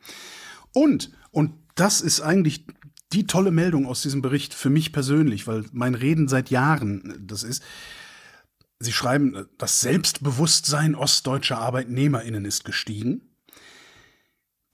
Und, 0.73 1.11
und 1.31 1.53
das 1.73 2.01
ist 2.01 2.21
eigentlich 2.21 2.65
die 3.13 3.25
tolle 3.25 3.51
Meldung 3.51 3.87
aus 3.87 4.01
diesem 4.01 4.21
Bericht 4.21 4.53
für 4.53 4.69
mich 4.69 4.91
persönlich, 4.91 5.47
weil 5.47 5.65
mein 5.71 5.95
Reden 5.95 6.27
seit 6.27 6.49
Jahren 6.49 7.25
das 7.25 7.43
ist. 7.43 7.63
Sie 8.79 8.93
schreiben, 8.93 9.47
das 9.57 9.81
Selbstbewusstsein 9.81 10.95
ostdeutscher 10.95 11.57
ArbeitnehmerInnen 11.57 12.45
ist 12.45 12.63
gestiegen. 12.63 13.21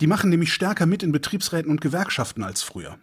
Die 0.02 0.08
machen 0.08 0.30
nämlich 0.30 0.54
stärker 0.54 0.86
mit 0.86 1.02
in 1.02 1.12
Betriebsräten 1.12 1.71
und 1.71 1.82
Gewerkschaften 1.82 2.43
als 2.43 2.62
früher. 2.62 3.00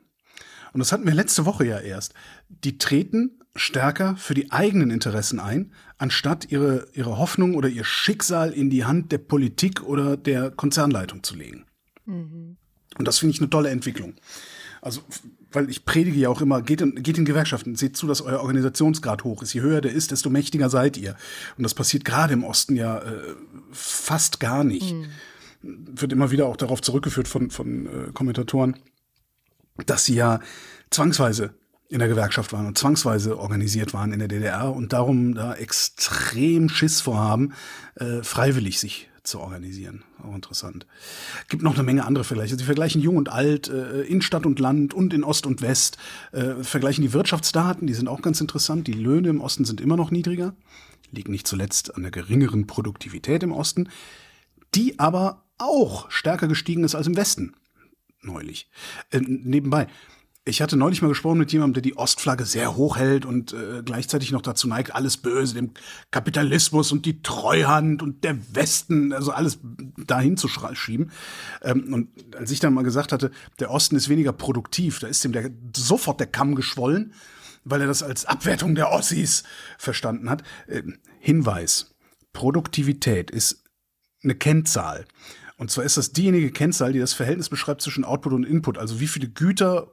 Und 0.72 0.78
das 0.78 0.92
hatten 0.92 1.06
wir 1.06 1.14
letzte 1.14 1.44
Woche 1.44 1.66
ja 1.66 1.78
erst. 1.78 2.14
Die 2.48 2.78
treten 2.78 3.40
stärker 3.56 4.16
für 4.16 4.34
die 4.34 4.50
eigenen 4.52 4.90
Interessen 4.90 5.40
ein, 5.40 5.72
anstatt 5.98 6.50
ihre, 6.50 6.88
ihre 6.94 7.18
Hoffnung 7.18 7.54
oder 7.54 7.68
ihr 7.68 7.84
Schicksal 7.84 8.52
in 8.52 8.70
die 8.70 8.84
Hand 8.84 9.12
der 9.12 9.18
Politik 9.18 9.82
oder 9.82 10.16
der 10.16 10.50
Konzernleitung 10.50 11.22
zu 11.22 11.36
legen. 11.36 11.66
Mhm. 12.06 12.56
Und 12.98 13.08
das 13.08 13.18
finde 13.18 13.34
ich 13.34 13.40
eine 13.40 13.50
tolle 13.50 13.70
Entwicklung. 13.70 14.14
Also, 14.82 15.00
weil 15.52 15.70
ich 15.70 15.84
predige 15.84 16.18
ja 16.18 16.28
auch 16.28 16.40
immer, 16.40 16.60
geht 16.60 16.80
in, 16.80 16.96
geht 16.96 17.16
in 17.16 17.24
Gewerkschaften, 17.24 17.76
seht 17.76 17.96
zu, 17.96 18.08
dass 18.08 18.20
euer 18.20 18.40
Organisationsgrad 18.40 19.22
hoch 19.22 19.40
ist. 19.42 19.54
Je 19.54 19.60
höher 19.60 19.80
der 19.80 19.92
ist, 19.92 20.10
desto 20.10 20.28
mächtiger 20.28 20.68
seid 20.68 20.96
ihr. 20.96 21.16
Und 21.56 21.62
das 21.62 21.72
passiert 21.72 22.04
gerade 22.04 22.32
im 22.32 22.42
Osten 22.42 22.74
ja 22.74 22.98
äh, 22.98 23.34
fast 23.70 24.40
gar 24.40 24.64
nicht. 24.64 24.92
Mhm. 24.92 25.06
Wird 25.62 26.12
immer 26.12 26.32
wieder 26.32 26.46
auch 26.46 26.56
darauf 26.56 26.82
zurückgeführt 26.82 27.28
von, 27.28 27.50
von 27.50 27.86
äh, 27.86 28.12
Kommentatoren, 28.12 28.76
dass 29.86 30.04
sie 30.04 30.16
ja 30.16 30.40
zwangsweise 30.90 31.54
in 31.88 32.00
der 32.00 32.08
Gewerkschaft 32.08 32.52
waren 32.52 32.66
und 32.66 32.76
zwangsweise 32.76 33.38
organisiert 33.38 33.94
waren 33.94 34.12
in 34.12 34.18
der 34.18 34.28
DDR 34.28 34.74
und 34.74 34.92
darum 34.92 35.34
da 35.34 35.54
extrem 35.54 36.68
Schiss 36.68 37.00
vorhaben, 37.00 37.52
äh, 37.94 38.24
freiwillig 38.24 38.80
sich 38.80 39.11
zu 39.22 39.40
organisieren. 39.40 40.02
Auch 40.22 40.34
interessant. 40.34 40.86
Gibt 41.48 41.62
noch 41.62 41.74
eine 41.74 41.82
Menge 41.82 42.04
andere 42.04 42.24
Vergleiche. 42.24 42.56
Sie 42.56 42.64
vergleichen 42.64 43.00
Jung 43.00 43.16
und 43.16 43.28
Alt, 43.30 43.68
äh, 43.68 44.02
in 44.02 44.22
Stadt 44.22 44.46
und 44.46 44.58
Land 44.58 44.94
und 44.94 45.14
in 45.14 45.24
Ost 45.24 45.46
und 45.46 45.62
West, 45.62 45.96
äh, 46.32 46.62
vergleichen 46.62 47.02
die 47.02 47.12
Wirtschaftsdaten, 47.12 47.86
die 47.86 47.94
sind 47.94 48.08
auch 48.08 48.22
ganz 48.22 48.40
interessant. 48.40 48.86
Die 48.86 48.92
Löhne 48.92 49.28
im 49.28 49.40
Osten 49.40 49.64
sind 49.64 49.80
immer 49.80 49.96
noch 49.96 50.10
niedriger, 50.10 50.54
liegt 51.10 51.28
nicht 51.28 51.46
zuletzt 51.46 51.94
an 51.94 52.02
der 52.02 52.10
geringeren 52.10 52.66
Produktivität 52.66 53.42
im 53.42 53.52
Osten, 53.52 53.88
die 54.74 54.98
aber 54.98 55.44
auch 55.58 56.10
stärker 56.10 56.48
gestiegen 56.48 56.82
ist 56.82 56.94
als 56.94 57.06
im 57.06 57.16
Westen 57.16 57.54
neulich. 58.22 58.68
Äh, 59.10 59.20
nebenbei, 59.20 59.86
ich 60.44 60.60
hatte 60.60 60.76
neulich 60.76 61.02
mal 61.02 61.08
gesprochen 61.08 61.38
mit 61.38 61.52
jemandem, 61.52 61.74
der 61.74 61.82
die 61.82 61.96
Ostflagge 61.96 62.44
sehr 62.44 62.74
hoch 62.74 62.96
hält 62.96 63.24
und 63.24 63.52
äh, 63.52 63.82
gleichzeitig 63.84 64.32
noch 64.32 64.42
dazu 64.42 64.66
neigt, 64.66 64.92
alles 64.92 65.16
Böse, 65.16 65.54
dem 65.54 65.70
Kapitalismus 66.10 66.90
und 66.90 67.06
die 67.06 67.22
Treuhand 67.22 68.02
und 68.02 68.24
der 68.24 68.36
Westen, 68.52 69.12
also 69.12 69.30
alles 69.30 69.60
dahin 69.96 70.36
zu 70.36 70.48
schieben. 70.48 71.12
Ähm, 71.62 71.94
und 71.94 72.34
als 72.34 72.50
ich 72.50 72.58
dann 72.58 72.74
mal 72.74 72.82
gesagt 72.82 73.12
hatte, 73.12 73.30
der 73.60 73.70
Osten 73.70 73.94
ist 73.94 74.08
weniger 74.08 74.32
produktiv, 74.32 74.98
da 74.98 75.06
ist 75.06 75.24
ihm 75.24 75.32
der, 75.32 75.48
sofort 75.76 76.18
der 76.18 76.26
Kamm 76.26 76.56
geschwollen, 76.56 77.14
weil 77.64 77.80
er 77.80 77.86
das 77.86 78.02
als 78.02 78.24
Abwertung 78.24 78.74
der 78.74 78.90
Ossis 78.90 79.44
verstanden 79.78 80.28
hat. 80.28 80.42
Äh, 80.66 80.82
Hinweis, 81.20 81.94
Produktivität 82.32 83.30
ist 83.30 83.62
eine 84.24 84.34
Kennzahl. 84.34 85.06
Und 85.56 85.70
zwar 85.70 85.84
ist 85.84 85.96
das 85.96 86.10
diejenige 86.10 86.50
Kennzahl, 86.50 86.92
die 86.92 86.98
das 86.98 87.12
Verhältnis 87.12 87.48
beschreibt 87.48 87.82
zwischen 87.82 88.04
Output 88.04 88.32
und 88.32 88.44
Input, 88.44 88.78
also 88.78 88.98
wie 88.98 89.06
viele 89.06 89.28
Güter 89.28 89.92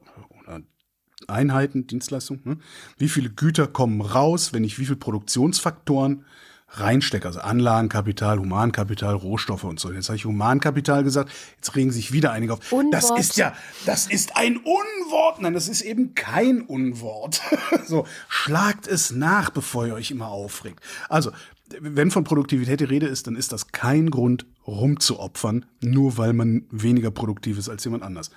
Einheiten, 1.28 1.88
Dienstleistungen. 1.88 2.42
Ne? 2.44 2.58
Wie 2.98 3.10
viele 3.10 3.30
Güter 3.30 3.68
kommen 3.68 4.02
raus, 4.02 4.54
wenn 4.54 4.64
ich 4.64 4.80
wie 4.80 4.86
viele 4.86 4.98
Produktionsfaktoren 4.98 6.26
reinstecke? 6.70 7.28
Also 7.28 7.40
Anlagenkapital, 7.40 8.40
Humankapital, 8.40 9.16
Rohstoffe 9.16 9.64
und 9.64 9.80
so. 9.80 9.92
Jetzt 9.92 10.10
habe 10.10 10.18
ich 10.18 10.26
Humankapital 10.26 11.04
gesagt, 11.04 11.32
jetzt 11.56 11.76
regen 11.76 11.92
sich 11.92 12.12
wieder 12.12 12.32
einige 12.32 12.54
auf. 12.54 12.72
Unwort. 12.72 12.94
Das 12.94 13.12
ist 13.12 13.38
ja, 13.38 13.54
das 13.86 14.08
ist 14.08 14.36
ein 14.38 14.58
Unwort. 14.58 15.42
Nein, 15.42 15.54
das 15.54 15.68
ist 15.68 15.82
eben 15.82 16.16
kein 16.16 16.62
Unwort. 16.62 17.42
so, 17.86 18.06
schlagt 18.28 18.88
es 18.88 19.12
nach, 19.12 19.50
bevor 19.50 19.88
ihr 19.88 19.94
euch 19.94 20.12
immer 20.12 20.30
aufregt. 20.30 20.80
Also, 21.10 21.32
wenn 21.80 22.10
von 22.10 22.24
Produktivität 22.24 22.80
die 22.80 22.86
Rede 22.86 23.08
ist, 23.08 23.28
dann 23.28 23.36
ist 23.36 23.52
das 23.52 23.68
kein 23.72 24.10
Grund, 24.10 24.48
rumzuopfern, 24.66 25.66
nur 25.82 26.18
weil 26.18 26.34
man 26.34 26.66
weniger 26.72 27.12
produktiv 27.12 27.58
ist 27.58 27.70
als 27.70 27.84
jemand 27.84 28.04
anders. 28.04 28.32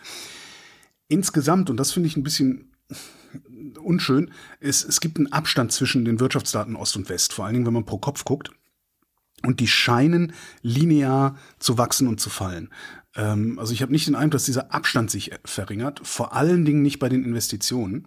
Insgesamt, 1.09 1.71
und 1.71 1.77
das 1.79 1.93
finde 1.93 2.09
ich 2.09 2.17
ein 2.17 2.23
bisschen 2.23 2.72
unschön, 3.81 4.31
ist, 4.61 4.85
es 4.85 5.01
gibt 5.01 5.19
einen 5.19 5.33
Abstand 5.33 5.73
zwischen 5.73 6.05
den 6.05 6.21
Wirtschaftsdaten 6.21 6.77
Ost 6.77 6.97
und 6.97 7.09
West, 7.09 7.33
vor 7.33 7.45
allen 7.45 7.55
Dingen, 7.55 7.67
wenn 7.67 7.75
man 7.75 7.87
pro 7.87 7.99
Kopf 7.99 8.25
guckt. 8.25 8.51
Und 9.43 9.59
die 9.61 9.67
scheinen 9.67 10.35
linear 10.63 11.37
zu 11.59 11.79
wachsen 11.79 12.07
und 12.07 12.21
zu 12.21 12.31
fallen. 12.31 12.71
Ähm, 13.17 13.59
also 13.59 13.73
ich 13.73 13.83
habe 13.83 13.93
nicht 13.93 14.07
den 14.07 14.15
Eindruck, 14.15 14.33
dass 14.33 14.45
dieser 14.45 14.73
Abstand 14.73 15.11
sich 15.11 15.33
verringert, 15.45 16.01
vor 16.07 16.35
allen 16.35 16.65
Dingen 16.65 16.83
nicht 16.83 16.99
bei 16.99 17.09
den 17.09 17.25
Investitionen. 17.25 18.07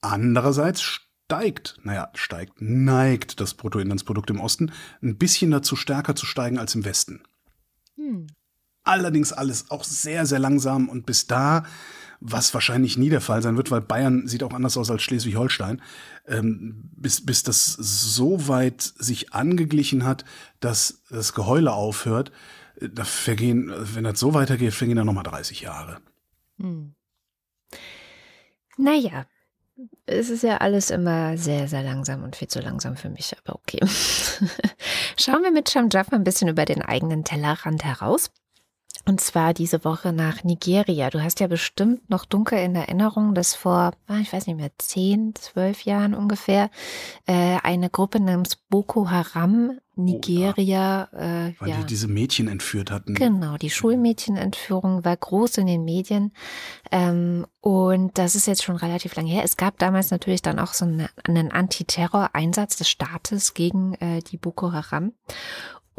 Andererseits 0.00 0.82
steigt, 0.82 1.78
naja, 1.84 2.10
steigt, 2.14 2.60
neigt 2.60 3.40
das 3.40 3.54
Bruttoinlandsprodukt 3.54 4.30
im 4.30 4.40
Osten 4.40 4.72
ein 5.02 5.16
bisschen 5.16 5.50
dazu 5.50 5.76
stärker 5.76 6.16
zu 6.16 6.26
steigen 6.26 6.58
als 6.58 6.74
im 6.74 6.84
Westen. 6.84 7.22
Hm. 7.96 8.26
Allerdings 8.82 9.32
alles 9.32 9.70
auch 9.70 9.84
sehr, 9.84 10.26
sehr 10.26 10.38
langsam 10.38 10.88
und 10.88 11.06
bis 11.06 11.26
da, 11.26 11.64
was 12.20 12.52
wahrscheinlich 12.52 12.98
nie 12.98 13.08
der 13.08 13.22
Fall 13.22 13.42
sein 13.42 13.56
wird, 13.56 13.70
weil 13.70 13.80
Bayern 13.80 14.28
sieht 14.28 14.42
auch 14.42 14.52
anders 14.52 14.76
aus 14.76 14.90
als 14.90 15.02
Schleswig-Holstein, 15.02 15.82
ähm, 16.28 16.90
bis, 16.94 17.24
bis 17.24 17.42
das 17.42 17.72
so 17.72 18.46
weit 18.46 18.82
sich 18.82 19.32
angeglichen 19.32 20.04
hat, 20.04 20.24
dass 20.60 21.02
das 21.10 21.32
Geheule 21.32 21.72
aufhört, 21.72 22.30
äh, 22.80 22.88
da 22.90 23.04
vergehen, 23.04 23.72
wenn 23.94 24.04
das 24.04 24.20
so 24.20 24.34
weitergeht, 24.34 24.74
vergehen 24.74 24.96
dann 24.96 25.06
nochmal 25.06 25.24
30 25.24 25.62
Jahre. 25.62 25.98
Hm. 26.58 26.94
Naja, 28.76 29.26
es 30.06 30.28
ist 30.30 30.42
ja 30.42 30.58
alles 30.58 30.90
immer 30.90 31.38
sehr, 31.38 31.68
sehr 31.68 31.82
langsam 31.82 32.22
und 32.22 32.36
viel 32.36 32.48
zu 32.48 32.60
langsam 32.60 32.96
für 32.96 33.08
mich, 33.08 33.34
aber 33.38 33.56
okay. 33.56 33.80
Schauen 35.18 35.42
wir 35.42 35.50
mit 35.50 35.70
Shamjaf 35.70 36.12
ein 36.12 36.24
bisschen 36.24 36.48
über 36.48 36.64
den 36.64 36.82
eigenen 36.82 37.24
Tellerrand 37.24 37.84
heraus. 37.84 38.30
Und 39.06 39.20
zwar 39.20 39.54
diese 39.54 39.84
Woche 39.84 40.12
nach 40.12 40.44
Nigeria. 40.44 41.10
Du 41.10 41.22
hast 41.22 41.40
ja 41.40 41.46
bestimmt 41.46 42.08
noch 42.10 42.24
dunkel 42.24 42.58
in 42.58 42.74
Erinnerung, 42.74 43.34
dass 43.34 43.54
vor, 43.54 43.92
ah, 44.06 44.18
ich 44.20 44.32
weiß 44.32 44.46
nicht 44.46 44.56
mehr, 44.56 44.70
zehn, 44.78 45.34
zwölf 45.34 45.82
Jahren 45.84 46.14
ungefähr, 46.14 46.70
äh, 47.26 47.58
eine 47.62 47.88
Gruppe 47.88 48.20
namens 48.20 48.56
Boko 48.56 49.10
Haram 49.10 49.78
Nigeria. 49.96 51.08
Oh, 51.12 51.16
ja. 51.16 51.48
äh, 51.48 51.54
Weil 51.58 51.68
ja. 51.70 51.76
die 51.78 51.86
diese 51.86 52.08
Mädchen 52.08 52.48
entführt 52.48 52.90
hatten. 52.90 53.14
Genau, 53.14 53.56
die 53.56 53.70
Schulmädchenentführung 53.70 55.04
war 55.04 55.16
groß 55.16 55.58
in 55.58 55.66
den 55.66 55.84
Medien. 55.84 56.32
Ähm, 56.90 57.46
und 57.60 58.16
das 58.16 58.34
ist 58.34 58.46
jetzt 58.46 58.62
schon 58.62 58.76
relativ 58.76 59.14
lange 59.16 59.30
her. 59.30 59.44
Es 59.44 59.56
gab 59.56 59.78
damals 59.78 60.10
natürlich 60.10 60.42
dann 60.42 60.58
auch 60.58 60.72
so 60.72 60.84
eine, 60.84 61.10
einen 61.24 61.52
Antiterror-Einsatz 61.52 62.76
des 62.76 62.88
Staates 62.88 63.54
gegen 63.54 63.94
äh, 63.94 64.20
die 64.20 64.36
Boko 64.36 64.72
Haram. 64.72 65.12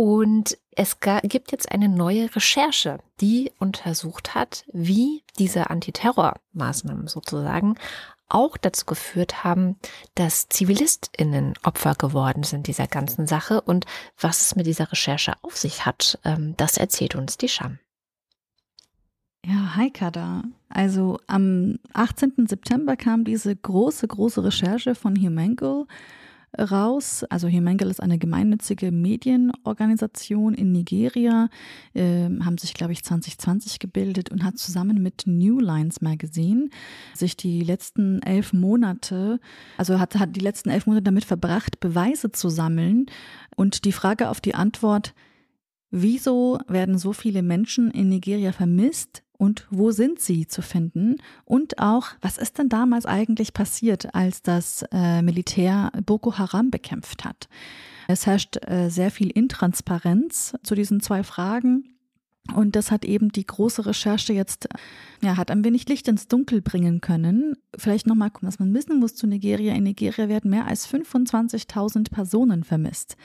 Und 0.02 0.58
es 0.72 0.98
gibt 1.22 1.52
jetzt 1.52 1.72
eine 1.72 1.88
neue 1.88 2.36
Recherche, 2.36 2.98
die 3.20 3.52
untersucht 3.60 4.34
hat, 4.34 4.66
wie 4.74 5.24
diese 5.38 5.70
Antiterrormaßnahmen 5.70 7.06
sozusagen 7.06 7.76
auch 8.28 8.58
dazu 8.58 8.88
geführt 8.88 9.44
haben, 9.44 9.76
dass 10.16 10.50
ZivilistInnen 10.50 11.54
Opfer 11.62 11.94
geworden 11.94 12.42
sind 12.42 12.66
dieser 12.66 12.88
ganzen 12.88 13.28
Sache 13.28 13.62
und 13.62 13.86
was 14.20 14.42
es 14.42 14.56
mit 14.56 14.66
dieser 14.66 14.92
Recherche 14.92 15.34
auf 15.44 15.56
sich 15.56 15.86
hat, 15.86 16.18
ähm, 16.24 16.56
das 16.58 16.78
erzählt 16.78 17.14
uns 17.14 17.38
die 17.38 17.50
Scham. 17.50 17.78
Ja, 19.46 19.76
hi 19.76 19.92
Kada. 19.92 20.46
Also 20.68 21.20
am 21.28 21.78
18. 21.94 22.48
September 22.48 22.96
kam 22.96 23.24
diese 23.24 23.56
große, 23.56 24.08
große 24.08 24.44
Recherche 24.44 24.96
von 24.96 25.16
Humango 25.16 25.86
raus. 26.58 27.24
Also 27.30 27.48
Hemengel 27.48 27.90
ist 27.90 28.02
eine 28.02 28.18
gemeinnützige 28.18 28.92
Medienorganisation 28.92 30.54
in 30.54 30.72
Nigeria, 30.72 31.50
äh, 31.94 32.30
haben 32.42 32.58
sich, 32.58 32.74
glaube 32.74 32.94
ich, 32.94 33.04
2020 33.04 33.80
gebildet 33.80 34.30
und 34.32 34.44
hat 34.44 34.58
zusammen 34.58 35.02
mit 35.02 35.24
New 35.26 35.60
Lines 35.60 36.02
Magazine 36.02 36.70
sich 37.14 37.38
die 37.38 37.62
letzten 37.62 38.22
elf 38.22 38.54
Monate, 38.54 39.40
also 39.78 40.00
hat, 40.00 40.16
hat 40.16 40.36
die 40.36 40.42
letzten 40.42 40.70
elf 40.70 40.86
Monate 40.88 41.04
damit 41.04 41.26
verbracht, 41.26 41.80
Beweise 41.80 42.32
zu 42.32 42.50
sammeln 42.50 43.06
und 43.56 43.86
die 43.86 43.92
Frage 43.92 44.30
auf 44.30 44.42
die 44.42 44.56
Antwort, 44.56 45.14
Wieso 45.94 46.58
werden 46.70 46.98
so 46.98 47.12
viele 47.12 47.44
Menschen 47.44 47.92
in 47.92 48.08
Nigeria 48.08 48.54
vermisst? 48.54 49.24
Und 49.42 49.66
wo 49.72 49.90
sind 49.90 50.20
sie 50.20 50.46
zu 50.46 50.62
finden? 50.62 51.16
Und 51.46 51.80
auch, 51.80 52.10
was 52.22 52.38
ist 52.38 52.60
denn 52.60 52.70
damals 52.70 53.08
eigentlich 53.08 53.54
passiert, 53.54 54.14
als 54.14 54.44
das 54.44 54.86
äh, 54.92 55.24
Militär 55.24 55.92
Boko 56.06 56.38
Haram 56.38 56.70
bekämpft 56.70 57.26
hat? 57.26 57.50
Es 58.08 58.28
herrscht 58.28 58.58
äh, 58.70 58.90
sehr 58.90 59.10
viel 59.10 59.32
Intransparenz 59.32 60.54
zu 60.62 60.76
diesen 60.76 61.02
zwei 61.02 61.24
Fragen. 61.24 61.92
Und 62.56 62.76
das 62.76 62.92
hat 62.92 63.06
eben 63.06 63.30
die 63.30 63.46
große 63.46 63.86
Recherche 63.86 64.34
jetzt, 64.34 64.68
ja, 65.22 65.38
hat 65.38 65.52
ein 65.52 65.64
wenig 65.64 65.88
Licht 65.88 66.08
ins 66.08 66.28
Dunkel 66.28 66.62
bringen 66.62 67.02
können. 67.02 67.56
Vielleicht 67.78 68.08
nochmal, 68.08 68.32
was 68.42 68.60
man 68.60 68.74
wissen 68.74 69.00
muss 69.00 69.16
zu 69.16 69.28
Nigeria. 69.28 69.74
In 69.74 69.84
Nigeria 69.84 70.30
werden 70.30 70.52
mehr 70.52 70.68
als 70.68 70.88
25.000 70.92 72.12
Personen 72.12 72.64
vermisst. 72.64 73.16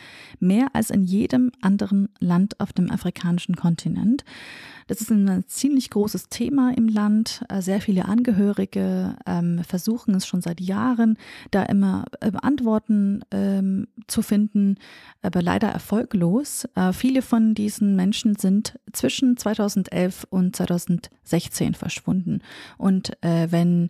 Mehr 0.41 0.68
als 0.72 0.91
in 0.91 1.03
jedem 1.03 1.53
anderen 1.61 2.09
Land 2.20 2.61
auf 2.61 2.72
dem 2.72 2.91
afrikanischen 2.91 3.57
Kontinent. 3.57 4.24
Das 4.89 5.01
ist 5.01 5.11
ein 5.11 5.45
ziemlich 5.49 5.91
großes 5.91 6.29
Thema 6.29 6.72
im 6.77 6.87
Land. 6.87 7.45
Äh, 7.49 7.61
sehr 7.61 7.81
viele 7.81 8.05
Angehörige 8.05 9.16
ähm, 9.27 9.62
versuchen 9.66 10.14
es 10.14 10.27
schon 10.27 10.43
seit 10.43 10.61
Jahren, 10.61 11.18
da 11.51 11.64
immer 11.64 12.05
äh, 12.20 12.31
Antworten 12.41 13.22
ähm, 13.33 13.89
zu 14.07 14.22
finden, 14.22 14.77
aber 15.22 15.43
leider 15.43 15.68
erfolglos. 15.68 16.68
Äh, 16.77 16.93
viele 16.93 17.22
von 17.22 17.55
diesen 17.55 17.97
Menschen 17.97 18.37
sind 18.37 18.79
zwischen 18.93 19.16
2011 19.37 20.27
und 20.31 20.57
2016 20.57 21.75
verschwunden. 21.75 22.41
Und 22.79 23.12
äh, 23.23 23.49
wenn 23.51 23.89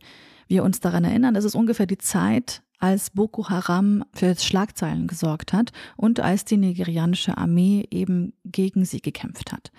wir 0.48 0.62
uns 0.62 0.80
daran 0.80 1.04
erinnern, 1.04 1.34
das 1.34 1.44
ist 1.44 1.54
ungefähr 1.54 1.86
die 1.86 1.98
Zeit, 1.98 2.62
als 2.78 3.10
Boko 3.10 3.48
Haram 3.48 4.04
für 4.12 4.34
Schlagzeilen 4.36 5.06
gesorgt 5.06 5.52
hat 5.52 5.72
und 5.96 6.20
als 6.20 6.44
die 6.44 6.58
nigerianische 6.58 7.38
Armee 7.38 7.86
eben 7.90 8.34
gegen 8.44 8.84
sie 8.84 9.00
gekämpft 9.00 9.52
hat. 9.52 9.72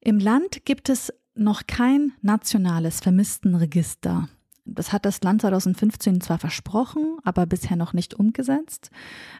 Im 0.00 0.18
Land 0.18 0.64
gibt 0.64 0.88
es 0.88 1.12
noch 1.34 1.66
kein 1.66 2.12
nationales 2.20 3.00
Vermisstenregister. 3.00 4.28
Das 4.64 4.92
hat 4.92 5.04
das 5.04 5.22
Land 5.22 5.42
2015 5.42 6.20
zwar 6.20 6.38
versprochen, 6.38 7.18
aber 7.24 7.46
bisher 7.46 7.76
noch 7.76 7.92
nicht 7.92 8.14
umgesetzt. 8.14 8.90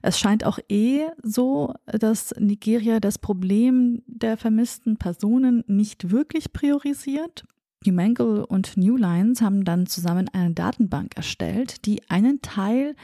Es 0.02 0.18
scheint 0.18 0.44
auch 0.44 0.58
eh 0.68 1.02
so, 1.22 1.74
dass 1.86 2.34
Nigeria 2.38 2.98
das 2.98 3.18
Problem 3.18 4.02
der 4.06 4.36
vermissten 4.36 4.96
Personen 4.96 5.62
nicht 5.68 6.10
wirklich 6.10 6.52
priorisiert. 6.52 7.44
Humangle 7.86 8.46
und 8.46 8.76
New 8.76 8.96
Lines 8.96 9.42
haben 9.42 9.64
dann 9.64 9.86
zusammen 9.86 10.28
eine 10.32 10.54
Datenbank 10.54 11.16
erstellt, 11.16 11.84
die 11.86 12.08
einen 12.10 12.42
Teil 12.42 12.94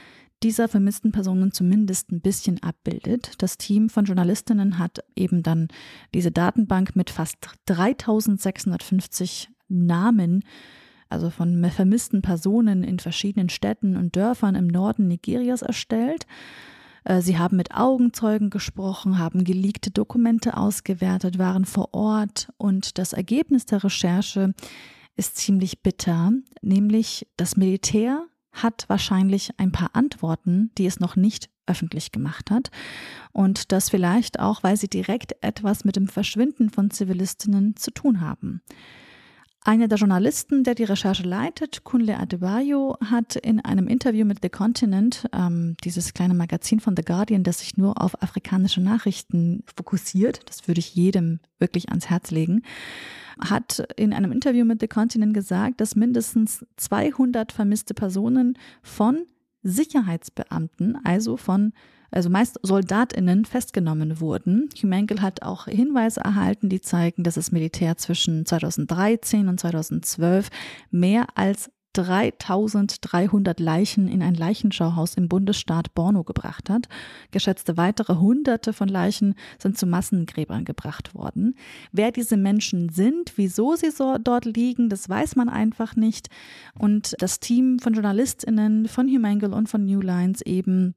dieser 0.43 0.69
vermissten 0.69 1.11
Personen 1.11 1.53
zumindest 1.53 2.13
ein 2.13 2.21
bisschen 2.21 2.63
abbildet. 2.63 3.35
Das 3.39 3.59
Team 3.59 3.89
von 3.91 4.05
Journalistinnen 4.05 4.79
hat 4.79 5.01
eben 5.17 5.43
dann 5.43 5.69
diese 6.15 6.31
Datenbank 6.31 6.95
mit 6.95 7.11
fast 7.11 7.39
3650 7.67 9.51
Namen, 9.69 10.45
also 11.09 11.31
von 11.31 11.65
vermissten 11.71 12.23
Personen 12.23 12.85
in 12.85 12.99
verschiedenen 12.99 13.49
Städten 13.49 13.97
und 13.97 14.17
Dörfern 14.17 14.55
im 14.55 14.67
Norden 14.67 15.09
Nigerias 15.09 15.63
erstellt. 15.63 16.27
Äh, 17.05 17.21
sie 17.23 17.39
haben 17.39 17.57
mit 17.57 17.75
Augenzeugen 17.75 18.51
gesprochen, 18.51 19.19
haben 19.19 19.45
geleakte 19.45 19.91
Dokumente 19.91 20.57
ausgewertet, 20.57 21.39
waren 21.39 21.65
vor 21.65 21.95
Ort 21.95 22.49
und 22.57 22.99
das 22.99 23.13
Ergebnis 23.13 23.67
der 23.67 23.85
Recherche 23.85 24.55
ist 25.17 25.37
ziemlich 25.37 25.83
bitter, 25.83 26.33
nämlich 26.63 27.27
das 27.37 27.57
Militär 27.57 28.25
hat 28.53 28.85
wahrscheinlich 28.89 29.51
ein 29.59 29.73
paar 29.73 29.91
Antworten, 29.95 30.71
die 30.79 30.87
es 30.87 31.01
noch 31.01 31.17
nicht 31.17 31.51
öffentlich 31.67 32.13
gemacht 32.13 32.51
hat. 32.51 32.71
Und 33.33 33.73
das 33.73 33.91
vielleicht 33.91 34.41
auch, 34.41 34.63
weil 34.63 34.77
sie 34.77 34.89
direkt 34.89 35.35
etwas 35.43 35.85
mit 35.85 35.97
dem 35.97 36.09
Verschwinden 36.09 36.71
von 36.71 36.91
Zivilistinnen 36.91 37.77
zu 37.77 37.91
tun 37.91 38.21
haben. 38.21 38.63
Einer 39.69 39.87
der 39.87 39.99
Journalisten, 39.99 40.65
der 40.65 40.75
die 40.75 40.85
Recherche 40.85 41.25
leitet, 41.25 41.85
Kunle 41.85 42.19
Adebayo, 42.19 42.97
hat 43.05 43.37
in 43.37 43.63
einem 43.63 43.87
Interview 43.87 44.25
mit 44.25 44.39
The 44.41 44.49
Continent, 44.49 45.29
ähm, 45.35 45.77
dieses 45.85 46.15
kleine 46.15 46.33
Magazin 46.33 46.81
von 46.81 46.97
The 46.97 47.03
Guardian, 47.03 47.43
das 47.43 47.59
sich 47.59 47.77
nur 47.77 48.01
auf 48.01 48.23
afrikanische 48.23 48.81
Nachrichten 48.81 49.63
fokussiert, 49.77 50.41
das 50.47 50.67
würde 50.69 50.79
ich 50.79 50.95
jedem 50.95 51.41
wirklich 51.59 51.91
ans 51.91 52.09
Herz 52.09 52.31
legen, 52.31 52.63
hat 53.39 53.87
in 53.97 54.15
einem 54.15 54.33
Interview 54.33 54.65
mit 54.65 54.81
The 54.81 54.89
Continent 54.89 55.35
gesagt, 55.35 55.83
dass 55.83 55.95
mindestens 55.95 56.65
200 56.79 57.53
vermisste 57.53 57.93
Personen 57.93 58.57
von 58.81 59.27
Sicherheitsbeamten, 59.65 60.97
also 61.05 61.37
von 61.37 61.75
also 62.11 62.31
meist 62.31 62.59
SoldatInnen 62.63 63.45
festgenommen 63.45 64.21
wurden. 64.21 64.69
Humankel 64.83 65.23
hat 65.23 65.43
auch 65.43 65.67
Hinweise 65.67 66.21
erhalten, 66.21 66.69
die 66.69 66.81
zeigen, 66.81 67.23
dass 67.25 67.35
das 67.35 67.53
Militär 67.53 67.97
zwischen 67.97 68.47
2013 68.47 69.49
und 69.49 69.61
2012 69.61 70.49
mehr 70.91 71.27
als 71.35 71.71
3300 71.95 73.59
Leichen 73.59 74.09
in 74.09 74.23
ein 74.23 74.35
Leichenschauhaus 74.35 75.15
im 75.15 75.29
Bundesstaat 75.29 75.95
Borno 75.95 76.23
gebracht 76.23 76.71
hat. 76.71 76.87
Geschätzte 77.33 77.77
weitere 77.77 78.17
Hunderte 78.17 78.73
von 78.73 78.89
Leichen 78.89 79.35
sind 79.59 79.79
zu 79.79 79.87
Massengräbern 79.87 80.65
gebracht 80.65 81.15
worden. 81.15 81.57
Wer 81.91 82.13
diese 82.13 82.37
Menschen 82.37 82.91
sind, 82.91 83.33
wieso 83.37 83.75
sie 83.75 83.91
so 83.91 84.17
dort 84.19 84.45
liegen, 84.45 84.91
das 84.91 85.09
weiß 85.09 85.35
man 85.35 85.49
einfach 85.49 85.97
nicht. 85.97 86.29
Und 86.79 87.17
das 87.19 87.41
Team 87.41 87.79
von 87.81 87.95
JournalistInnen 87.95 88.87
von 88.87 89.09
Humangle 89.09 89.55
und 89.55 89.69
von 89.69 89.85
New 89.85 90.01
Lines 90.01 90.43
eben 90.43 90.95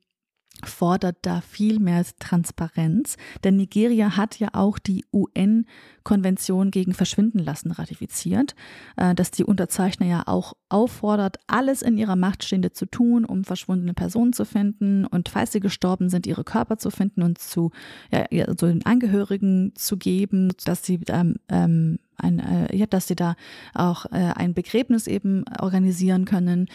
fordert 0.63 1.17
da 1.23 1.41
viel 1.41 1.79
mehr 1.79 2.05
Transparenz, 2.19 3.17
denn 3.43 3.55
Nigeria 3.55 4.15
hat 4.17 4.39
ja 4.39 4.49
auch 4.53 4.79
die 4.79 5.05
UN-Konvention 5.11 6.71
gegen 6.71 6.93
Verschwindenlassen 6.93 7.71
ratifiziert, 7.71 8.55
äh, 8.97 9.15
dass 9.15 9.31
die 9.31 9.43
Unterzeichner 9.43 10.05
ja 10.05 10.23
auch 10.27 10.53
auffordert, 10.69 11.37
alles 11.47 11.81
in 11.81 11.97
ihrer 11.97 12.15
Macht 12.15 12.43
Stehende 12.43 12.71
zu 12.71 12.85
tun, 12.85 13.25
um 13.25 13.43
verschwundene 13.43 13.93
Personen 13.93 14.33
zu 14.33 14.45
finden 14.45 15.05
und 15.05 15.29
falls 15.29 15.51
sie 15.51 15.59
gestorben 15.59 16.09
sind, 16.09 16.27
ihre 16.27 16.43
Körper 16.43 16.77
zu 16.77 16.91
finden 16.91 17.23
und 17.23 17.39
zu 17.39 17.71
ja, 18.11 18.45
also 18.45 18.67
den 18.67 18.85
Angehörigen 18.85 19.73
zu 19.75 19.97
geben, 19.97 20.51
dass 20.65 20.83
sie 20.83 20.99
ähm, 21.07 21.35
ähm, 21.49 21.99
ein, 22.17 22.39
äh, 22.39 22.75
ja, 22.75 22.85
dass 22.85 23.07
sie 23.07 23.15
da 23.15 23.35
auch 23.73 24.05
äh, 24.05 24.33
ein 24.35 24.53
Begräbnis 24.53 25.07
eben 25.07 25.43
organisieren 25.59 26.25
können. 26.25 26.67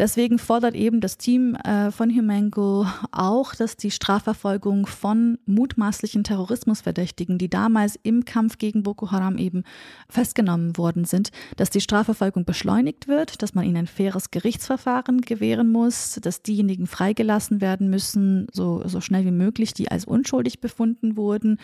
Deswegen 0.00 0.38
fordert 0.38 0.74
eben 0.74 1.02
das 1.02 1.18
Team 1.18 1.56
äh, 1.56 1.90
von 1.90 2.08
Humango 2.08 2.86
auch, 3.12 3.54
dass 3.54 3.76
die 3.76 3.90
Strafverfolgung 3.90 4.86
von 4.86 5.36
mutmaßlichen 5.44 6.24
Terrorismusverdächtigen, 6.24 7.36
die 7.36 7.50
damals 7.50 7.98
im 8.02 8.24
Kampf 8.24 8.56
gegen 8.56 8.82
Boko 8.82 9.10
Haram 9.10 9.36
eben 9.36 9.62
festgenommen 10.08 10.78
worden 10.78 11.04
sind, 11.04 11.32
dass 11.58 11.68
die 11.68 11.82
Strafverfolgung 11.82 12.46
beschleunigt 12.46 13.08
wird, 13.08 13.42
dass 13.42 13.54
man 13.54 13.66
ihnen 13.66 13.76
ein 13.76 13.86
faires 13.86 14.30
Gerichtsverfahren 14.30 15.20
gewähren 15.20 15.70
muss, 15.70 16.18
dass 16.22 16.42
diejenigen 16.42 16.86
freigelassen 16.86 17.60
werden 17.60 17.90
müssen, 17.90 18.46
so, 18.54 18.82
so 18.86 19.02
schnell 19.02 19.26
wie 19.26 19.30
möglich, 19.30 19.74
die 19.74 19.90
als 19.90 20.06
unschuldig 20.06 20.62
befunden 20.62 21.18
wurden. 21.18 21.58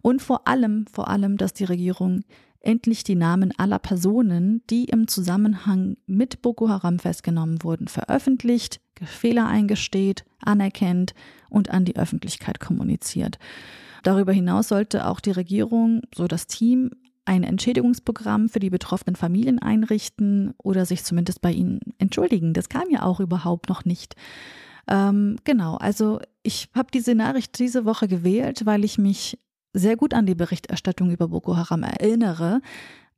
Und 0.00 0.22
vor 0.22 0.48
allem, 0.48 0.86
vor 0.90 1.08
allem, 1.08 1.36
dass 1.36 1.52
die 1.52 1.64
Regierung 1.64 2.22
endlich 2.62 3.04
die 3.04 3.14
Namen 3.14 3.52
aller 3.58 3.78
Personen, 3.78 4.62
die 4.70 4.84
im 4.84 5.08
Zusammenhang 5.08 5.96
mit 6.06 6.42
Boko 6.42 6.68
Haram 6.68 6.98
festgenommen 6.98 7.62
wurden, 7.62 7.88
veröffentlicht, 7.88 8.80
Fehler 9.04 9.46
eingesteht, 9.46 10.24
anerkennt 10.40 11.14
und 11.50 11.70
an 11.70 11.84
die 11.84 11.96
Öffentlichkeit 11.96 12.60
kommuniziert. 12.60 13.38
Darüber 14.02 14.32
hinaus 14.32 14.68
sollte 14.68 15.06
auch 15.06 15.20
die 15.20 15.30
Regierung, 15.30 16.02
so 16.14 16.26
das 16.26 16.46
Team, 16.46 16.90
ein 17.24 17.44
Entschädigungsprogramm 17.44 18.48
für 18.48 18.58
die 18.58 18.70
betroffenen 18.70 19.14
Familien 19.14 19.60
einrichten 19.60 20.54
oder 20.58 20.86
sich 20.86 21.04
zumindest 21.04 21.40
bei 21.40 21.52
ihnen 21.52 21.80
entschuldigen. 21.98 22.52
Das 22.52 22.68
kam 22.68 22.90
ja 22.90 23.02
auch 23.02 23.20
überhaupt 23.20 23.68
noch 23.68 23.84
nicht. 23.84 24.16
Ähm, 24.88 25.36
genau, 25.44 25.76
also 25.76 26.20
ich 26.42 26.68
habe 26.74 26.88
diese 26.92 27.14
Nachricht 27.14 27.58
diese 27.60 27.84
Woche 27.84 28.08
gewählt, 28.08 28.66
weil 28.66 28.84
ich 28.84 28.98
mich 28.98 29.38
sehr 29.72 29.96
gut 29.96 30.14
an 30.14 30.26
die 30.26 30.34
Berichterstattung 30.34 31.10
über 31.10 31.28
Boko 31.28 31.56
Haram 31.56 31.82
erinnere. 31.82 32.60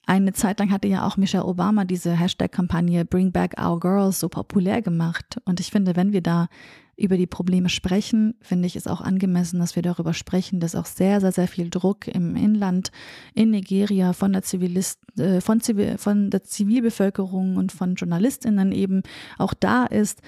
Eine 0.06 0.34
Zeit 0.34 0.58
lang 0.58 0.70
hatte 0.70 0.88
ja 0.88 1.06
auch 1.06 1.16
Michelle 1.16 1.46
Obama 1.46 1.84
diese 1.84 2.12
Hashtag-Kampagne 2.12 3.04
Bring 3.06 3.32
Back 3.32 3.54
Our 3.58 3.80
Girls 3.80 4.20
so 4.20 4.28
populär 4.28 4.82
gemacht. 4.82 5.38
Und 5.46 5.60
ich 5.60 5.70
finde, 5.70 5.96
wenn 5.96 6.12
wir 6.12 6.20
da 6.20 6.48
über 6.96 7.16
die 7.16 7.26
Probleme 7.26 7.68
sprechen, 7.68 8.34
finde 8.40 8.66
ich 8.66 8.76
es 8.76 8.86
auch 8.86 9.00
angemessen, 9.00 9.58
dass 9.58 9.74
wir 9.76 9.82
darüber 9.82 10.14
sprechen, 10.14 10.60
dass 10.60 10.76
auch 10.76 10.86
sehr, 10.86 11.20
sehr, 11.20 11.32
sehr 11.32 11.48
viel 11.48 11.70
Druck 11.70 12.06
im 12.06 12.36
Inland 12.36 12.92
in 13.34 13.50
Nigeria 13.50 14.12
von 14.12 14.32
der 14.32 14.42
Zivilist, 14.42 15.00
äh, 15.18 15.40
von, 15.40 15.60
Zivil, 15.60 15.98
von 15.98 16.30
der 16.30 16.44
Zivilbevölkerung 16.44 17.56
und 17.56 17.72
von 17.72 17.94
JournalistInnen 17.94 18.72
eben 18.72 19.02
auch 19.38 19.54
da 19.54 19.86
ist, 19.86 20.20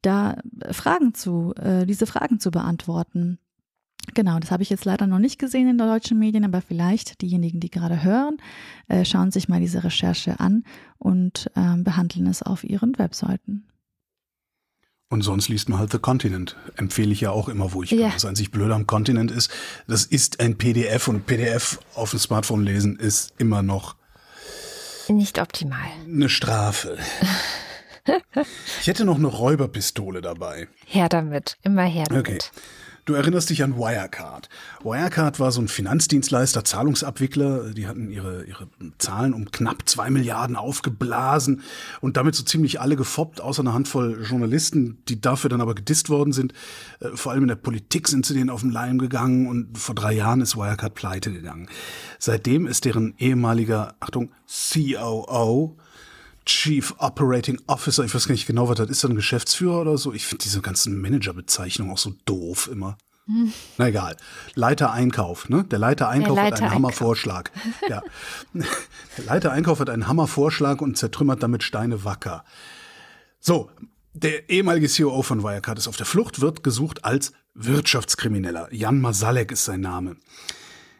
da 0.00 0.36
Fragen 0.70 1.14
zu, 1.14 1.54
äh, 1.56 1.86
diese 1.86 2.06
Fragen 2.06 2.38
zu 2.38 2.50
beantworten. 2.50 3.38
Genau, 4.12 4.38
das 4.38 4.50
habe 4.50 4.62
ich 4.62 4.70
jetzt 4.70 4.84
leider 4.84 5.06
noch 5.06 5.18
nicht 5.18 5.38
gesehen 5.38 5.68
in 5.68 5.78
den 5.78 5.88
deutschen 5.88 6.18
Medien, 6.18 6.44
aber 6.44 6.60
vielleicht 6.60 7.22
diejenigen, 7.22 7.60
die 7.60 7.70
gerade 7.70 8.02
hören, 8.02 8.36
äh, 8.88 9.04
schauen 9.04 9.30
sich 9.30 9.48
mal 9.48 9.60
diese 9.60 9.82
Recherche 9.82 10.40
an 10.40 10.64
und 10.98 11.50
äh, 11.54 11.76
behandeln 11.78 12.26
es 12.26 12.42
auf 12.42 12.64
ihren 12.64 12.98
Webseiten. 12.98 13.66
Und 15.10 15.22
sonst 15.22 15.48
liest 15.48 15.68
man 15.68 15.78
halt 15.78 15.92
The 15.92 15.98
Continent. 15.98 16.56
Empfehle 16.76 17.12
ich 17.12 17.20
ja 17.20 17.30
auch 17.30 17.48
immer, 17.48 17.72
wo 17.72 17.82
ich 17.82 17.90
ja. 17.92 18.10
Das 18.10 18.24
einzig 18.24 18.50
Blöde 18.50 18.74
am 18.74 18.86
Continent 18.86 19.30
ist, 19.30 19.50
das 19.86 20.06
ist 20.06 20.40
ein 20.40 20.58
PDF 20.58 21.08
und 21.08 21.26
PDF 21.26 21.78
auf 21.94 22.10
dem 22.10 22.18
Smartphone 22.18 22.64
lesen 22.64 22.96
ist 22.96 23.32
immer 23.38 23.62
noch 23.62 23.96
nicht 25.08 25.38
optimal. 25.38 25.86
Eine 26.06 26.28
Strafe. 26.28 26.98
ich 28.80 28.86
hätte 28.86 29.04
noch 29.04 29.16
eine 29.16 29.26
Räuberpistole 29.26 30.20
dabei. 30.22 30.68
Her 30.86 31.08
damit, 31.08 31.58
immer 31.62 31.84
her 31.84 32.06
damit. 32.08 32.26
Okay. 32.26 32.38
Du 33.04 33.12
erinnerst 33.12 33.50
dich 33.50 33.62
an 33.62 33.76
Wirecard. 33.76 34.48
Wirecard 34.82 35.38
war 35.38 35.52
so 35.52 35.60
ein 35.60 35.68
Finanzdienstleister, 35.68 36.64
Zahlungsabwickler. 36.64 37.74
Die 37.74 37.86
hatten 37.86 38.10
ihre, 38.10 38.44
ihre 38.44 38.66
Zahlen 38.96 39.34
um 39.34 39.50
knapp 39.50 39.86
zwei 39.86 40.08
Milliarden 40.08 40.56
aufgeblasen 40.56 41.62
und 42.00 42.16
damit 42.16 42.34
so 42.34 42.44
ziemlich 42.44 42.80
alle 42.80 42.96
gefoppt, 42.96 43.42
außer 43.42 43.60
eine 43.60 43.74
Handvoll 43.74 44.24
Journalisten, 44.24 44.96
die 45.08 45.20
dafür 45.20 45.50
dann 45.50 45.60
aber 45.60 45.74
gedisst 45.74 46.08
worden 46.08 46.32
sind. 46.32 46.54
Äh, 47.00 47.08
vor 47.14 47.32
allem 47.32 47.42
in 47.42 47.48
der 47.48 47.56
Politik 47.56 48.08
sind 48.08 48.24
sie 48.24 48.32
denen 48.32 48.48
auf 48.48 48.62
den 48.62 48.70
Leim 48.70 48.96
gegangen 48.96 49.48
und 49.48 49.76
vor 49.76 49.94
drei 49.94 50.14
Jahren 50.14 50.40
ist 50.40 50.56
Wirecard 50.56 50.94
pleite 50.94 51.30
gegangen. 51.30 51.68
Seitdem 52.18 52.66
ist 52.66 52.86
deren 52.86 53.14
ehemaliger, 53.18 53.96
Achtung, 54.00 54.30
COO, 54.46 55.76
Chief 56.46 56.94
Operating 56.98 57.60
Officer, 57.66 58.04
ich 58.04 58.14
weiß 58.14 58.28
gar 58.28 58.32
nicht 58.32 58.46
genau, 58.46 58.68
was 58.68 58.76
das 58.76 58.90
ist, 58.90 59.04
ein 59.04 59.14
Geschäftsführer 59.14 59.80
oder 59.80 59.98
so. 59.98 60.12
Ich 60.12 60.26
finde 60.26 60.44
diese 60.44 60.60
ganzen 60.60 61.00
Managerbezeichnungen 61.00 61.92
auch 61.92 61.98
so 61.98 62.14
doof 62.24 62.68
immer. 62.70 62.98
Hm. 63.26 63.52
Na 63.78 63.88
egal. 63.88 64.16
Leiter 64.54 64.92
Einkauf, 64.92 65.48
ne? 65.48 65.64
Der 65.64 65.78
Leiter 65.78 66.08
Einkauf 66.08 66.34
Der 66.34 66.44
Leiter 66.44 66.56
hat 66.56 66.62
einen 66.62 66.74
Hammervorschlag. 66.74 67.50
ja. 67.88 68.02
Der 68.52 69.24
Leiter 69.24 69.52
Einkauf 69.52 69.80
hat 69.80 69.88
einen 69.88 70.08
Hammervorschlag 70.08 70.82
und 70.82 70.98
zertrümmert 70.98 71.42
damit 71.42 71.62
Steine 71.62 72.04
wacker. 72.04 72.44
So, 73.40 73.70
der 74.12 74.50
ehemalige 74.50 74.88
CEO 74.88 75.22
von 75.22 75.42
Wirecard 75.42 75.78
ist 75.78 75.88
auf 75.88 75.96
der 75.96 76.06
Flucht, 76.06 76.40
wird 76.40 76.62
gesucht 76.62 77.04
als 77.04 77.32
Wirtschaftskrimineller. 77.54 78.68
Jan 78.72 79.00
Masalek 79.00 79.52
ist 79.52 79.64
sein 79.64 79.80
Name. 79.80 80.16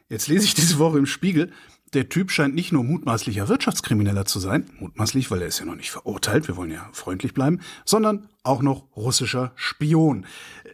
Jetzt 0.08 0.28
lese 0.28 0.44
ich 0.44 0.54
diese 0.54 0.78
Woche 0.78 0.98
im 0.98 1.06
Spiegel, 1.06 1.52
der 1.94 2.08
Typ 2.08 2.30
scheint 2.30 2.54
nicht 2.54 2.72
nur 2.72 2.84
mutmaßlicher 2.84 3.48
Wirtschaftskrimineller 3.48 4.24
zu 4.24 4.40
sein, 4.40 4.66
mutmaßlich, 4.78 5.30
weil 5.30 5.42
er 5.42 5.48
ist 5.48 5.60
ja 5.60 5.66
noch 5.66 5.76
nicht 5.76 5.90
verurteilt, 5.90 6.48
wir 6.48 6.56
wollen 6.56 6.70
ja 6.70 6.88
freundlich 6.92 7.34
bleiben, 7.34 7.60
sondern 7.84 8.28
auch 8.42 8.62
noch 8.62 8.84
russischer 8.96 9.52
Spion. 9.54 10.26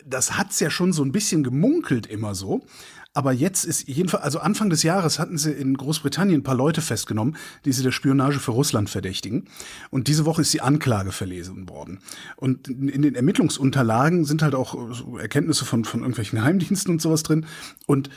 Das 0.04 0.36
hat's 0.36 0.60
ja 0.60 0.70
schon 0.70 0.92
so 0.92 1.04
ein 1.04 1.12
bisschen 1.12 1.42
gemunkelt 1.42 2.06
immer 2.06 2.34
so. 2.34 2.64
Aber 3.12 3.32
jetzt 3.32 3.64
ist 3.64 3.88
jedenfalls, 3.88 4.22
also 4.22 4.38
Anfang 4.38 4.70
des 4.70 4.84
Jahres 4.84 5.18
hatten 5.18 5.36
sie 5.36 5.50
in 5.50 5.76
Großbritannien 5.76 6.40
ein 6.40 6.44
paar 6.44 6.54
Leute 6.54 6.80
festgenommen, 6.80 7.36
die 7.64 7.72
sie 7.72 7.82
der 7.82 7.90
Spionage 7.90 8.38
für 8.38 8.52
Russland 8.52 8.88
verdächtigen. 8.88 9.48
Und 9.90 10.06
diese 10.06 10.26
Woche 10.26 10.42
ist 10.42 10.54
die 10.54 10.60
Anklage 10.60 11.10
verlesen 11.10 11.68
worden. 11.68 11.98
Und 12.36 12.68
in 12.68 13.02
den 13.02 13.16
Ermittlungsunterlagen 13.16 14.24
sind 14.24 14.42
halt 14.42 14.54
auch 14.54 14.76
Erkenntnisse 15.18 15.64
von, 15.64 15.84
von 15.84 16.00
irgendwelchen 16.00 16.38
Geheimdiensten 16.38 16.92
und 16.92 17.02
sowas 17.02 17.24
drin. 17.24 17.46
Und 17.86 18.10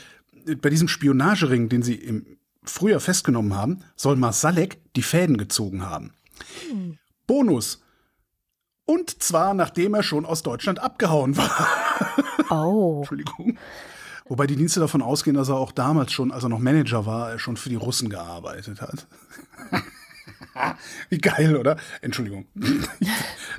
bei 0.60 0.70
diesem 0.70 0.86
Spionagering, 0.86 1.68
den 1.68 1.82
sie 1.82 1.94
im 1.94 2.26
früher 2.64 3.00
festgenommen 3.00 3.54
haben, 3.54 3.80
soll 3.96 4.16
Masalek 4.16 4.80
die 4.94 5.02
Fäden 5.02 5.36
gezogen 5.36 5.84
haben. 5.84 6.12
Hm. 6.68 6.98
Bonus. 7.26 7.82
Und 8.86 9.22
zwar 9.22 9.54
nachdem 9.54 9.94
er 9.94 10.02
schon 10.02 10.26
aus 10.26 10.42
Deutschland 10.42 10.78
abgehauen 10.80 11.36
war. 11.36 11.68
Oh. 12.50 12.98
Entschuldigung. 12.98 13.58
Wobei 14.26 14.46
die 14.46 14.56
Dienste 14.56 14.78
davon 14.78 15.00
ausgehen, 15.00 15.34
dass 15.34 15.48
er 15.48 15.56
auch 15.56 15.72
damals 15.72 16.12
schon, 16.12 16.30
als 16.30 16.42
er 16.44 16.50
noch 16.50 16.58
Manager 16.58 17.06
war, 17.06 17.38
schon 17.38 17.56
für 17.56 17.70
die 17.70 17.74
Russen 17.76 18.10
gearbeitet 18.10 18.82
hat. 18.82 19.06
Wie 21.10 21.18
geil, 21.18 21.56
oder? 21.56 21.76
Entschuldigung. 22.00 22.46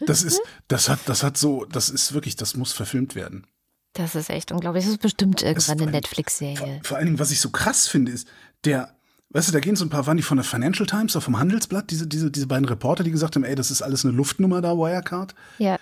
Das 0.05 0.23
ist, 0.23 0.41
das 0.67 0.87
hat, 0.87 0.99
das 1.05 1.23
hat 1.23 1.37
so, 1.37 1.65
das 1.65 1.89
ist 1.89 2.13
wirklich, 2.13 2.35
das 2.35 2.55
muss 2.55 2.73
verfilmt 2.73 3.15
werden. 3.15 3.47
Das 3.93 4.15
ist 4.15 4.29
echt 4.29 4.51
unglaublich. 4.51 4.83
Das 4.83 4.93
ist 4.93 5.01
bestimmt 5.01 5.41
irgendwann 5.41 5.81
eine 5.81 5.91
Netflix-Serie. 5.91 6.57
Vor, 6.57 6.79
vor 6.83 6.97
allen 6.97 7.05
Dingen, 7.05 7.19
was 7.19 7.31
ich 7.31 7.39
so 7.39 7.49
krass 7.49 7.87
finde, 7.87 8.11
ist, 8.11 8.27
der 8.65 8.95
Weißt 9.35 9.49
du, 9.49 9.51
da 9.51 9.59
gehen 9.59 9.75
so 9.75 9.83
ein 9.83 9.89
paar, 9.89 10.07
waren 10.07 10.15
die 10.15 10.23
von 10.23 10.37
der 10.37 10.45
Financial 10.45 10.87
Times 10.87 11.13
oder 11.13 11.21
vom 11.21 11.37
Handelsblatt, 11.37 11.91
diese, 11.91 12.07
diese, 12.07 12.31
diese 12.31 12.47
beiden 12.47 12.63
Reporter, 12.69 13.03
die 13.03 13.11
gesagt 13.11 13.35
haben, 13.35 13.43
ey, 13.43 13.53
das 13.53 13.69
ist 13.69 13.81
alles 13.81 14.05
eine 14.05 14.13
Luftnummer 14.13 14.61
da, 14.61 14.77
Wirecard. 14.77 15.35
Ja. 15.57 15.75
Äh, 15.75 15.79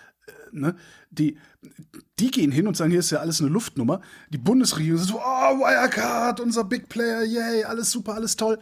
ne? 0.53 0.75
Die, 1.11 1.37
die 2.17 2.31
gehen 2.31 2.51
hin 2.51 2.65
und 2.65 2.75
sagen, 2.75 2.89
hier 2.89 3.01
ist 3.01 3.11
ja 3.11 3.19
alles 3.19 3.41
eine 3.41 3.51
Luftnummer. 3.51 4.01
Die 4.29 4.39
Bundesregierung 4.39 4.97
sagt 4.97 5.09
so, 5.09 5.19
oh, 5.19 5.59
Wirecard, 5.59 6.39
unser 6.39 6.63
Big 6.63 6.89
Player, 6.89 7.23
yay, 7.23 7.63
alles 7.63 7.91
super, 7.91 8.15
alles 8.15 8.37
toll. 8.37 8.57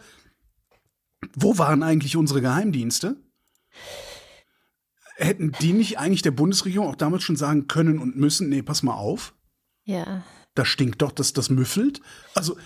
Wo 1.34 1.56
waren 1.56 1.82
eigentlich 1.82 2.16
unsere 2.16 2.42
Geheimdienste? 2.42 3.16
Hätten 5.16 5.52
die 5.62 5.72
nicht 5.72 5.98
eigentlich 5.98 6.20
der 6.20 6.32
Bundesregierung 6.32 6.88
auch 6.88 6.96
damals 6.96 7.22
schon 7.22 7.36
sagen 7.36 7.66
können 7.66 7.98
und 7.98 8.16
müssen, 8.16 8.50
nee, 8.50 8.60
pass 8.60 8.82
mal 8.82 8.92
auf. 8.92 9.34
Ja. 9.84 10.22
Da 10.54 10.66
stinkt 10.66 11.00
doch, 11.00 11.12
dass 11.12 11.32
das 11.32 11.48
müffelt. 11.48 12.02
Also, 12.34 12.58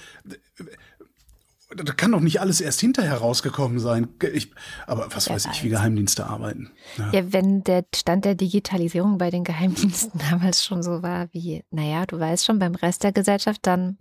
da 1.74 1.92
kann 1.92 2.12
doch 2.12 2.20
nicht 2.20 2.40
alles 2.40 2.60
erst 2.60 2.80
hinterher 2.80 3.16
rausgekommen 3.16 3.80
sein. 3.80 4.08
Ich, 4.32 4.52
aber 4.86 5.08
was 5.12 5.26
ja, 5.26 5.34
weiß 5.34 5.48
ich, 5.52 5.64
wie 5.64 5.68
Geheimdienste 5.68 6.26
arbeiten. 6.26 6.70
Ja. 6.96 7.10
ja. 7.12 7.32
wenn 7.32 7.64
der 7.64 7.84
Stand 7.94 8.24
der 8.24 8.36
Digitalisierung 8.36 9.18
bei 9.18 9.30
den 9.30 9.42
Geheimdiensten 9.42 10.20
damals 10.30 10.64
schon 10.64 10.82
so 10.82 11.02
war 11.02 11.28
wie, 11.32 11.64
naja, 11.70 12.06
du 12.06 12.20
weißt 12.20 12.44
schon, 12.44 12.58
beim 12.58 12.76
Rest 12.76 13.02
der 13.02 13.12
Gesellschaft, 13.12 13.66
dann 13.66 13.96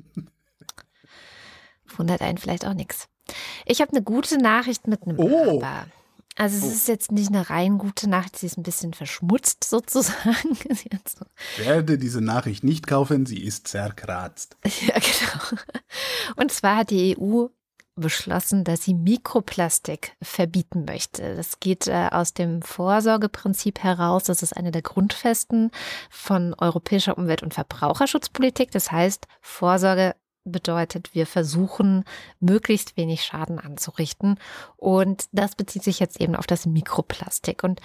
wundert 1.97 2.21
einen 2.21 2.37
vielleicht 2.37 2.65
auch 2.65 2.73
nichts. 2.73 3.07
Ich 3.65 3.81
habe 3.81 3.91
eine 3.91 4.03
gute 4.03 4.37
Nachricht 4.37 4.87
mit 4.87 5.03
einem 5.03 5.19
oh. 5.19 5.57
Aber. 5.57 5.87
Also 6.37 6.57
es 6.57 6.63
oh. 6.63 6.75
ist 6.75 6.87
jetzt 6.87 7.11
nicht 7.11 7.29
eine 7.29 7.49
rein 7.49 7.77
gute 7.77 8.09
Nachricht, 8.09 8.37
sie 8.37 8.47
ist 8.47 8.57
ein 8.57 8.63
bisschen 8.63 8.93
verschmutzt 8.93 9.63
sozusagen. 9.69 10.55
so. 10.55 11.25
Werde 11.63 11.97
diese 11.97 12.21
Nachricht 12.21 12.63
nicht 12.63 12.87
kaufen, 12.87 13.25
sie 13.25 13.43
ist 13.43 13.67
zerkratzt. 13.67 14.57
Ja, 14.81 14.95
genau. 14.95 15.61
Und 16.35 16.51
zwar 16.51 16.77
hat 16.77 16.89
die 16.89 17.17
EU 17.17 17.47
beschlossen, 17.95 18.65
dass 18.65 18.83
sie 18.83 18.93
Mikroplastik 18.93 20.17
verbieten 20.21 20.83
möchte. 20.85 21.35
Das 21.35 21.61
geht 21.61 21.87
äh, 21.87 22.09
aus 22.11 22.33
dem 22.33 22.61
Vorsorgeprinzip 22.61 23.79
heraus. 23.79 24.25
Das 24.25 24.43
ist 24.43 24.55
eine 24.55 24.71
der 24.71 24.81
Grundfesten 24.81 25.71
von 26.09 26.53
europäischer 26.55 27.17
Umwelt- 27.17 27.43
und 27.43 27.53
Verbraucherschutzpolitik. 27.53 28.71
Das 28.71 28.91
heißt, 28.91 29.27
Vorsorge 29.39 30.15
bedeutet, 30.45 31.13
wir 31.13 31.25
versuchen, 31.25 32.05
möglichst 32.39 32.95
wenig 32.95 33.23
Schaden 33.23 33.59
anzurichten. 33.59 34.39
Und 34.77 35.25
das 35.31 35.55
bezieht 35.55 35.83
sich 35.83 35.99
jetzt 35.99 36.21
eben 36.21 36.35
auf 36.35 36.47
das 36.47 36.65
Mikroplastik. 36.65 37.63
Und 37.63 37.81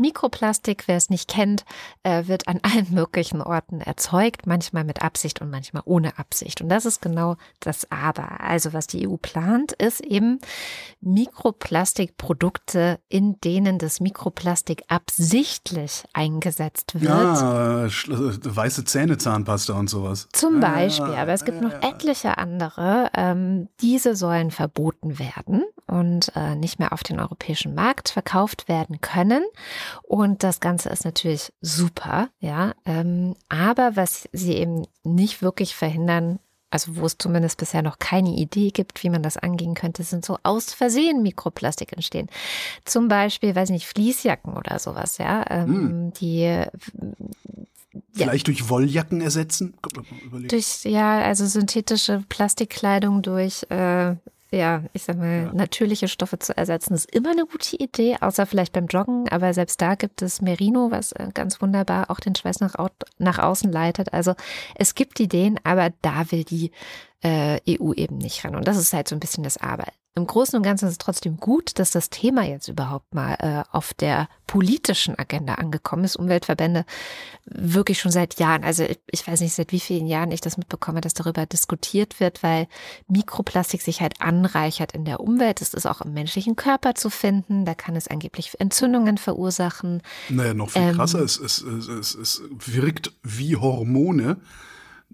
Mikroplastik, 0.00 0.84
wer 0.86 0.96
es 0.96 1.10
nicht 1.10 1.28
kennt, 1.28 1.64
äh, 2.02 2.26
wird 2.26 2.48
an 2.48 2.60
allen 2.62 2.92
möglichen 2.92 3.42
Orten 3.42 3.80
erzeugt, 3.80 4.46
manchmal 4.46 4.84
mit 4.84 5.02
Absicht 5.02 5.40
und 5.40 5.50
manchmal 5.50 5.82
ohne 5.84 6.18
Absicht. 6.18 6.60
Und 6.60 6.68
das 6.68 6.86
ist 6.86 7.00
genau 7.00 7.36
das 7.60 7.90
Aber. 7.90 8.40
Also 8.40 8.72
was 8.72 8.86
die 8.86 9.06
EU 9.08 9.16
plant, 9.16 9.72
ist 9.72 10.00
eben 10.00 10.40
Mikroplastikprodukte, 11.00 12.98
in 13.08 13.40
denen 13.40 13.78
das 13.78 14.00
Mikroplastik 14.00 14.82
absichtlich 14.88 16.04
eingesetzt 16.12 16.94
wird. 16.94 17.04
Ja, 17.04 17.86
weiße 17.86 18.84
Zähnezahnpasta 18.84 19.74
und 19.74 19.88
sowas. 19.88 20.28
Zum 20.32 20.60
Beispiel, 20.60 21.14
aber 21.14 21.32
es 21.32 21.44
gibt 21.44 21.60
noch 21.60 21.82
etliche 21.82 22.38
andere. 22.38 23.10
Ähm, 23.14 23.68
diese 23.80 24.16
sollen 24.16 24.50
verboten 24.50 25.18
werden 25.18 25.64
und 25.90 26.32
äh, 26.36 26.54
nicht 26.54 26.78
mehr 26.78 26.92
auf 26.92 27.02
den 27.02 27.18
europäischen 27.18 27.74
Markt 27.74 28.10
verkauft 28.10 28.68
werden 28.68 29.00
können. 29.00 29.44
Und 30.02 30.42
das 30.42 30.60
Ganze 30.60 30.88
ist 30.88 31.04
natürlich 31.04 31.52
super, 31.60 32.28
ja. 32.38 32.74
Ähm, 32.86 33.34
aber 33.48 33.96
was 33.96 34.28
sie 34.32 34.54
eben 34.54 34.86
nicht 35.02 35.42
wirklich 35.42 35.74
verhindern, 35.74 36.38
also 36.70 36.96
wo 36.96 37.06
es 37.06 37.18
zumindest 37.18 37.58
bisher 37.58 37.82
noch 37.82 37.98
keine 37.98 38.30
Idee 38.30 38.70
gibt, 38.70 39.02
wie 39.02 39.10
man 39.10 39.24
das 39.24 39.36
angehen 39.36 39.74
könnte, 39.74 40.04
sind 40.04 40.24
so 40.24 40.38
aus 40.44 40.72
Versehen 40.72 41.22
Mikroplastik 41.22 41.92
entstehen. 41.92 42.28
Zum 42.84 43.08
Beispiel, 43.08 43.56
weiß 43.56 43.70
ich 43.70 43.74
nicht, 43.74 43.86
Fließjacken 43.86 44.56
oder 44.56 44.78
sowas, 44.78 45.18
ja. 45.18 45.44
Ähm, 45.50 46.06
mm. 46.06 46.12
Die 46.14 46.64
Vielleicht 48.12 48.46
ja. 48.46 48.54
durch 48.54 48.68
Wolljacken 48.68 49.20
ersetzen? 49.20 49.74
Durch, 50.48 50.84
ja, 50.84 51.22
also 51.22 51.46
synthetische 51.46 52.22
Plastikkleidung 52.28 53.22
durch 53.22 53.64
äh, 53.68 54.14
ja, 54.52 54.82
ich 54.92 55.04
sag 55.04 55.16
mal, 55.16 55.44
ja. 55.44 55.52
natürliche 55.52 56.08
Stoffe 56.08 56.38
zu 56.38 56.56
ersetzen, 56.56 56.94
ist 56.94 57.14
immer 57.14 57.30
eine 57.30 57.46
gute 57.46 57.76
Idee, 57.76 58.16
außer 58.20 58.46
vielleicht 58.46 58.72
beim 58.72 58.86
Joggen. 58.86 59.28
Aber 59.28 59.54
selbst 59.54 59.80
da 59.80 59.94
gibt 59.94 60.22
es 60.22 60.42
Merino, 60.42 60.90
was 60.90 61.12
äh, 61.12 61.28
ganz 61.32 61.60
wunderbar 61.62 62.10
auch 62.10 62.20
den 62.20 62.34
Schweiß 62.34 62.60
nach, 62.60 62.74
nach 63.18 63.38
außen 63.38 63.70
leitet. 63.70 64.12
Also 64.12 64.34
es 64.74 64.94
gibt 64.94 65.20
Ideen, 65.20 65.60
aber 65.62 65.90
da 66.02 66.30
will 66.32 66.44
die 66.44 66.72
äh, 67.22 67.60
EU 67.68 67.92
eben 67.92 68.18
nicht 68.18 68.44
ran. 68.44 68.56
Und 68.56 68.66
das 68.66 68.76
ist 68.76 68.92
halt 68.92 69.08
so 69.08 69.14
ein 69.14 69.20
bisschen 69.20 69.44
das 69.44 69.56
Aber. 69.56 69.84
Im 70.16 70.26
Großen 70.26 70.56
und 70.56 70.64
Ganzen 70.64 70.86
ist 70.86 70.92
es 70.92 70.98
trotzdem 70.98 71.36
gut, 71.36 71.78
dass 71.78 71.92
das 71.92 72.10
Thema 72.10 72.44
jetzt 72.44 72.66
überhaupt 72.66 73.14
mal 73.14 73.36
äh, 73.38 73.62
auf 73.70 73.94
der 73.94 74.28
politischen 74.48 75.16
Agenda 75.16 75.54
angekommen 75.54 76.02
ist. 76.02 76.16
Umweltverbände 76.16 76.84
wirklich 77.44 78.00
schon 78.00 78.10
seit 78.10 78.40
Jahren, 78.40 78.64
also 78.64 78.82
ich, 78.82 78.98
ich, 79.12 79.24
weiß 79.24 79.40
nicht, 79.40 79.54
seit 79.54 79.70
wie 79.70 79.78
vielen 79.78 80.08
Jahren 80.08 80.32
ich 80.32 80.40
das 80.40 80.56
mitbekomme, 80.56 81.00
dass 81.00 81.14
darüber 81.14 81.46
diskutiert 81.46 82.18
wird, 82.18 82.42
weil 82.42 82.66
Mikroplastik 83.06 83.82
sich 83.82 84.00
halt 84.00 84.20
anreichert 84.20 84.92
in 84.92 85.04
der 85.04 85.20
Umwelt. 85.20 85.62
Es 85.62 85.74
ist 85.74 85.86
auch 85.86 86.00
im 86.00 86.12
menschlichen 86.12 86.56
Körper 86.56 86.96
zu 86.96 87.08
finden. 87.08 87.64
Da 87.64 87.74
kann 87.74 87.94
es 87.94 88.08
angeblich 88.08 88.58
Entzündungen 88.58 89.16
verursachen. 89.16 90.02
Naja, 90.28 90.54
noch 90.54 90.70
viel 90.70 90.92
krasser, 90.92 91.20
ähm, 91.20 91.24
es, 91.26 91.38
es, 91.38 91.62
es, 91.62 92.14
es 92.16 92.42
wirkt 92.50 93.12
wie 93.22 93.54
Hormone. 93.54 94.38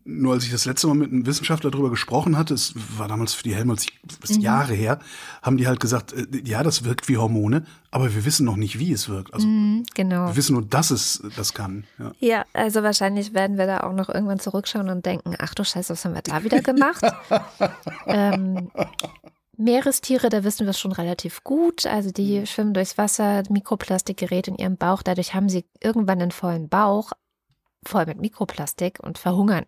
Nur 0.08 0.34
als 0.34 0.44
ich 0.44 0.52
das 0.52 0.64
letzte 0.66 0.86
Mal 0.86 0.94
mit 0.94 1.10
einem 1.10 1.26
Wissenschaftler 1.26 1.70
darüber 1.70 1.90
gesprochen 1.90 2.38
hatte, 2.38 2.54
es 2.54 2.74
war 2.96 3.08
damals 3.08 3.34
für 3.34 3.42
die 3.42 3.54
Helmholtz 3.54 3.86
mhm. 4.28 4.40
Jahre 4.40 4.72
her, 4.72 5.00
haben 5.42 5.56
die 5.56 5.66
halt 5.66 5.80
gesagt, 5.80 6.12
äh, 6.12 6.26
ja, 6.44 6.62
das 6.62 6.84
wirkt 6.84 7.08
wie 7.08 7.16
Hormone, 7.16 7.66
aber 7.90 8.14
wir 8.14 8.24
wissen 8.24 8.46
noch 8.46 8.56
nicht, 8.56 8.78
wie 8.78 8.92
es 8.92 9.08
wirkt. 9.08 9.34
Also 9.34 9.46
mhm, 9.48 9.84
genau. 9.94 10.28
Wir 10.28 10.36
wissen 10.36 10.52
nur, 10.52 10.64
dass 10.64 10.92
es 10.92 11.22
das 11.36 11.54
kann. 11.54 11.84
Ja. 11.98 12.12
ja. 12.20 12.44
also 12.52 12.84
wahrscheinlich 12.84 13.34
werden 13.34 13.58
wir 13.58 13.66
da 13.66 13.80
auch 13.80 13.92
noch 13.92 14.08
irgendwann 14.08 14.38
zurückschauen 14.38 14.90
und 14.90 15.04
denken, 15.04 15.34
ach 15.38 15.54
du 15.54 15.64
Scheiße, 15.64 15.92
was 15.92 16.04
haben 16.04 16.14
wir 16.14 16.22
da 16.22 16.44
wieder 16.44 16.62
gemacht? 16.62 17.04
ähm, 18.06 18.70
Meerestiere, 19.56 20.28
da 20.28 20.44
wissen 20.44 20.66
wir 20.66 20.70
es 20.70 20.78
schon 20.78 20.92
relativ 20.92 21.42
gut. 21.42 21.86
Also 21.86 22.10
die 22.10 22.40
mhm. 22.40 22.46
schwimmen 22.46 22.74
durchs 22.74 22.98
Wasser, 22.98 23.42
Mikroplastik 23.48 24.18
gerät 24.18 24.48
in 24.48 24.56
ihrem 24.56 24.76
Bauch. 24.76 25.02
Dadurch 25.02 25.34
haben 25.34 25.48
sie 25.48 25.64
irgendwann 25.82 26.20
einen 26.20 26.30
vollen 26.30 26.68
Bauch, 26.68 27.12
voll 27.84 28.06
mit 28.06 28.20
Mikroplastik 28.20 29.00
und 29.00 29.18
verhungern. 29.18 29.64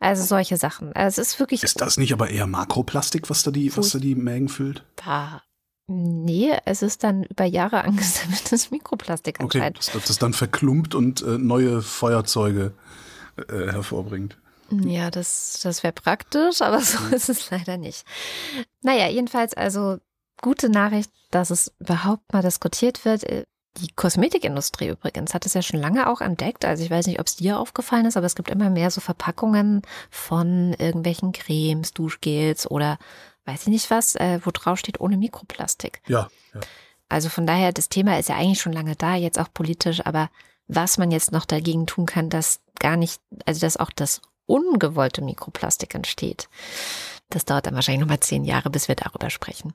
Also 0.00 0.24
solche 0.24 0.56
Sachen. 0.56 0.92
Also 0.92 1.20
es 1.20 1.28
ist 1.28 1.40
wirklich. 1.40 1.62
Ist 1.62 1.80
das 1.80 1.96
nicht 1.96 2.12
aber 2.12 2.30
eher 2.30 2.46
Makroplastik, 2.46 3.30
was 3.30 3.42
da 3.42 3.50
die, 3.50 3.74
was 3.76 3.90
da 3.90 3.98
die 3.98 4.14
Mägen 4.14 4.48
füllt? 4.48 4.84
Bah. 4.96 5.42
Nee, 5.86 6.56
es 6.64 6.80
ist 6.80 7.04
dann 7.04 7.24
über 7.24 7.44
Jahre 7.44 7.84
angesammeltes 7.84 8.70
Mikroplastik 8.70 9.40
anscheinend. 9.40 9.78
Okay, 9.78 9.90
das, 9.94 10.06
das 10.08 10.18
dann 10.18 10.32
verklumpt 10.32 10.94
und 10.94 11.22
äh, 11.22 11.38
neue 11.38 11.82
Feuerzeuge 11.82 12.72
äh, 13.36 13.72
hervorbringt. 13.72 14.38
Ja, 14.70 15.10
das, 15.10 15.60
das 15.62 15.82
wäre 15.82 15.92
praktisch, 15.92 16.62
aber 16.62 16.80
so 16.82 16.98
mhm. 17.00 17.12
ist 17.12 17.28
es 17.28 17.50
leider 17.50 17.76
nicht. 17.76 18.04
Naja, 18.82 19.08
jedenfalls 19.08 19.54
also 19.54 19.98
gute 20.40 20.68
Nachricht, 20.68 21.10
dass 21.30 21.50
es 21.50 21.72
überhaupt 21.78 22.32
mal 22.32 22.42
diskutiert 22.42 23.04
wird. 23.04 23.24
Die 23.78 23.88
Kosmetikindustrie 23.94 24.88
übrigens 24.88 25.34
hat 25.34 25.46
es 25.46 25.54
ja 25.54 25.62
schon 25.62 25.80
lange 25.80 26.08
auch 26.08 26.20
entdeckt. 26.20 26.64
Also 26.64 26.84
ich 26.84 26.90
weiß 26.90 27.06
nicht, 27.06 27.18
ob 27.18 27.26
es 27.26 27.36
dir 27.36 27.58
aufgefallen 27.58 28.06
ist, 28.06 28.16
aber 28.16 28.26
es 28.26 28.36
gibt 28.36 28.48
immer 28.48 28.70
mehr 28.70 28.90
so 28.90 29.00
Verpackungen 29.00 29.82
von 30.10 30.74
irgendwelchen 30.74 31.32
Cremes, 31.32 31.92
Duschgels 31.92 32.70
oder 32.70 32.98
weiß 33.46 33.62
ich 33.62 33.68
nicht 33.68 33.90
was, 33.90 34.14
äh, 34.14 34.40
wo 34.44 34.50
drauf 34.52 34.78
steht 34.78 35.00
ohne 35.00 35.16
Mikroplastik. 35.16 36.00
Ja, 36.06 36.28
ja. 36.54 36.60
Also 37.08 37.28
von 37.28 37.46
daher, 37.46 37.72
das 37.72 37.88
Thema 37.88 38.18
ist 38.18 38.28
ja 38.28 38.36
eigentlich 38.36 38.60
schon 38.60 38.72
lange 38.72 38.96
da, 38.96 39.14
jetzt 39.14 39.38
auch 39.38 39.52
politisch, 39.52 40.04
aber 40.06 40.30
was 40.66 40.96
man 40.96 41.10
jetzt 41.10 41.32
noch 41.32 41.44
dagegen 41.44 41.86
tun 41.86 42.06
kann, 42.06 42.30
dass 42.30 42.60
gar 42.78 42.96
nicht, 42.96 43.20
also 43.44 43.60
dass 43.60 43.76
auch 43.76 43.90
das 43.90 44.22
ungewollte 44.46 45.22
Mikroplastik 45.22 45.94
entsteht, 45.94 46.48
das 47.28 47.44
dauert 47.44 47.66
dann 47.66 47.74
wahrscheinlich 47.74 48.00
nochmal 48.00 48.20
zehn 48.20 48.44
Jahre, 48.44 48.70
bis 48.70 48.88
wir 48.88 48.94
darüber 48.94 49.30
sprechen. 49.30 49.74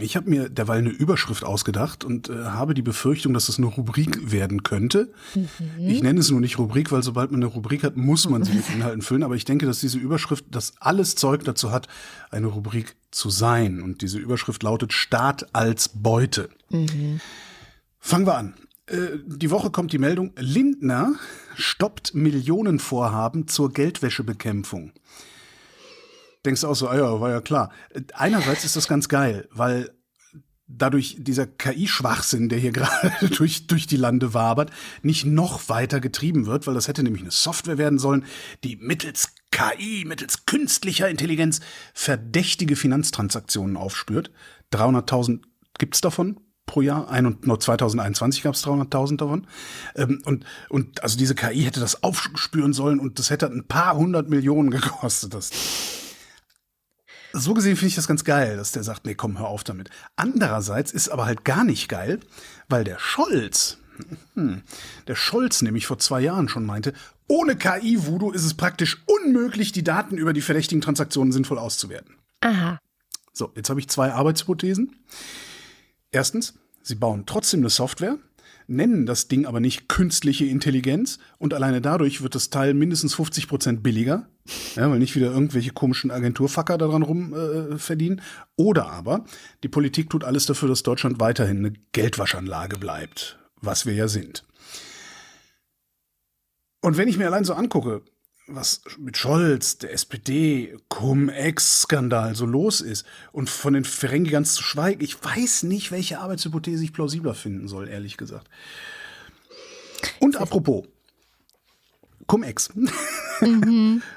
Ich 0.00 0.16
habe 0.16 0.30
mir 0.30 0.48
derweil 0.48 0.78
eine 0.78 0.88
Überschrift 0.88 1.44
ausgedacht 1.44 2.04
und 2.04 2.30
äh, 2.30 2.44
habe 2.46 2.74
die 2.74 2.82
Befürchtung, 2.82 3.34
dass 3.34 3.48
es 3.48 3.58
eine 3.58 3.66
Rubrik 3.66 4.32
werden 4.32 4.62
könnte. 4.62 5.12
Mhm. 5.34 5.48
Ich 5.78 6.02
nenne 6.02 6.20
es 6.20 6.30
nur 6.30 6.40
nicht 6.40 6.58
Rubrik, 6.58 6.90
weil 6.90 7.02
sobald 7.02 7.30
man 7.30 7.42
eine 7.42 7.52
Rubrik 7.52 7.84
hat, 7.84 7.96
muss 7.96 8.28
man 8.28 8.44
sie 8.44 8.54
mit 8.54 8.68
Inhalten 8.70 9.02
füllen. 9.02 9.22
Aber 9.22 9.36
ich 9.36 9.44
denke, 9.44 9.66
dass 9.66 9.80
diese 9.80 9.98
Überschrift 9.98 10.46
das 10.50 10.72
alles 10.80 11.16
Zeug 11.16 11.44
dazu 11.44 11.70
hat, 11.70 11.88
eine 12.30 12.46
Rubrik 12.46 12.96
zu 13.10 13.28
sein. 13.28 13.82
Und 13.82 14.00
diese 14.00 14.18
Überschrift 14.18 14.62
lautet 14.62 14.92
Staat 14.92 15.54
als 15.54 15.90
Beute. 15.90 16.48
Mhm. 16.70 17.20
Fangen 18.00 18.26
wir 18.26 18.38
an. 18.38 18.54
Äh, 18.86 19.18
die 19.26 19.50
Woche 19.50 19.70
kommt 19.70 19.92
die 19.92 19.98
Meldung, 19.98 20.32
Lindner 20.38 21.14
stoppt 21.56 22.14
Millionenvorhaben 22.14 23.48
zur 23.48 23.72
Geldwäschebekämpfung 23.72 24.92
denkst 26.44 26.62
du 26.62 26.68
auch 26.68 26.74
so, 26.74 26.88
ah 26.88 26.96
ja, 26.96 27.20
war 27.20 27.30
ja 27.30 27.40
klar. 27.40 27.70
Einerseits 28.14 28.64
ist 28.64 28.76
das 28.76 28.88
ganz 28.88 29.08
geil, 29.08 29.48
weil 29.50 29.90
dadurch 30.66 31.16
dieser 31.18 31.46
KI-Schwachsinn, 31.46 32.48
der 32.48 32.58
hier 32.58 32.72
gerade 32.72 33.28
durch, 33.36 33.66
durch 33.66 33.86
die 33.86 33.96
Lande 33.96 34.34
wabert, 34.34 34.70
nicht 35.02 35.24
noch 35.26 35.68
weiter 35.68 36.00
getrieben 36.00 36.46
wird, 36.46 36.66
weil 36.66 36.74
das 36.74 36.88
hätte 36.88 37.02
nämlich 37.02 37.22
eine 37.22 37.30
Software 37.30 37.78
werden 37.78 37.98
sollen, 37.98 38.24
die 38.62 38.76
mittels 38.76 39.28
KI 39.50 40.04
mittels 40.04 40.46
künstlicher 40.46 41.08
Intelligenz 41.08 41.60
verdächtige 41.92 42.74
Finanztransaktionen 42.74 43.76
aufspürt. 43.76 44.32
300.000 44.72 45.42
gibt's 45.78 46.00
davon 46.00 46.40
pro 46.66 46.80
Jahr. 46.80 47.08
Ein 47.08 47.26
und 47.26 47.46
nur 47.46 47.60
2021 47.60 48.42
gab 48.42 48.54
es 48.54 48.64
300.000 48.64 49.18
davon. 49.18 49.46
Ähm, 49.94 50.22
und, 50.24 50.44
und 50.70 51.02
also 51.04 51.16
diese 51.16 51.36
KI 51.36 51.62
hätte 51.62 51.78
das 51.78 52.02
aufspüren 52.02 52.72
sollen 52.72 52.98
und 52.98 53.20
das 53.20 53.30
hätte 53.30 53.46
ein 53.46 53.68
paar 53.68 53.96
hundert 53.96 54.28
Millionen 54.28 54.70
gekostet. 54.70 55.34
Das. 55.34 55.50
So 57.36 57.52
gesehen 57.52 57.74
finde 57.74 57.88
ich 57.88 57.94
das 57.96 58.06
ganz 58.06 58.22
geil, 58.22 58.56
dass 58.56 58.70
der 58.70 58.84
sagt, 58.84 59.06
nee, 59.06 59.16
komm, 59.16 59.40
hör 59.40 59.48
auf 59.48 59.64
damit. 59.64 59.90
Andererseits 60.14 60.92
ist 60.92 61.08
aber 61.08 61.26
halt 61.26 61.44
gar 61.44 61.64
nicht 61.64 61.88
geil, 61.88 62.20
weil 62.68 62.84
der 62.84 63.00
Scholz, 63.00 63.78
hm, 64.34 64.62
der 65.08 65.16
Scholz 65.16 65.60
nämlich 65.60 65.84
vor 65.86 65.98
zwei 65.98 66.20
Jahren 66.20 66.48
schon 66.48 66.64
meinte, 66.64 66.92
ohne 67.26 67.56
KI-Voodoo 67.56 68.30
ist 68.30 68.44
es 68.44 68.54
praktisch 68.54 69.02
unmöglich, 69.06 69.72
die 69.72 69.82
Daten 69.82 70.16
über 70.16 70.32
die 70.32 70.42
verdächtigen 70.42 70.80
Transaktionen 70.80 71.32
sinnvoll 71.32 71.58
auszuwerten. 71.58 72.14
Aha. 72.40 72.78
So, 73.32 73.50
jetzt 73.56 73.68
habe 73.68 73.80
ich 73.80 73.88
zwei 73.88 74.12
Arbeitshypothesen. 74.12 74.94
Erstens, 76.12 76.54
sie 76.82 76.94
bauen 76.94 77.24
trotzdem 77.26 77.60
eine 77.60 77.70
Software, 77.70 78.16
nennen 78.66 79.06
das 79.06 79.28
Ding 79.28 79.46
aber 79.46 79.60
nicht 79.60 79.88
künstliche 79.88 80.46
Intelligenz 80.46 81.18
und 81.38 81.54
alleine 81.54 81.80
dadurch 81.80 82.22
wird 82.22 82.34
das 82.34 82.50
Teil 82.50 82.74
mindestens 82.74 83.14
50 83.14 83.48
Prozent 83.48 83.82
billiger, 83.82 84.26
ja, 84.76 84.90
weil 84.90 84.98
nicht 84.98 85.16
wieder 85.16 85.32
irgendwelche 85.32 85.72
komischen 85.72 86.10
Agenturfacker 86.10 86.78
daran 86.78 87.02
rum 87.02 87.34
äh, 87.34 87.78
verdienen. 87.78 88.20
Oder 88.56 88.88
aber 88.90 89.24
die 89.62 89.68
Politik 89.68 90.10
tut 90.10 90.24
alles 90.24 90.46
dafür, 90.46 90.68
dass 90.68 90.82
Deutschland 90.82 91.20
weiterhin 91.20 91.58
eine 91.58 91.72
Geldwaschanlage 91.92 92.78
bleibt, 92.78 93.38
was 93.60 93.86
wir 93.86 93.94
ja 93.94 94.08
sind. 94.08 94.44
Und 96.80 96.98
wenn 96.98 97.08
ich 97.08 97.16
mir 97.16 97.26
allein 97.26 97.44
so 97.44 97.54
angucke, 97.54 98.02
was 98.46 98.82
mit 98.98 99.16
Scholz, 99.16 99.78
der 99.78 99.92
SPD, 99.92 100.76
Cum-Ex-Skandal 100.88 102.34
so 102.34 102.46
los 102.46 102.80
ist 102.80 103.06
und 103.32 103.48
von 103.48 103.74
den 103.74 103.84
Ferengi 103.84 104.30
ganz 104.30 104.54
zu 104.54 104.62
schweigen, 104.62 105.02
ich 105.02 105.22
weiß 105.22 105.62
nicht, 105.64 105.90
welche 105.90 106.20
Arbeitshypothese 106.20 106.84
ich 106.84 106.92
plausibler 106.92 107.34
finden 107.34 107.68
soll, 107.68 107.88
ehrlich 107.88 108.16
gesagt. 108.16 108.48
Und 110.20 110.36
apropos, 110.36 110.84
Cum-Ex. 112.26 112.70
Mhm. 113.40 114.02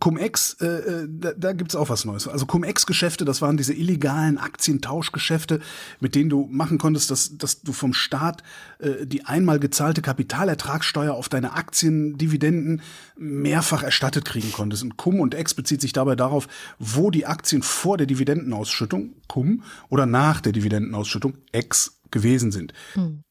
Cum-Ex, 0.00 0.56
äh, 0.60 0.66
äh, 0.66 1.08
da, 1.08 1.32
da 1.32 1.52
gibt 1.52 1.70
es 1.70 1.76
auch 1.76 1.88
was 1.88 2.04
Neues. 2.04 2.26
Also 2.26 2.46
Cum-Ex-Geschäfte, 2.46 3.24
das 3.24 3.42
waren 3.42 3.56
diese 3.56 3.72
illegalen 3.72 4.38
Aktientauschgeschäfte, 4.38 5.60
mit 6.00 6.14
denen 6.14 6.30
du 6.30 6.48
machen 6.50 6.78
konntest, 6.78 7.10
dass, 7.10 7.36
dass 7.38 7.62
du 7.62 7.72
vom 7.72 7.94
Staat 7.94 8.42
äh, 8.78 9.06
die 9.06 9.24
einmal 9.24 9.58
gezahlte 9.58 10.02
Kapitalertragssteuer 10.02 11.14
auf 11.14 11.28
deine 11.28 11.52
Aktiendividenden 11.52 12.82
mehrfach 13.16 13.82
erstattet 13.82 14.24
kriegen 14.24 14.52
konntest. 14.52 14.82
Und 14.82 14.96
Cum 14.96 15.20
und 15.20 15.34
Ex 15.34 15.54
bezieht 15.54 15.80
sich 15.80 15.92
dabei 15.92 16.16
darauf, 16.16 16.48
wo 16.78 17.10
die 17.10 17.26
Aktien 17.26 17.62
vor 17.62 17.96
der 17.96 18.06
Dividendenausschüttung, 18.06 19.14
Cum, 19.28 19.62
oder 19.88 20.06
nach 20.06 20.40
der 20.40 20.52
Dividendenausschüttung, 20.52 21.34
Ex, 21.52 22.00
gewesen 22.10 22.52
sind. 22.52 22.72
Hm. 22.94 23.22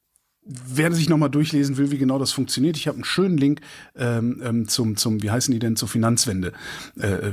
Wer 0.48 0.92
sich 0.92 1.08
nochmal 1.10 1.28
durchlesen 1.28 1.76
will, 1.76 1.90
wie 1.90 1.98
genau 1.98 2.18
das 2.18 2.32
funktioniert, 2.32 2.78
ich 2.78 2.88
habe 2.88 2.96
einen 2.96 3.04
schönen 3.04 3.36
Link 3.36 3.60
ähm, 3.96 4.40
ähm, 4.42 4.68
zum, 4.68 4.96
zum, 4.96 5.22
wie 5.22 5.30
heißen 5.30 5.52
die 5.52 5.58
denn, 5.58 5.76
zur 5.76 5.88
Finanzwende, 5.88 6.52
äh, 6.98 7.32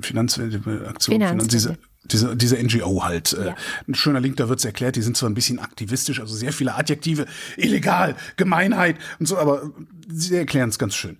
Finanzwende, 0.00 0.88
Aktion, 0.88 1.14
Finanzwende. 1.14 1.46
diese, 1.46 1.78
diese, 2.04 2.36
diese 2.36 2.56
NGO 2.60 3.04
halt. 3.04 3.32
Äh, 3.32 3.48
ja. 3.48 3.56
Ein 3.86 3.94
schöner 3.94 4.20
Link, 4.20 4.36
da 4.36 4.48
wird's 4.48 4.64
erklärt, 4.64 4.96
die 4.96 5.02
sind 5.02 5.16
zwar 5.16 5.30
ein 5.30 5.34
bisschen 5.34 5.60
aktivistisch, 5.60 6.20
also 6.20 6.34
sehr 6.34 6.52
viele 6.52 6.74
Adjektive, 6.74 7.26
illegal, 7.56 8.16
Gemeinheit 8.36 8.96
und 9.20 9.26
so, 9.26 9.38
aber 9.38 9.70
sie 10.08 10.36
erklären 10.36 10.70
es 10.70 10.78
ganz 10.78 10.96
schön. 10.96 11.18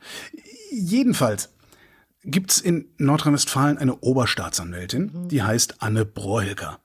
Jedenfalls 0.73 1.51
gibt's 2.25 2.61
in 2.61 2.87
Nordrhein-Westfalen 2.99 3.79
eine 3.79 3.97
Oberstaatsanwältin, 4.01 5.11
mhm. 5.13 5.29
die 5.29 5.43
heißt 5.43 5.83
Anne 5.83 6.05
Broilker. 6.05 6.81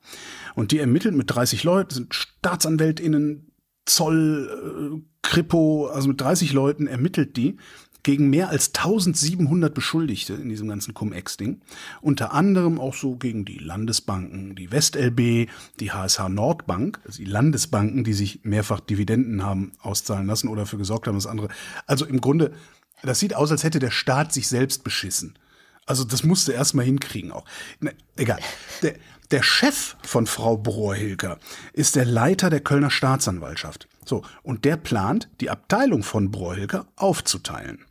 Und 0.56 0.72
die 0.72 0.80
ermittelt 0.80 1.16
mit 1.16 1.34
30 1.34 1.64
Leuten, 1.64 1.94
sind 1.94 2.14
StaatsanwältInnen, 2.14 3.48
Zoll, 3.86 4.50
äh, 4.96 5.02
Kripo, 5.22 5.88
also 5.88 6.08
mit 6.08 6.22
30 6.22 6.54
Leuten 6.54 6.88
ermittelt 6.88 7.38
die 7.38 7.58
gegen 8.04 8.30
mehr 8.30 8.50
als 8.50 8.74
1700 8.74 9.74
Beschuldigte 9.74 10.34
in 10.34 10.50
diesem 10.50 10.68
ganzen 10.68 10.94
Cum-Ex-Ding. 10.94 11.62
Unter 12.02 12.34
anderem 12.34 12.80
auch 12.80 12.94
so 12.94 13.16
gegen 13.16 13.46
die 13.46 13.58
Landesbanken, 13.58 14.56
die 14.56 14.72
WestLB, 14.72 15.50
die 15.80 15.92
HSH 15.92 16.28
Nordbank, 16.30 17.00
also 17.06 17.18
die 17.20 17.30
Landesbanken, 17.30 18.04
die 18.04 18.14
sich 18.14 18.42
mehrfach 18.44 18.82
Dividenden 18.82 19.44
haben 19.44 19.72
auszahlen 19.82 20.28
lassen 20.28 20.50
oder 20.50 20.64
dafür 20.64 20.80
gesorgt 20.80 21.08
haben, 21.08 21.16
dass 21.16 21.28
andere. 21.28 21.48
Also 21.88 22.06
im 22.06 22.20
Grunde, 22.20 22.52
das 23.02 23.20
sieht 23.20 23.36
aus, 23.36 23.52
als 23.52 23.64
hätte 23.64 23.80
der 23.80 23.92
Staat 23.92 24.34
sich 24.34 24.50
selbst 24.50 24.84
beschissen. 24.84 25.40
Also 25.86 26.04
das 26.04 26.24
musste 26.24 26.54
erst 26.54 26.76
mal 26.76 26.86
hinkriegen 26.86 27.32
auch. 27.32 27.46
Ne, 27.80 27.94
egal. 28.16 28.40
Der, 28.82 28.96
der 29.32 29.44
Chef 29.44 29.96
von 30.04 30.28
Frau 30.28 30.58
Brohilker 30.58 31.40
ist 31.74 31.96
der 31.96 32.06
Leiter 32.06 32.50
der 32.50 32.62
Kölner 32.62 32.92
Staatsanwaltschaft. 32.92 33.88
So, 34.06 34.24
und 34.44 34.66
der 34.66 34.78
plant, 34.78 35.30
die 35.40 35.50
Abteilung 35.50 36.04
von 36.04 36.32
Brohilker 36.32 36.88
aufzuteilen. 36.96 37.86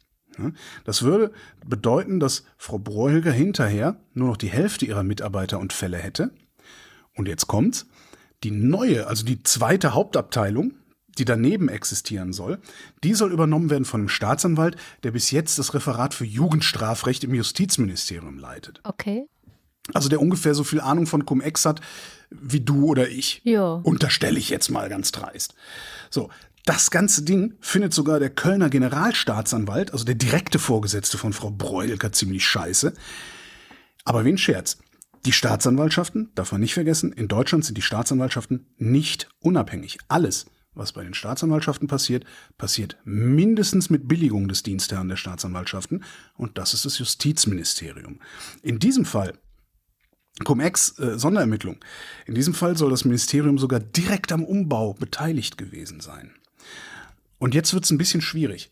Das 0.84 1.02
würde 1.02 1.32
bedeuten, 1.64 2.20
dass 2.20 2.44
Frau 2.56 2.78
Brohilker 2.78 3.32
hinterher 3.32 3.96
nur 4.14 4.28
noch 4.28 4.36
die 4.36 4.50
Hälfte 4.50 4.86
ihrer 4.86 5.02
Mitarbeiter 5.02 5.58
und 5.58 5.72
Fälle 5.72 5.98
hätte. 5.98 6.32
Und 7.14 7.28
jetzt 7.28 7.46
kommt's. 7.46 7.86
Die 8.42 8.50
neue, 8.50 9.06
also 9.06 9.24
die 9.24 9.42
zweite 9.42 9.94
Hauptabteilung, 9.94 10.74
die 11.18 11.24
daneben 11.24 11.68
existieren 11.68 12.32
soll, 12.32 12.58
die 13.04 13.14
soll 13.14 13.32
übernommen 13.32 13.70
werden 13.70 13.84
von 13.84 14.00
einem 14.00 14.08
Staatsanwalt, 14.08 14.76
der 15.02 15.10
bis 15.12 15.30
jetzt 15.30 15.58
das 15.58 15.74
Referat 15.74 16.14
für 16.14 16.24
Jugendstrafrecht 16.24 17.22
im 17.24 17.34
Justizministerium 17.34 18.38
leitet. 18.38 18.80
Okay. 18.84 19.26
Also 19.92 20.08
der 20.08 20.20
ungefähr 20.20 20.54
so 20.54 20.64
viel 20.64 20.80
Ahnung 20.80 21.06
von 21.06 21.26
Cum-Ex 21.26 21.64
hat 21.64 21.80
wie 22.30 22.60
du 22.60 22.86
oder 22.86 23.08
ich. 23.08 23.40
Ja. 23.44 23.74
Unterstelle 23.74 24.38
ich 24.38 24.48
jetzt 24.48 24.70
mal 24.70 24.88
ganz 24.88 25.12
dreist. 25.12 25.54
So, 26.10 26.30
das 26.64 26.90
ganze 26.90 27.22
Ding 27.22 27.54
findet 27.60 27.92
sogar 27.92 28.20
der 28.20 28.30
Kölner 28.30 28.70
Generalstaatsanwalt, 28.70 29.92
also 29.92 30.04
der 30.04 30.14
direkte 30.14 30.58
Vorgesetzte 30.58 31.18
von 31.18 31.32
Frau 31.32 31.50
Breulker, 31.50 32.12
ziemlich 32.12 32.46
scheiße. 32.46 32.94
Aber 34.04 34.24
wie 34.24 34.30
ein 34.30 34.38
Scherz. 34.38 34.78
Die 35.24 35.32
Staatsanwaltschaften, 35.32 36.30
darf 36.34 36.50
man 36.50 36.60
nicht 36.60 36.74
vergessen, 36.74 37.12
in 37.12 37.28
Deutschland 37.28 37.64
sind 37.64 37.78
die 37.78 37.82
Staatsanwaltschaften 37.82 38.66
nicht 38.76 39.28
unabhängig. 39.40 39.98
Alles, 40.08 40.46
was 40.74 40.92
bei 40.92 41.04
den 41.04 41.14
Staatsanwaltschaften 41.14 41.86
passiert, 41.86 42.24
passiert 42.58 42.96
mindestens 43.04 43.88
mit 43.88 44.08
Billigung 44.08 44.48
des 44.48 44.64
Dienstherrn 44.64 45.08
der 45.08 45.16
Staatsanwaltschaften 45.16 46.02
und 46.34 46.58
das 46.58 46.74
ist 46.74 46.84
das 46.86 46.98
Justizministerium. 46.98 48.18
In 48.62 48.80
diesem 48.80 49.04
Fall 49.04 49.34
Cum-Ex 50.44 50.98
äh. 50.98 51.16
In 52.26 52.34
diesem 52.34 52.54
Fall 52.54 52.76
soll 52.76 52.90
das 52.90 53.04
Ministerium 53.04 53.58
sogar 53.58 53.80
direkt 53.80 54.32
am 54.32 54.44
Umbau 54.44 54.94
beteiligt 54.94 55.58
gewesen 55.58 56.00
sein. 56.00 56.32
Und 57.38 57.54
jetzt 57.54 57.74
wird 57.74 57.84
es 57.84 57.90
ein 57.90 57.98
bisschen 57.98 58.20
schwierig. 58.20 58.70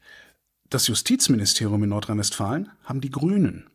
Das 0.68 0.86
Justizministerium 0.86 1.82
in 1.82 1.88
Nordrhein-Westfalen 1.88 2.70
haben 2.84 3.00
die 3.00 3.10
Grünen. 3.10 3.66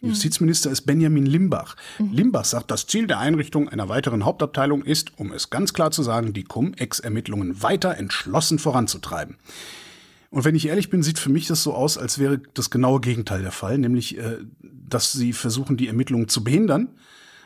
Mhm. 0.00 0.10
Justizminister 0.10 0.70
ist 0.70 0.82
Benjamin 0.82 1.26
Limbach. 1.26 1.76
Mhm. 1.98 2.12
Limbach 2.12 2.44
sagt, 2.44 2.70
das 2.70 2.86
Ziel 2.86 3.06
der 3.06 3.18
Einrichtung 3.18 3.68
einer 3.68 3.88
weiteren 3.88 4.24
Hauptabteilung 4.24 4.84
ist, 4.84 5.18
um 5.18 5.32
es 5.32 5.50
ganz 5.50 5.72
klar 5.72 5.90
zu 5.90 6.02
sagen, 6.02 6.32
die 6.32 6.44
Cum-Ex-Ermittlungen 6.44 7.62
weiter 7.62 7.96
entschlossen 7.96 8.58
voranzutreiben. 8.58 9.36
Und 10.30 10.44
wenn 10.44 10.54
ich 10.54 10.66
ehrlich 10.66 10.90
bin, 10.90 11.02
sieht 11.02 11.18
für 11.18 11.30
mich 11.30 11.46
das 11.46 11.62
so 11.62 11.72
aus, 11.72 11.96
als 11.96 12.18
wäre 12.18 12.40
das 12.54 12.70
genaue 12.70 13.00
Gegenteil 13.00 13.42
der 13.42 13.52
Fall, 13.52 13.78
nämlich, 13.78 14.18
äh, 14.18 14.38
dass 14.60 15.12
sie 15.12 15.32
versuchen, 15.32 15.76
die 15.76 15.88
Ermittlungen 15.88 16.28
zu 16.28 16.44
behindern, 16.44 16.88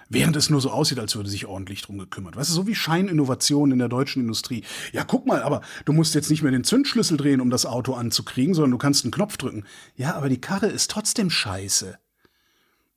während 0.09 0.37
es 0.37 0.51
nur 0.51 0.61
so 0.61 0.71
aussieht, 0.71 0.99
als 0.99 1.15
würde 1.15 1.31
sich 1.31 1.47
ordentlich 1.47 1.83
drum 1.83 1.99
gekümmert. 1.99 2.37
Weißt 2.37 2.51
du, 2.51 2.55
so 2.55 2.67
wie 2.67 2.75
Scheininnovationen 2.75 3.73
in 3.73 3.79
der 3.79 3.89
deutschen 3.89 4.21
Industrie. 4.21 4.65
Ja, 4.93 5.05
guck 5.05 5.27
mal, 5.27 5.43
aber 5.43 5.63
du 5.85 5.93
musst 5.93 6.15
jetzt 6.15 6.29
nicht 6.29 6.43
mehr 6.43 6.53
den 6.53 6.65
Zündschlüssel 6.65 7.17
drehen, 7.17 7.41
um 7.41 7.51
das 7.51 7.67
Auto 7.67 7.95
anzukriegen, 7.95 8.55
sondern 8.55 8.73
du 8.73 8.79
kannst 8.79 9.05
einen 9.05 9.13
Knopf 9.13 9.37
drücken. 9.37 9.65
Ja, 9.97 10.15
aber 10.15 10.29
die 10.29 10.41
Karre 10.41 10.67
ist 10.67 10.91
trotzdem 10.91 11.31
scheiße. 11.31 11.99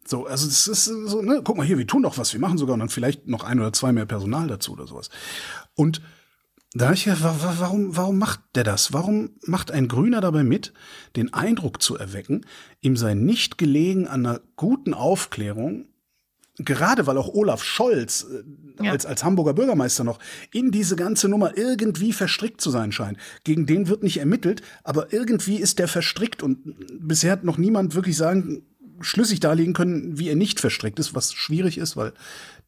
So, 0.08 0.26
also 0.26 0.48
es 0.48 0.68
ist 0.68 0.86
so, 0.86 1.22
ne, 1.22 1.42
guck 1.44 1.58
mal 1.58 1.66
hier, 1.66 1.78
wir 1.78 1.88
tun 1.88 2.04
doch 2.04 2.18
was, 2.18 2.34
wir 2.34 2.40
machen 2.40 2.60
sogar 2.60 2.78
dann 2.78 2.90
vielleicht 2.90 3.28
noch 3.28 3.44
ein 3.44 3.60
oder 3.60 3.74
zwei 3.74 3.92
mehr 3.92 4.06
Personal 4.06 4.48
dazu 4.48 4.74
oder 4.74 4.86
sowas. 4.86 5.10
Und 5.74 6.02
da 6.76 6.92
ich 6.92 7.06
ja, 7.06 7.16
warum, 7.22 7.96
warum 7.96 8.20
macht 8.20 8.42
der 8.54 8.66
das? 8.66 8.92
Warum 8.92 9.30
macht 9.46 9.72
ein 9.72 9.88
Grüner 9.88 10.20
dabei 10.20 10.44
mit, 10.44 10.74
den 11.16 11.34
Eindruck 11.34 11.82
zu 11.82 11.98
erwecken, 11.98 12.46
ihm 12.82 12.98
sei 12.98 13.14
nicht 13.14 13.58
gelegen 13.58 14.08
an 14.08 14.26
einer 14.26 14.42
guten 14.58 14.94
Aufklärung, 14.94 15.86
gerade 16.58 17.08
weil 17.08 17.18
auch 17.18 17.34
Olaf 17.34 17.64
Scholz 17.64 18.28
äh, 18.30 18.84
ja. 18.84 18.92
als, 18.92 19.06
als 19.06 19.24
Hamburger 19.24 19.54
Bürgermeister 19.54 20.04
noch 20.04 20.20
in 20.52 20.72
diese 20.72 20.98
ganze 20.98 21.30
Nummer 21.30 21.58
irgendwie 21.58 22.12
verstrickt 22.12 22.60
zu 22.60 22.72
sein 22.72 22.92
scheint. 22.92 23.18
Gegen 23.46 23.66
den 23.66 23.88
wird 23.88 24.04
nicht 24.04 24.18
ermittelt, 24.18 24.62
aber 24.84 25.14
irgendwie 25.14 25.56
ist 25.56 25.80
der 25.80 25.88
verstrickt 25.88 26.44
und 26.44 26.76
bisher 27.00 27.32
hat 27.32 27.46
noch 27.46 27.58
niemand 27.58 27.96
wirklich 27.96 28.18
sagen 28.18 28.64
schlüssig 29.02 29.40
darlegen 29.40 29.74
können, 29.74 30.20
wie 30.20 30.30
er 30.30 30.36
nicht 30.36 30.60
verstrickt 30.60 31.00
ist, 31.00 31.16
was 31.16 31.34
schwierig 31.34 31.78
ist, 31.78 31.98
weil 31.98 32.14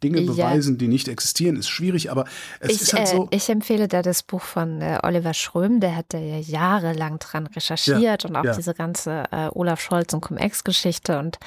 Dinge 0.03 0.19
Ja. 0.21 0.31
beweisen, 0.31 0.77
die 0.77 0.87
nicht 0.87 1.07
existieren, 1.07 1.55
ist 1.55 1.69
schwierig, 1.69 2.11
aber 2.11 2.25
es 2.59 2.71
Ich, 2.75 2.81
ist 2.81 2.93
halt 2.93 3.07
äh, 3.07 3.15
so. 3.15 3.27
ich 3.31 3.49
empfehle 3.49 3.87
da 3.87 4.01
das 4.01 4.23
Buch 4.23 4.41
von 4.41 4.81
äh, 4.81 4.99
Oliver 5.03 5.33
Schröm, 5.33 5.79
der 5.79 5.95
hat 5.95 6.07
da 6.09 6.17
ja 6.17 6.37
jahrelang 6.37 7.19
dran 7.19 7.47
recherchiert 7.47 8.25
und 8.25 8.35
auch 8.35 8.43
ja. 8.45 8.55
diese 8.55 8.73
ganze 8.73 9.23
äh, 9.31 9.47
Olaf 9.53 9.81
Scholz 9.81 10.13
und 10.13 10.21
Cum-Ex-Geschichte 10.21 11.17
und 11.19 11.37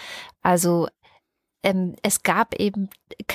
also 0.43 0.89
ähm, 1.63 1.95
es 2.03 2.23
gab 2.23 2.55
eben 2.55 2.89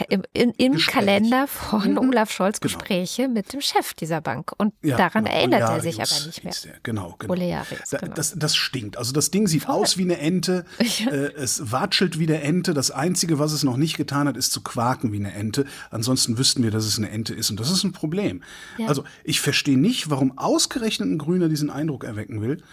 im, 0.09 0.23
in, 0.33 0.49
im 0.57 0.73
Gespräch. 0.73 0.93
Kalender 0.95 1.47
von 1.47 1.91
Mhm. 1.91 1.97
Olaf 1.99 2.31
Scholz 2.31 2.59
Genau. 2.59 2.73
Gespräche 2.75 3.27
mit 3.27 3.53
dem 3.53 3.61
Chef 3.61 3.93
dieser 3.93 4.19
Bank 4.21 4.51
und 4.57 4.73
Ja, 4.81 4.97
daran 4.97 5.25
genau. 5.25 5.35
erinnert 5.37 5.61
er 5.61 5.67
Olearius 5.75 5.83
sich 5.83 5.95
aber 6.01 6.25
nicht 6.27 6.43
mehr. 6.43 6.53
der. 6.63 6.79
Genau, 6.81 7.15
genau. 7.19 7.33
Olearius, 7.33 7.89
Da, 7.91 7.97
genau. 7.99 8.13
das, 8.15 8.33
das 8.35 8.55
stinkt. 8.55 8.97
Also 8.97 9.13
das 9.13 9.29
Ding 9.29 9.47
sieht 9.47 9.69
aus 9.69 9.97
wie 9.97 10.03
eine 10.03 10.17
Ente. 10.17 10.65
Ja. 10.99 11.11
Äh, 11.11 11.33
es 11.35 11.71
watschelt 11.71 12.17
wie 12.19 12.25
eine 12.27 12.41
Ente. 12.41 12.73
Das 12.73 12.89
Einzige, 12.89 13.37
was 13.37 13.51
es 13.51 13.63
noch 13.63 13.77
nicht 13.77 13.95
getan 13.97 14.27
hat, 14.27 14.37
ist 14.37 14.51
zu 14.51 14.61
quaken 14.61 15.11
wie 15.11 15.17
eine 15.17 15.33
Ente. 15.33 15.65
Ansonsten 15.91 16.37
wüssten 16.39 16.63
wir, 16.63 16.71
dass 16.71 16.85
es 16.85 16.97
eine 16.97 17.09
Ente 17.11 17.33
ist. 17.35 17.49
Und 17.51 17.59
das 17.59 17.69
ist 17.69 17.83
ein 17.83 17.91
Problem. 17.91 18.41
Ja. 18.77 18.87
Also 18.87 19.03
ich 19.23 19.39
verstehe 19.41 19.77
nicht, 19.77 20.09
warum 20.09 20.37
ausgerechnet 20.37 21.09
ein 21.09 21.17
Grüner 21.19 21.47
diesen 21.49 21.69
Eindruck 21.69 22.03
erwecken 22.05 22.41
will. 22.41 22.63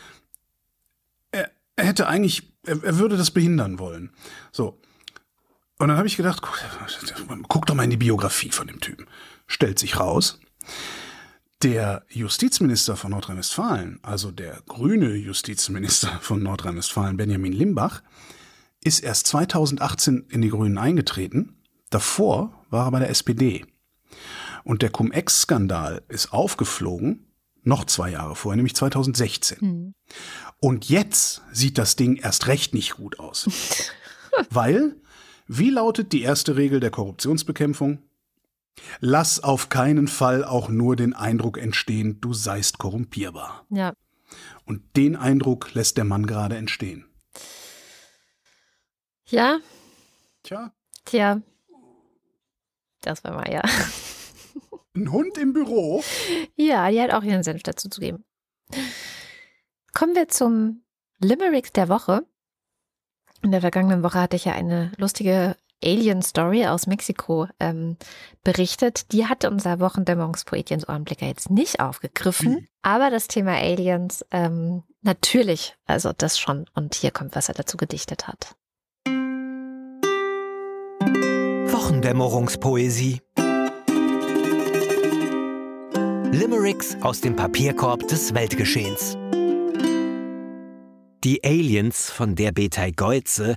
Er, 1.31 1.51
er 1.77 1.85
hätte 1.87 2.07
eigentlich, 2.07 2.53
er, 2.65 2.83
er 2.83 2.99
würde 2.99 3.17
das 3.17 3.31
behindern 3.31 3.79
wollen. 3.79 4.13
So. 4.53 4.79
Und 5.83 5.89
dann 5.89 5.97
habe 5.97 6.07
ich 6.07 6.17
gedacht, 6.17 6.43
guck, 6.43 7.49
guck 7.49 7.67
doch 7.67 7.75
mal 7.75 7.83
in 7.83 7.91
die 7.91 7.97
Biografie 7.97 8.51
von 8.51 8.69
dem 8.69 8.79
Typen. 8.79 9.09
Stellt 9.49 9.81
sich 9.81 9.99
raus, 9.99 10.39
der 11.65 12.05
Justizminister 12.09 12.95
von 12.95 13.11
Nordrhein-Westfalen, 13.11 13.99
also 14.01 14.31
der 14.31 14.63
grüne 14.69 15.17
Justizminister 15.17 16.21
von 16.21 16.41
Nordrhein-Westfalen, 16.41 17.17
Benjamin 17.17 17.53
Limbach, 17.53 18.05
ist 18.85 19.01
erst 19.01 19.27
2018 19.27 20.27
in 20.29 20.43
die 20.43 20.51
Grünen 20.51 20.79
eingetreten. 20.79 21.57
Davor 21.91 22.65
war 22.71 22.87
er 22.87 22.91
bei 22.93 23.01
der 23.01 23.11
SPD. 23.11 23.67
Und 24.63 24.83
der 24.83 24.91
Cum-Ex-Skandal 24.91 26.03
ist 26.07 26.33
aufgeflogen, 26.33 27.27
noch 27.65 27.87
zwei 27.87 28.11
Jahre 28.11 28.37
vorher, 28.37 28.55
nämlich 28.55 28.77
2016. 28.77 29.59
Hm. 29.59 29.95
Und 30.61 30.89
jetzt 30.89 31.43
sieht 31.51 31.77
das 31.77 31.97
Ding 31.97 32.19
erst 32.19 32.47
recht 32.47 32.73
nicht 32.73 32.95
gut 32.99 33.19
aus. 33.19 33.51
Weil, 34.51 34.95
wie 35.47 35.71
lautet 35.71 36.13
die 36.13 36.23
erste 36.23 36.57
Regel 36.57 36.81
der 36.81 36.91
Korruptionsbekämpfung? 36.91 38.03
Lass 39.01 39.43
auf 39.43 39.69
keinen 39.69 40.09
Fall 40.09 40.45
auch 40.45 40.69
nur 40.69 40.97
den 40.97 41.13
Eindruck 41.15 41.59
entstehen, 41.59 42.21
du 42.21 42.33
seist 42.33 42.79
korrumpierbar. 42.79 43.67
Ja, 43.69 43.93
Und 44.65 44.97
den 44.97 45.15
Eindruck 45.17 45.75
lässt 45.75 45.99
der 45.99 46.05
Mann 46.05 46.27
gerade 46.27 46.57
entstehen. 46.57 47.05
ja, 49.27 49.59
Tja, 50.45 50.73
tja, 51.05 51.41
das 53.03 53.23
war 53.23 53.33
mal 53.35 53.53
ja. 53.53 53.63
ein 54.97 55.13
Hund 55.13 55.39
im 55.39 55.53
Büro. 55.53 56.03
Ja, 56.57 56.91
die 56.91 57.01
hat 57.01 57.13
auch 57.13 57.23
ihren 57.23 57.43
Senf 57.45 57.63
dazu 57.63 57.89
zu 57.89 58.01
geben. 58.01 58.25
Kommen 59.95 60.15
wir 60.17 60.29
zum 60.29 60.83
Limerick 61.19 61.73
der 61.75 61.89
Woche. 61.89 62.27
In 63.43 63.51
der 63.51 63.61
vergangenen 63.61 64.03
Woche 64.05 64.21
hatte 64.21 64.37
ich 64.37 64.45
ja 64.45 64.53
eine 64.53 64.93
lustige 64.97 65.57
Alien-Story 65.85 66.67
aus 66.67 66.87
Mexiko 66.87 67.49
ähm, 67.59 67.97
berichtet. 68.45 69.11
Die 69.13 69.27
hat 69.27 69.45
unser 69.45 69.81
Wochendämmerungspoet 69.81 70.71
Jens 70.71 70.89
Ohrenblicker 70.89 71.27
jetzt 71.27 71.51
nicht 71.51 71.81
aufgegriffen. 71.81 72.59
Wie? 72.59 72.69
Aber 72.83 73.11
das 73.11 73.27
Thema 73.27 73.57
Aliens, 73.57 74.25
ähm, 74.31 74.85
natürlich, 75.03 75.75
also 75.87 76.13
das 76.17 76.39
schon. 76.39 76.67
Und 76.75 76.95
hier 76.95 77.11
kommt, 77.11 77.35
was 77.35 77.49
er 77.49 77.55
dazu 77.55 77.77
gedichtet 77.77 78.29
hat. 78.29 78.55
Wochendämmerungspoesie. 81.73 83.21
Limericks 86.31 86.97
aus 87.03 87.21
dem 87.21 87.35
Papierkorb 87.35 88.07
des 88.07 88.35
Weltgeschehens. 88.35 89.17
Die 91.25 91.45
Aliens 91.45 92.11
von 92.11 92.35
der 92.35 92.51
Betai 92.51 92.91
Geuze, 92.91 93.55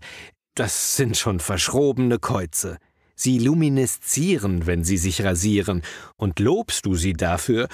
das 0.54 0.98
sind 0.98 1.18
schon 1.18 1.40
verschrobene 1.40 2.20
Käuze. 2.20 2.78
Sie 3.16 3.40
lumineszieren, 3.40 4.68
wenn 4.68 4.84
sie 4.84 4.98
sich 4.98 5.24
rasieren, 5.24 5.82
und 6.16 6.40
lobst 6.40 6.86
du 6.86 6.94
sie 6.94 7.14
dafür, 7.14 7.68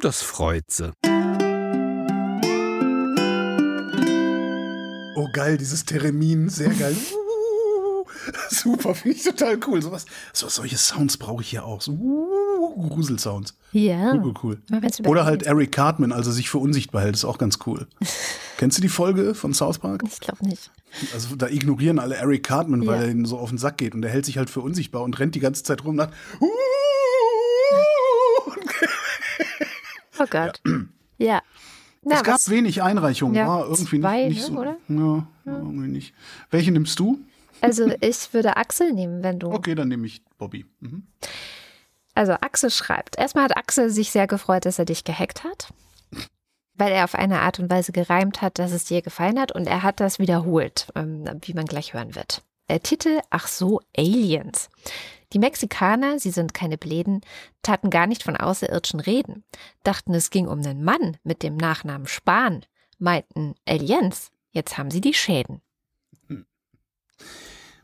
das 0.00 0.20
freut 0.20 0.68
sie. 0.68 0.90
Oh 5.14 5.28
geil, 5.32 5.58
dieses 5.58 5.84
Theremin, 5.84 6.48
sehr 6.48 6.70
geil. 6.70 6.96
Super, 8.50 8.96
finde 8.96 9.16
ich 9.16 9.22
total 9.22 9.60
cool. 9.68 9.80
So 9.80 9.92
was, 9.92 10.06
so, 10.32 10.48
solche 10.48 10.76
Sounds 10.76 11.18
brauche 11.18 11.42
ich 11.42 11.50
hier 11.50 11.64
auch. 11.64 11.80
So 11.80 11.92
Gruselsounds. 12.76 13.56
Ja. 13.72 14.14
Cool, 14.14 14.34
cool. 14.42 14.60
Oder 15.06 15.24
halt 15.24 15.42
Eric 15.44 15.72
Cartman, 15.72 16.12
als 16.12 16.26
er 16.26 16.32
sich 16.32 16.48
für 16.50 16.58
unsichtbar 16.58 17.02
hält, 17.02 17.14
ist 17.14 17.24
auch 17.24 17.38
ganz 17.38 17.58
cool. 17.66 17.86
Kennst 18.58 18.78
du 18.78 18.82
die 18.82 18.88
Folge 18.88 19.34
von 19.34 19.52
South 19.54 19.78
Park? 19.78 20.02
Ich 20.06 20.20
glaube 20.20 20.46
nicht. 20.46 20.70
Also 21.12 21.36
da 21.36 21.48
ignorieren 21.48 21.98
alle 21.98 22.14
Eric 22.16 22.44
Cartman, 22.44 22.86
weil 22.86 23.00
Ja. 23.00 23.06
er 23.06 23.10
ihnen 23.10 23.24
so 23.26 23.38
auf 23.38 23.48
den 23.50 23.58
Sack 23.58 23.78
geht 23.78 23.94
und 23.94 24.02
er 24.04 24.10
hält 24.10 24.24
sich 24.26 24.38
halt 24.38 24.48
für 24.50 24.60
unsichtbar 24.60 25.02
und 25.02 25.18
rennt 25.18 25.34
die 25.34 25.40
ganze 25.40 25.62
Zeit 25.62 25.84
rum 25.84 25.90
und 25.92 25.96
sagt, 25.98 26.14
Oh 30.18 30.26
Gott. 30.30 30.60
Ja. 31.18 31.42
Na, 32.02 32.16
es 32.16 32.22
gab 32.22 32.34
was- 32.36 32.50
wenig 32.50 32.82
Einreichungen, 32.82 33.34
Ja, 33.34 33.48
war 33.48 33.64
irgendwie 33.68 34.00
zwei, 34.00 34.28
nicht, 34.28 34.36
nicht 34.36 34.48
ne, 34.50 34.54
so. 34.54 34.60
oder? 34.60 34.76
Ja, 34.88 35.26
irgendwie 35.44 35.88
nicht. 35.88 36.14
Welche 36.50 36.70
nimmst 36.72 36.98
du? 36.98 37.18
Also 37.60 37.90
ich 38.00 38.32
würde 38.32 38.56
Axel 38.56 38.92
nehmen, 38.92 39.22
wenn 39.22 39.38
du. 39.38 39.50
Okay, 39.50 39.74
dann 39.74 39.88
nehme 39.88 40.06
ich 40.06 40.22
Bobby. 40.38 40.66
Mhm. 40.80 41.04
Also 42.16 42.32
Axel 42.32 42.70
schreibt. 42.70 43.18
Erstmal 43.18 43.44
hat 43.44 43.58
Axel 43.58 43.90
sich 43.90 44.10
sehr 44.10 44.26
gefreut, 44.26 44.64
dass 44.64 44.78
er 44.78 44.86
dich 44.86 45.04
gehackt 45.04 45.44
hat. 45.44 45.68
Weil 46.72 46.92
er 46.92 47.04
auf 47.04 47.14
eine 47.14 47.40
Art 47.42 47.58
und 47.58 47.70
Weise 47.70 47.92
gereimt 47.92 48.40
hat, 48.40 48.58
dass 48.58 48.72
es 48.72 48.86
dir 48.86 49.02
gefallen 49.02 49.38
hat. 49.38 49.52
Und 49.52 49.66
er 49.66 49.82
hat 49.82 50.00
das 50.00 50.18
wiederholt, 50.18 50.88
ähm, 50.94 51.26
wie 51.42 51.52
man 51.52 51.66
gleich 51.66 51.92
hören 51.92 52.14
wird. 52.14 52.42
Der 52.70 52.82
Titel, 52.82 53.20
ach 53.28 53.46
so, 53.46 53.82
Aliens. 53.96 54.70
Die 55.34 55.38
Mexikaner, 55.38 56.18
sie 56.18 56.30
sind 56.30 56.54
keine 56.54 56.78
Bläden, 56.78 57.20
taten 57.60 57.90
gar 57.90 58.06
nicht 58.06 58.22
von 58.22 58.36
Außerirdischen 58.36 59.00
reden. 59.00 59.44
Dachten, 59.82 60.14
es 60.14 60.30
ging 60.30 60.48
um 60.48 60.60
einen 60.60 60.82
Mann 60.82 61.18
mit 61.22 61.42
dem 61.42 61.56
Nachnamen 61.56 62.06
Spahn. 62.06 62.64
Meinten 62.98 63.54
Aliens. 63.68 64.30
Jetzt 64.52 64.78
haben 64.78 64.90
sie 64.90 65.02
die 65.02 65.14
Schäden. 65.14 65.60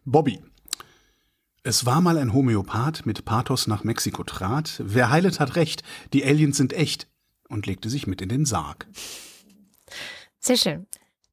Bobby. 0.07 0.43
Es 1.65 1.87
war 1.87 2.01
mal 2.01 2.19
ein 2.19 2.33
Homöopath 2.33 3.07
mit 3.07 3.25
Pathos 3.25 3.69
nach 3.69 3.85
Mexiko 3.85 4.25
trat. 4.25 4.83
Wer 4.85 5.11
heilet 5.11 5.39
hat 5.39 5.55
recht, 5.55 5.85
die 6.13 6.25
Aliens 6.25 6.57
sind 6.57 6.73
echt. 6.73 7.07
Und 7.49 7.67
legte 7.67 7.89
sich 7.89 8.07
mit 8.07 8.21
in 8.21 8.29
den 8.29 8.47
Sarg. 8.47 8.87
Sehr 10.41 10.57
schön. 10.57 10.87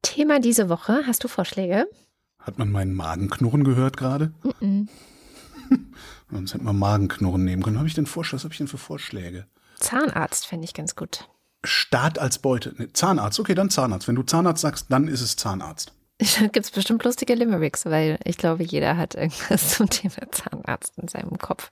Thema 0.04 0.40
diese 0.40 0.70
Woche. 0.70 1.02
Hast 1.08 1.24
du 1.24 1.28
Vorschläge? 1.28 1.88
Hat 2.38 2.60
man 2.60 2.70
meinen 2.72 2.94
Magenknurren 2.94 3.64
gehört 3.64 3.98
gerade? 3.98 4.34
Mhm. 4.60 4.88
Sonst 6.32 6.54
hätte 6.54 6.64
man 6.64 6.78
Magenknurren 6.78 7.44
nehmen 7.44 7.64
können. 7.64 7.78
Habe 7.78 7.88
ich 7.88 7.96
denn 7.96 8.06
Vorschläge? 8.06 8.38
Was 8.38 8.44
habe 8.44 8.54
ich 8.54 8.60
denn 8.60 8.68
für 8.68 8.78
Vorschläge? 8.78 9.48
Zahnarzt 9.80 10.46
fände 10.46 10.66
ich 10.66 10.74
ganz 10.74 10.96
gut. 10.96 11.28
Staat 11.64 12.20
als 12.20 12.40
Beute. 12.40 12.76
Nee, 12.78 12.90
Zahnarzt. 12.94 13.40
Okay, 13.40 13.56
dann 13.56 13.70
Zahnarzt. 13.72 14.08
Wenn 14.08 14.16
du 14.16 14.24
Zahnarzt 14.24 14.62
sagst, 14.62 14.88
dann 14.90 15.08
ist 15.08 15.22
es 15.22 15.38
Zahnarzt. 15.38 15.94
Da 16.40 16.48
gibt 16.48 16.66
es 16.66 16.72
bestimmt 16.72 17.04
lustige 17.06 17.34
Limericks, 17.34 17.86
weil 17.86 18.20
ich 18.26 18.38
glaube, 18.38 18.64
jeder 18.64 18.98
hat 18.98 19.16
irgendwas 19.16 19.70
zum 19.78 19.90
Thema 19.90 20.30
Zahnarzt 20.32 20.98
in 20.98 21.08
seinem 21.08 21.38
Kopf. 21.38 21.72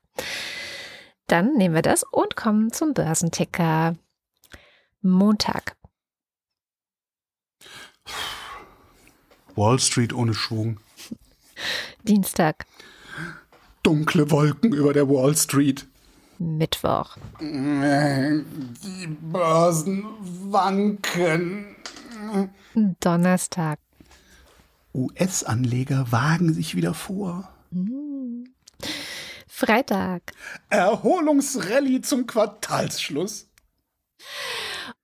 Dann 1.28 1.54
nehmen 1.56 1.76
wir 1.76 1.82
das 1.82 2.04
und 2.04 2.38
kommen 2.38 2.72
zum 2.72 2.94
Börsenticker. 2.94 3.96
Montag. 5.02 5.76
Wall 9.56 9.80
Street 9.80 10.14
ohne 10.14 10.34
Schwung. 10.34 10.80
Dienstag. 12.04 12.66
Dunkle 13.84 14.32
Wolken 14.32 14.72
über 14.74 14.94
der 14.94 15.10
Wall 15.10 15.36
Street. 15.36 15.88
Mittwoch. 16.40 17.18
Die 17.42 19.08
Börsen 19.08 20.06
wanken. 20.22 21.76
Donnerstag. 23.00 23.80
US-Anleger 24.98 26.12
wagen 26.12 26.54
sich 26.54 26.76
wieder 26.76 26.94
vor. 26.94 27.48
Freitag. 29.48 30.34
Erholungsrallye 30.70 32.02
zum 32.02 32.26
Quartalsschluss. 32.26 33.48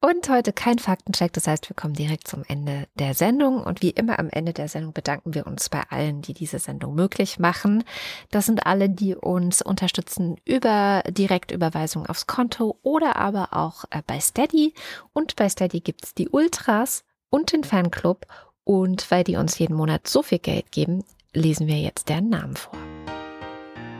Und 0.02 0.28
heute 0.28 0.52
kein 0.52 0.80
Faktencheck, 0.80 1.32
das 1.32 1.48
heißt, 1.48 1.70
wir 1.70 1.76
kommen 1.76 1.94
direkt 1.94 2.28
zum 2.28 2.44
Ende 2.48 2.88
der 2.96 3.14
Sendung. 3.14 3.64
Und 3.64 3.82
wie 3.82 3.92
immer 3.92 4.20
am 4.20 4.30
Ende 4.30 4.52
der 4.52 4.68
Sendung 4.68 4.92
bedanken 4.92 5.34
wir 5.34 5.48
uns 5.48 5.70
bei 5.70 5.82
allen, 5.90 6.22
die 6.22 6.34
diese 6.34 6.60
Sendung 6.60 6.94
möglich 6.94 7.40
machen. 7.40 7.84
Das 8.30 8.46
sind 8.46 8.66
alle, 8.66 8.90
die 8.90 9.16
uns 9.16 9.62
unterstützen 9.62 10.36
über 10.44 11.04
Direktüberweisung 11.08 12.06
aufs 12.06 12.28
Konto 12.28 12.80
oder 12.82 13.16
aber 13.16 13.54
auch 13.54 13.86
äh, 13.92 14.02
bei 14.06 14.20
Steady. 14.20 14.74
Und 15.14 15.38
bei 15.38 15.48
Steady 15.48 15.80
gibt's 15.80 16.14
die 16.14 16.28
Ultras 16.28 17.06
und 17.30 17.54
den 17.54 17.64
Fanclub 17.64 18.26
Und 18.66 19.10
weil 19.12 19.24
die 19.24 19.36
uns 19.36 19.58
jeden 19.60 19.76
Monat 19.76 20.08
so 20.08 20.24
viel 20.24 20.40
Geld 20.40 20.72
geben, 20.72 21.04
lesen 21.34 21.68
wir 21.68 21.78
jetzt 21.78 22.10
deren 22.10 22.30
Namen 22.30 22.56
vor. 22.56 22.78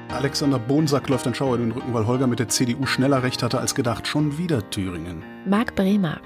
Alexander 0.10 0.60
Bonsack 0.60 1.10
läuft 1.10 1.26
ein 1.26 1.34
Schauer 1.34 1.58
den 1.58 1.72
Rücken, 1.72 1.94
weil 1.94 2.06
Holger 2.06 2.28
mit 2.28 2.38
der 2.38 2.48
CDU 2.48 2.86
schneller 2.86 3.24
recht 3.24 3.42
hatte 3.42 3.60
als 3.60 3.74
gedacht. 3.74 4.08
Schon 4.08 4.38
wieder 4.38 4.70
Thüringen. 4.70 5.24
Marc 5.48 5.76
Bremer. 5.76 6.22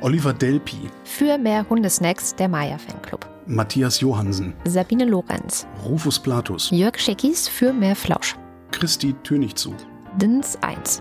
Oliver 0.00 0.32
Delpi. 0.32 0.90
Für 1.04 1.38
mehr 1.38 1.64
Hundesnacks 1.70 2.34
der 2.34 2.48
Maya 2.48 2.78
Fanclub. 2.78 3.26
Matthias 3.46 4.00
Johansen. 4.00 4.54
Sabine 4.64 5.04
Lorenz. 5.04 5.66
Rufus 5.86 6.18
Platus. 6.18 6.70
Jörg 6.70 6.98
Schickis 6.98 7.48
für 7.48 7.72
mehr 7.72 7.94
Flausch. 7.94 8.36
Christi 8.72 9.14
Türnichzu. 9.22 9.72
Dins 10.16 10.58
1. 10.62 11.00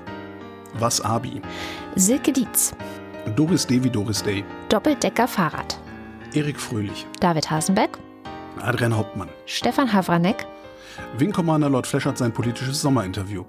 Was 0.76 1.02
Abi. 1.02 1.42
Silke 1.96 2.32
Dietz. 2.32 2.76
Doris 3.36 3.66
Devi 3.66 3.90
Doris 3.90 4.22
Day. 4.22 4.46
Doppeldecker 4.70 5.28
Fahrrad. 5.28 5.80
Erik 6.34 6.60
Fröhlich. 6.60 7.06
David 7.20 7.50
Hasenbeck. 7.50 7.98
Adrian 8.62 8.96
Hauptmann. 8.96 9.30
Stefan 9.46 9.92
Havranek. 9.92 10.46
Wing 11.18 11.32
Commander 11.32 11.70
Lord 11.70 11.86
Fleschert 11.86 12.18
sein 12.18 12.34
politisches 12.34 12.82
Sommerinterview. 12.82 13.46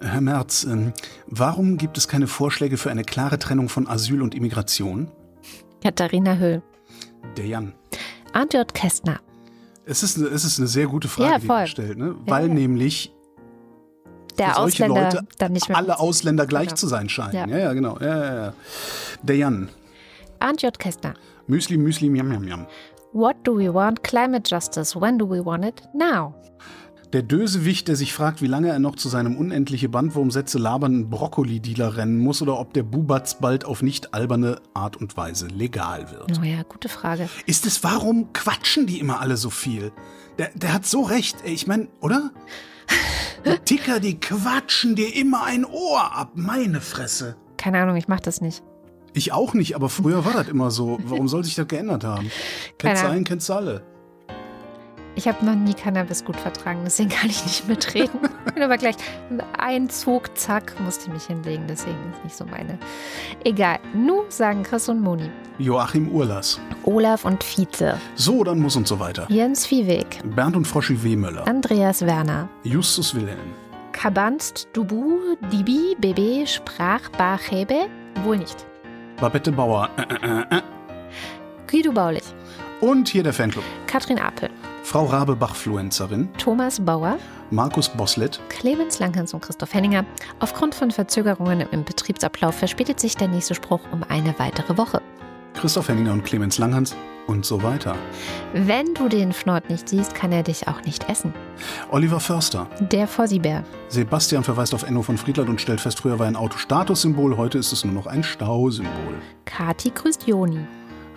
Herr 0.00 0.20
Merz, 0.20 0.64
ähm, 0.64 0.92
warum 1.26 1.76
gibt 1.76 1.96
es 1.96 2.08
keine 2.08 2.26
Vorschläge 2.26 2.76
für 2.76 2.90
eine 2.90 3.04
klare 3.04 3.38
Trennung 3.38 3.68
von 3.68 3.86
Asyl 3.88 4.20
und 4.20 4.34
Immigration? 4.34 5.08
Katharina 5.82 6.36
Höll. 6.38 6.62
Der 7.36 7.46
Jan. 7.46 7.72
Arndt 8.32 8.54
J. 8.54 8.72
Kästner. 8.74 9.20
Es 9.86 10.02
ist, 10.02 10.18
eine, 10.18 10.26
es 10.26 10.44
ist 10.44 10.58
eine 10.58 10.66
sehr 10.68 10.86
gute 10.86 11.08
Frage, 11.08 11.30
Ja, 11.32 11.38
die 11.38 11.48
er 11.48 11.66
stellt, 11.66 11.98
ne? 11.98 12.14
weil 12.26 12.48
ja. 12.48 12.54
nämlich 12.54 13.12
Der 14.38 14.58
Ausländer 14.58 15.02
Leute 15.04 15.20
dann 15.38 15.52
nicht 15.52 15.68
mehr. 15.68 15.78
alle 15.78 15.98
Ausländer 15.98 16.46
gleich 16.46 16.66
Genau. 16.68 16.76
zu 16.76 16.88
sein 16.88 17.08
scheinen. 17.08 17.32
Ja. 17.34 17.46
Ja, 17.46 17.58
ja, 17.64 17.72
genau. 17.72 17.96
Ja, 18.00 18.24
ja, 18.24 18.34
ja. 18.46 18.52
Der 19.22 19.36
Jan. 19.36 19.68
Arndt 20.40 20.62
J. 20.62 20.76
Kästner. 20.78 21.14
Müsli, 21.48 21.78
Müsli, 21.78 22.10
Miam, 22.10 22.28
Miam, 22.28 22.44
Miam. 22.44 22.66
What 23.12 23.36
do 23.44 23.56
we 23.56 23.72
want? 23.72 24.04
Climate 24.04 24.46
justice. 24.46 24.94
When 24.94 25.18
do 25.18 25.28
we 25.28 25.42
want 25.42 25.64
it? 25.64 25.82
Now. 25.94 26.34
Der 27.14 27.22
Dösewicht, 27.22 27.88
der 27.88 27.96
sich 27.96 28.12
fragt, 28.12 28.42
wie 28.42 28.46
lange 28.46 28.68
er 28.68 28.78
noch 28.78 28.96
zu 28.96 29.08
seinem 29.08 29.34
unendliche 29.38 29.88
Bandwurmsätze 29.88 30.58
labernden 30.58 31.08
Brokkoli-Dealer 31.08 31.96
rennen 31.96 32.18
muss 32.18 32.42
oder 32.42 32.58
ob 32.60 32.74
der 32.74 32.82
Bubatz 32.82 33.38
bald 33.40 33.64
auf 33.64 33.80
nicht 33.80 34.12
alberne 34.12 34.60
Art 34.74 34.96
und 34.96 35.16
Weise 35.16 35.46
legal 35.46 36.10
wird. 36.10 36.38
Oh 36.38 36.44
ja, 36.44 36.62
gute 36.64 36.90
Frage. 36.90 37.30
Ist 37.46 37.64
es, 37.64 37.82
warum 37.82 38.34
quatschen 38.34 38.86
die 38.86 39.00
immer 39.00 39.20
alle 39.20 39.38
so 39.38 39.48
viel? 39.48 39.90
Der, 40.36 40.50
der 40.54 40.74
hat 40.74 40.84
so 40.84 41.00
recht. 41.00 41.36
Ich 41.46 41.66
meine, 41.66 41.88
oder? 42.02 42.30
Die 43.46 43.58
Ticker, 43.64 44.00
die 44.00 44.20
quatschen 44.20 44.94
dir 44.94 45.16
immer 45.16 45.44
ein 45.44 45.64
Ohr 45.64 46.14
ab. 46.14 46.32
Meine 46.34 46.82
Fresse. 46.82 47.36
Keine 47.56 47.78
Ahnung, 47.80 47.96
ich 47.96 48.08
mach 48.08 48.20
das 48.20 48.42
nicht. 48.42 48.62
Ich 49.12 49.32
auch 49.32 49.54
nicht, 49.54 49.74
aber 49.74 49.88
früher 49.88 50.24
war 50.24 50.32
das 50.32 50.48
immer 50.48 50.70
so. 50.70 50.98
Warum 51.04 51.28
soll 51.28 51.44
sich 51.44 51.54
das 51.54 51.66
geändert 51.66 52.04
haben? 52.04 52.30
Kennst 52.78 53.02
du 53.02 53.08
einen, 53.08 53.24
kennst 53.24 53.48
du 53.48 53.54
alle. 53.54 53.82
Ich 55.18 55.26
habe 55.26 55.44
noch 55.44 55.56
nie 55.56 55.74
Cannabis 55.74 56.24
gut 56.24 56.36
vertragen, 56.36 56.82
deswegen 56.84 57.08
kann 57.08 57.28
ich 57.28 57.42
nicht 57.42 57.66
mitreden. 57.66 58.20
Bin 58.54 58.62
aber 58.62 58.76
gleich 58.76 58.94
ein 59.58 59.90
Zug, 59.90 60.38
zack, 60.38 60.78
musste 60.78 61.10
mich 61.10 61.24
hinlegen, 61.24 61.64
deswegen 61.68 61.96
ist 62.12 62.22
nicht 62.22 62.36
so 62.36 62.44
meine. 62.44 62.78
Egal. 63.42 63.80
Nu 63.94 64.22
sagen 64.28 64.62
Chris 64.62 64.88
und 64.88 65.00
Moni. 65.00 65.28
Joachim 65.58 66.08
Urlas. 66.10 66.60
Olaf 66.84 67.24
und 67.24 67.42
Fiete. 67.42 67.98
So, 68.14 68.44
dann 68.44 68.60
muss 68.60 68.76
und 68.76 68.86
so 68.86 69.00
weiter. 69.00 69.26
Jens 69.28 69.66
Viehweg. 69.66 70.20
Bernd 70.36 70.54
und 70.54 70.66
Froschi 70.66 71.02
Wehmöller. 71.02 71.48
Andreas 71.48 72.02
Werner. 72.06 72.48
Justus 72.62 73.12
Wilhelm. 73.12 73.54
Kabanst, 73.90 74.68
Dubu, 74.72 75.34
Dibi, 75.50 75.96
Bebe, 75.98 76.46
Sprach, 76.46 77.08
Bachebe? 77.18 77.88
Wohl 78.22 78.38
nicht. 78.38 78.67
Babette 79.20 79.50
Bauer. 79.50 79.90
Äh, 79.96 80.02
äh, 80.02 80.40
äh, 80.40 80.58
äh. 80.58 80.62
Guido 81.68 81.92
Baulich. 81.92 82.22
Und 82.80 83.08
hier 83.08 83.24
der 83.24 83.32
Fanclub. 83.32 83.64
Katrin 83.88 84.18
Apel. 84.18 84.48
Frau 84.84 85.06
Rabe-Bachfluencerin. 85.06 86.28
Thomas 86.38 86.78
Bauer. 86.84 87.18
Markus 87.50 87.88
Boslett. 87.88 88.38
Clemens 88.48 89.00
Langhans 89.00 89.34
und 89.34 89.40
Christoph 89.40 89.74
Henninger. 89.74 90.04
Aufgrund 90.38 90.74
von 90.74 90.92
Verzögerungen 90.92 91.66
im 91.72 91.84
Betriebsablauf 91.84 92.54
verspätet 92.54 93.00
sich 93.00 93.16
der 93.16 93.28
nächste 93.28 93.56
Spruch 93.56 93.80
um 93.90 94.04
eine 94.08 94.38
weitere 94.38 94.78
Woche. 94.78 95.02
Christoph 95.58 95.88
Henninger 95.88 96.12
und 96.12 96.24
Clemens 96.24 96.58
Langhans 96.58 96.94
und 97.26 97.44
so 97.44 97.62
weiter. 97.64 97.96
Wenn 98.54 98.94
du 98.94 99.08
den 99.08 99.32
Fnord 99.32 99.68
nicht 99.68 99.88
siehst, 99.88 100.14
kann 100.14 100.30
er 100.30 100.44
dich 100.44 100.68
auch 100.68 100.82
nicht 100.82 101.10
essen. 101.10 101.34
Oliver 101.90 102.20
Förster. 102.20 102.68
Der 102.78 103.08
Fossibär. 103.08 103.64
Sebastian 103.88 104.44
verweist 104.44 104.72
auf 104.72 104.84
Enno 104.84 105.02
von 105.02 105.18
Friedland 105.18 105.50
und 105.50 105.60
stellt 105.60 105.80
fest, 105.80 105.98
früher 105.98 106.18
war 106.20 106.26
ein 106.26 106.36
Auto 106.36 106.58
Statussymbol, 106.58 107.36
heute 107.36 107.58
ist 107.58 107.72
es 107.72 107.84
nur 107.84 107.92
noch 107.92 108.06
ein 108.06 108.22
Stausymbol. 108.22 109.16
Kati 109.46 109.90
grüßt 109.90 110.28
Joni. 110.28 110.60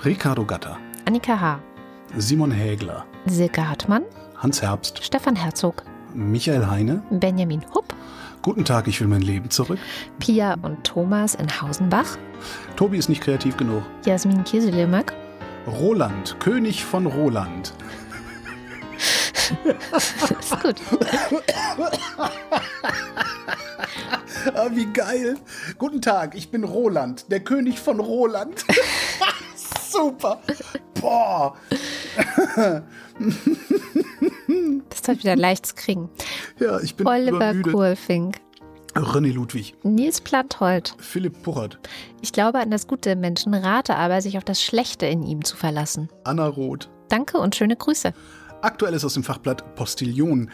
Ricardo 0.04 0.44
Gatter. 0.44 0.78
Annika 1.06 1.40
H. 1.40 1.60
Simon 2.18 2.50
Hägler. 2.50 3.06
Silke 3.28 3.70
Hartmann. 3.70 4.04
Hans 4.38 4.62
Herbst. 4.62 5.04
Stefan 5.04 5.36
Herzog. 5.36 5.84
Michael 6.16 6.66
Heine. 6.68 7.04
Benjamin 7.12 7.62
Hupp. 7.76 7.94
Guten 8.42 8.66
Tag, 8.66 8.88
ich 8.88 9.00
will 9.00 9.08
mein 9.08 9.22
Leben 9.22 9.52
zurück. 9.52 9.78
Pia 10.20 10.56
und 10.64 10.84
Thomas 10.84 11.36
in 11.36 11.62
Hausenbach. 11.62 12.18
Tobi 12.76 12.98
ist 12.98 13.08
nicht 13.08 13.22
kreativ 13.22 13.56
genug. 13.56 13.84
Jasmin 14.04 14.44
Kieselimöck. 14.44 15.14
Roland, 15.68 16.38
König 16.40 16.84
von 16.84 17.06
Roland. 17.06 17.74
Ist 20.40 20.60
gut. 20.60 20.76
Ah, 24.56 24.70
wie 24.72 24.86
geil. 24.86 25.38
Guten 25.78 26.02
Tag, 26.02 26.34
ich 26.36 26.50
bin 26.50 26.64
Roland, 26.64 27.32
der 27.32 27.42
König 27.42 27.80
von 27.80 28.00
Roland. 28.00 28.66
Super. 29.92 30.42
Boah. 31.00 31.56
Das 34.90 35.02
soll 35.06 35.20
wieder 35.20 35.36
leichtes 35.36 35.76
kriegen. 35.76 36.10
Ja, 36.60 36.80
ich 36.80 36.96
bin 36.96 37.08
Oliver 37.08 37.38
übermüdet. 37.38 37.74
Kohlfink. 37.74 38.38
René 38.96 39.32
Ludwig. 39.32 39.76
Nils 39.84 40.20
Planthold. 40.20 40.96
Philipp 41.00 41.42
Puchert. 41.44 41.80
Ich 42.22 42.34
glaube 42.34 42.60
an 42.60 42.72
das 42.72 42.88
Gute 42.88 43.12
im 43.12 43.22
Menschen, 43.22 43.54
rate 43.54 43.96
aber, 43.96 44.22
sich 44.22 44.38
auf 44.38 44.44
das 44.44 44.62
Schlechte 44.62 45.06
in 45.06 45.24
ihm 45.24 45.46
zu 45.46 45.56
verlassen. 45.56 46.10
Anna 46.26 46.48
Roth. 46.48 46.90
Danke 47.08 47.38
und 47.38 47.56
schöne 47.56 47.76
Grüße. 47.76 48.14
Aktuelles 48.62 49.06
aus 49.06 49.14
dem 49.14 49.24
Fachblatt 49.24 49.76
Postillon. 49.76 50.50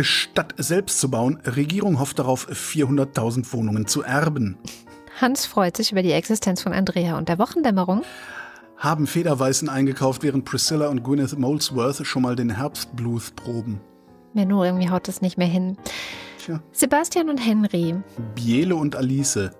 Statt 0.00 0.54
selbst 0.58 1.00
zu 1.00 1.10
bauen, 1.10 1.40
Regierung 1.44 1.98
hofft 1.98 2.18
darauf, 2.18 2.48
400.000 2.48 3.52
Wohnungen 3.52 3.86
zu 3.86 4.02
erben. 4.02 4.58
Hans 5.20 5.46
freut 5.46 5.76
sich 5.76 5.90
über 5.92 6.02
die 6.02 6.12
Existenz 6.12 6.62
von 6.62 6.72
Andrea 6.72 7.16
und 7.16 7.28
der 7.28 7.38
Wochendämmerung. 7.38 8.02
Haben 8.78 9.08
Federweißen 9.08 9.68
eingekauft, 9.68 10.22
während 10.22 10.44
Priscilla 10.44 10.88
und 10.88 11.02
Gwyneth 11.02 11.36
Molesworth 11.36 12.06
schon 12.06 12.22
mal 12.22 12.36
den 12.36 12.50
Herbstblues 12.50 13.32
proben. 13.32 13.80
Nur 14.34 14.64
irgendwie 14.64 14.88
haut 14.88 15.08
es 15.08 15.20
nicht 15.20 15.36
mehr 15.36 15.48
hin. 15.48 15.76
Tja. 16.38 16.62
Sebastian 16.70 17.28
und 17.28 17.38
Henry. 17.38 17.96
Biele 18.36 18.76
und 18.76 18.94
Alice. 18.94 19.50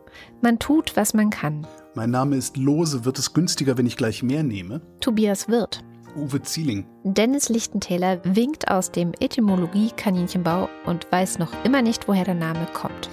Man 0.41 0.61
tut, 0.61 0.93
was 0.95 1.14
man 1.14 1.31
kann. 1.31 1.66
Mein 1.97 2.12
Name 2.12 2.37
ist 2.37 2.57
Lose. 2.57 3.05
Wird 3.05 3.19
es 3.19 3.35
günstiger, 3.35 3.77
wenn 3.77 3.87
ich 3.87 3.97
gleich 3.97 4.23
mehr 4.23 4.45
nehme? 4.45 4.83
Tobias 5.01 5.49
Wirth. 5.49 5.83
Uwe 6.14 6.41
Zieling. 6.43 6.87
Dennis 7.03 7.49
Lichtentäler 7.49 8.21
winkt 8.25 8.71
aus 8.71 8.93
dem 8.93 9.12
Etymologie-Kaninchenbau 9.19 10.69
und 10.87 11.11
weiß 11.11 11.41
noch 11.41 11.53
immer 11.64 11.83
nicht, 11.83 12.07
woher 12.07 12.25
der 12.25 12.35
Name 12.35 12.66
kommt. 12.73 13.11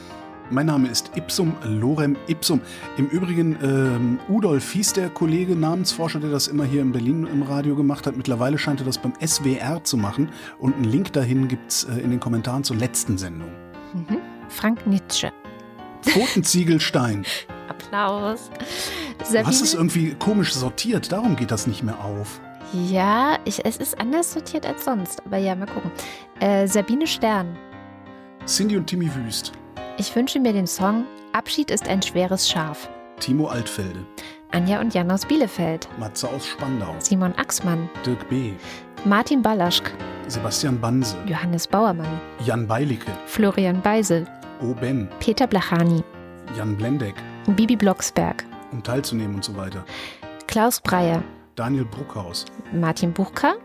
Mein 0.51 0.67
Name 0.67 0.89
ist 0.89 1.11
Ipsum 1.15 1.55
Lorem 1.63 2.15
Ipsum. 2.27 2.61
Im 2.97 3.07
Übrigen, 3.07 3.57
ähm, 3.63 4.19
Udolf 4.29 4.71
hieß 4.73 4.93
der 4.93 5.09
Kollege, 5.09 5.55
Namensforscher, 5.55 6.19
der 6.19 6.29
das 6.29 6.47
immer 6.47 6.65
hier 6.65 6.81
in 6.81 6.91
Berlin 6.91 7.25
im 7.25 7.41
Radio 7.41 7.75
gemacht 7.75 8.05
hat. 8.05 8.15
Mittlerweile 8.15 8.59
scheint 8.59 8.79
er 8.79 8.85
das 8.85 8.99
beim 8.99 9.13
SWR 9.25 9.83
zu 9.83 9.97
machen. 9.97 10.29
Und 10.59 10.75
einen 10.75 10.83
Link 10.83 11.11
dahin 11.13 11.47
gibt's 11.47 11.85
äh, 11.85 11.99
in 11.99 12.11
den 12.11 12.19
Kommentaren 12.19 12.63
zur 12.63 12.77
letzten 12.77 13.17
Sendung. 13.17 13.49
Mhm. 13.93 14.17
Frank 14.49 14.85
Nietzsche. 14.85 15.31
Totenziegelstein. 16.13 17.25
Applaus. 17.67 18.51
Du 19.17 19.39
hast 19.43 19.61
es 19.61 19.71
Sabine. 19.71 19.73
irgendwie 19.73 20.15
komisch 20.15 20.53
sortiert, 20.53 21.11
darum 21.11 21.35
geht 21.35 21.49
das 21.49 21.65
nicht 21.65 21.81
mehr 21.81 22.03
auf. 22.05 22.39
Ja, 22.71 23.39
ich, 23.45 23.65
es 23.65 23.77
ist 23.77 23.99
anders 23.99 24.33
sortiert 24.33 24.67
als 24.67 24.85
sonst. 24.85 25.25
Aber 25.25 25.37
ja, 25.37 25.55
mal 25.55 25.65
gucken. 25.65 25.91
Äh, 26.39 26.67
Sabine 26.67 27.07
Stern. 27.07 27.57
Cindy 28.45 28.77
und 28.77 28.85
Timmy 28.85 29.09
Wüst. 29.15 29.53
Ich 29.97 30.13
wünsche 30.15 30.39
mir 30.39 30.53
den 30.53 30.67
Song 30.67 31.05
Abschied 31.31 31.69
ist 31.69 31.87
ein 31.87 32.01
schweres 32.01 32.49
Schaf. 32.49 32.89
Timo 33.19 33.47
Altfelde. 33.47 34.05
Anja 34.51 34.79
und 34.79 34.93
Jan 34.93 35.11
aus 35.11 35.25
Bielefeld. 35.25 35.87
Matze 35.97 36.29
aus 36.29 36.45
Spandau. 36.47 36.95
Simon 36.99 37.33
Axmann. 37.35 37.89
Dirk 38.05 38.29
B. 38.29 38.53
Martin 39.03 39.41
Ballaschk. 39.41 39.91
Sebastian 40.27 40.79
Banse. 40.79 41.17
Johannes 41.27 41.67
Bauermann. 41.67 42.21
Jan 42.45 42.67
Beilicke. 42.67 43.11
Florian 43.25 43.81
Beisel. 43.81 44.25
O. 44.61 44.73
Ben. 44.73 45.09
Peter 45.19 45.45
Blachani. 45.45 46.03
Jan 46.57 46.75
Blendeck. 46.77 47.15
Bibi 47.47 47.75
Blocksberg. 47.75 48.45
Um 48.71 48.81
teilzunehmen 48.81 49.35
und 49.35 49.43
so 49.43 49.55
weiter. 49.57 49.83
Klaus 50.47 50.79
Breyer. 50.79 51.21
Daniel 51.55 51.85
Bruckhaus. 51.85 52.45
Martin 52.73 53.11
Buchka. 53.13 53.55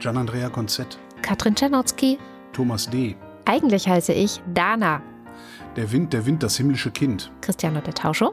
Gian-Andrea 0.00 0.48
Konzett. 0.50 0.98
Katrin 1.22 1.54
Czernotzki. 1.54 2.18
Thomas 2.52 2.88
D. 2.90 3.16
Eigentlich 3.44 3.88
heiße 3.88 4.12
ich 4.12 4.40
Dana. 4.52 5.00
Der 5.76 5.90
Wind, 5.90 6.12
der 6.12 6.24
Wind, 6.24 6.40
das 6.42 6.56
himmlische 6.56 6.90
Kind. 6.90 7.32
Cristiano 7.40 7.80
der 7.80 7.94
Tauscho. 7.94 8.32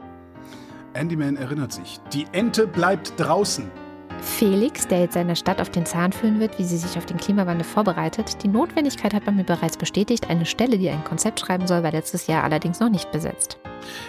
Andyman 0.94 1.36
erinnert 1.36 1.72
sich. 1.72 1.98
Die 2.12 2.26
Ente 2.32 2.68
bleibt 2.68 3.14
draußen. 3.18 3.64
Felix, 4.20 4.86
der 4.86 5.00
jetzt 5.00 5.14
seiner 5.14 5.34
Stadt 5.34 5.60
auf 5.60 5.70
den 5.70 5.84
Zahn 5.84 6.12
fühlen 6.12 6.38
wird, 6.38 6.56
wie 6.60 6.64
sie 6.64 6.76
sich 6.76 6.96
auf 6.96 7.06
den 7.06 7.16
Klimawandel 7.16 7.64
vorbereitet. 7.64 8.44
Die 8.44 8.48
Notwendigkeit 8.48 9.12
hat 9.12 9.26
man 9.26 9.34
mir 9.34 9.42
bereits 9.42 9.76
bestätigt. 9.76 10.30
Eine 10.30 10.46
Stelle, 10.46 10.78
die 10.78 10.88
ein 10.88 11.02
Konzept 11.02 11.40
schreiben 11.40 11.66
soll, 11.66 11.82
war 11.82 11.90
letztes 11.90 12.28
Jahr 12.28 12.44
allerdings 12.44 12.78
noch 12.78 12.90
nicht 12.90 13.10
besetzt. 13.10 13.58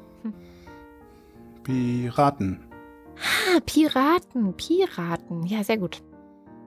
Piraten. 1.62 2.71
Ah, 3.22 3.60
Piraten, 3.64 4.54
Piraten. 4.56 5.46
Ja, 5.46 5.62
sehr 5.64 5.78
gut. 5.78 6.02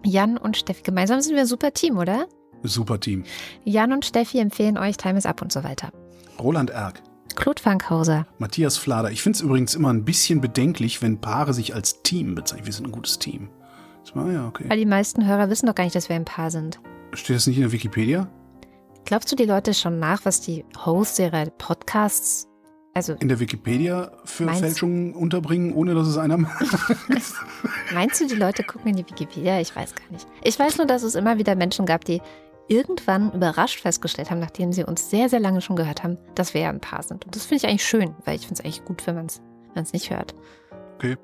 Jan 0.04 0.38
und 0.38 0.58
Steffi. 0.58 0.84
Gemeinsam 0.84 1.22
sind 1.22 1.34
wir 1.36 1.42
ein 1.42 1.48
super 1.48 1.74
Team, 1.74 1.98
oder? 1.98 2.28
Super 2.64 3.00
Team. 3.00 3.24
Jan 3.64 3.92
und 3.92 4.06
Steffi 4.06 4.40
empfehlen 4.40 4.78
euch 4.78 4.98
Time 4.98 5.18
is 5.18 5.26
Up 5.26 5.42
und 5.42 5.52
so 5.52 5.64
weiter. 5.64 5.92
Roland 6.40 6.70
Erck. 6.70 7.02
Claude 7.36 7.62
Fankhauser. 7.62 8.26
Matthias 8.38 8.78
Flader. 8.78 9.12
Ich 9.12 9.22
finde 9.22 9.36
es 9.38 9.42
übrigens 9.42 9.76
immer 9.76 9.92
ein 9.92 10.06
bisschen 10.06 10.40
bedenklich, 10.42 11.02
wenn 11.02 11.20
Paare 11.20 11.54
sich 11.54 11.76
als 11.76 12.02
Team 12.02 12.36
bezeichnen. 12.36 12.66
Wir 12.66 12.74
sind 12.74 12.88
ein 12.88 12.92
gutes 12.92 13.20
Team. 13.20 13.50
Ah, 14.14 14.32
ja, 14.32 14.48
okay. 14.48 14.66
Weil 14.70 14.78
die 14.78 14.86
meisten 14.86 15.26
Hörer 15.26 15.50
wissen 15.50 15.66
doch 15.66 15.76
gar 15.76 15.84
nicht, 15.84 15.96
dass 15.96 16.08
wir 16.08 16.16
ein 16.16 16.26
Paar 16.26 16.50
sind. 16.50 16.80
Steht 17.14 17.36
das 17.36 17.48
nicht 17.48 17.58
in 17.58 17.64
der 17.64 17.72
Wikipedia? 17.74 18.30
Glaubst 19.04 19.32
du, 19.32 19.36
die 19.36 19.46
Leute 19.46 19.74
schauen 19.74 20.00
nach, 20.00 20.24
was 20.24 20.42
die 20.42 20.64
Hosts 20.86 21.20
ihrer 21.20 21.46
Podcasts, 21.46 22.48
also 22.96 23.14
In 23.20 23.28
der 23.28 23.40
Wikipedia 23.42 24.12
für 24.24 24.48
Fälschungen 24.54 25.14
unterbringen, 25.14 25.74
ohne 25.74 25.94
dass 25.94 26.08
es 26.08 26.18
einer 26.18 26.38
macht? 26.38 26.64
meinst 27.94 28.22
du, 28.22 28.28
die 28.28 28.36
Leute 28.36 28.64
gucken 28.64 28.92
in 28.92 28.96
die 28.96 29.06
Wikipedia? 29.08 29.60
Ich 29.60 29.76
weiß 29.76 29.94
gar 29.96 30.10
nicht. 30.12 30.26
Ich 30.44 30.58
weiß 30.58 30.78
nur, 30.78 30.88
dass 30.88 31.04
es 31.04 31.16
immer 31.16 31.38
wieder 31.38 31.56
Menschen 31.56 31.86
gab, 31.86 32.06
die 32.06 32.22
irgendwann 32.68 33.32
überrascht 33.34 33.82
festgestellt 33.82 34.32
haben, 34.32 34.40
nachdem 34.40 34.72
sie 34.72 34.86
uns 34.86 35.10
sehr, 35.10 35.28
sehr 35.30 35.42
lange 35.42 35.60
schon 35.62 35.76
gehört 35.76 36.04
haben, 36.04 36.18
dass 36.36 36.54
wir 36.54 36.62
ja 36.62 36.70
ein 36.70 36.80
Paar 36.80 37.04
sind. 37.04 37.26
Und 37.26 37.36
das 37.36 37.46
finde 37.46 37.66
ich 37.66 37.70
eigentlich 37.70 37.86
schön, 37.86 38.16
weil 38.24 38.36
ich 38.38 38.48
finde 38.48 38.56
es 38.56 38.62
eigentlich 38.66 38.86
gut, 38.86 39.06
wenn 39.06 39.16
man 39.16 39.28
es 39.76 39.94
nicht 39.94 40.10
hört. 40.10 40.34
Okay. 40.96 41.18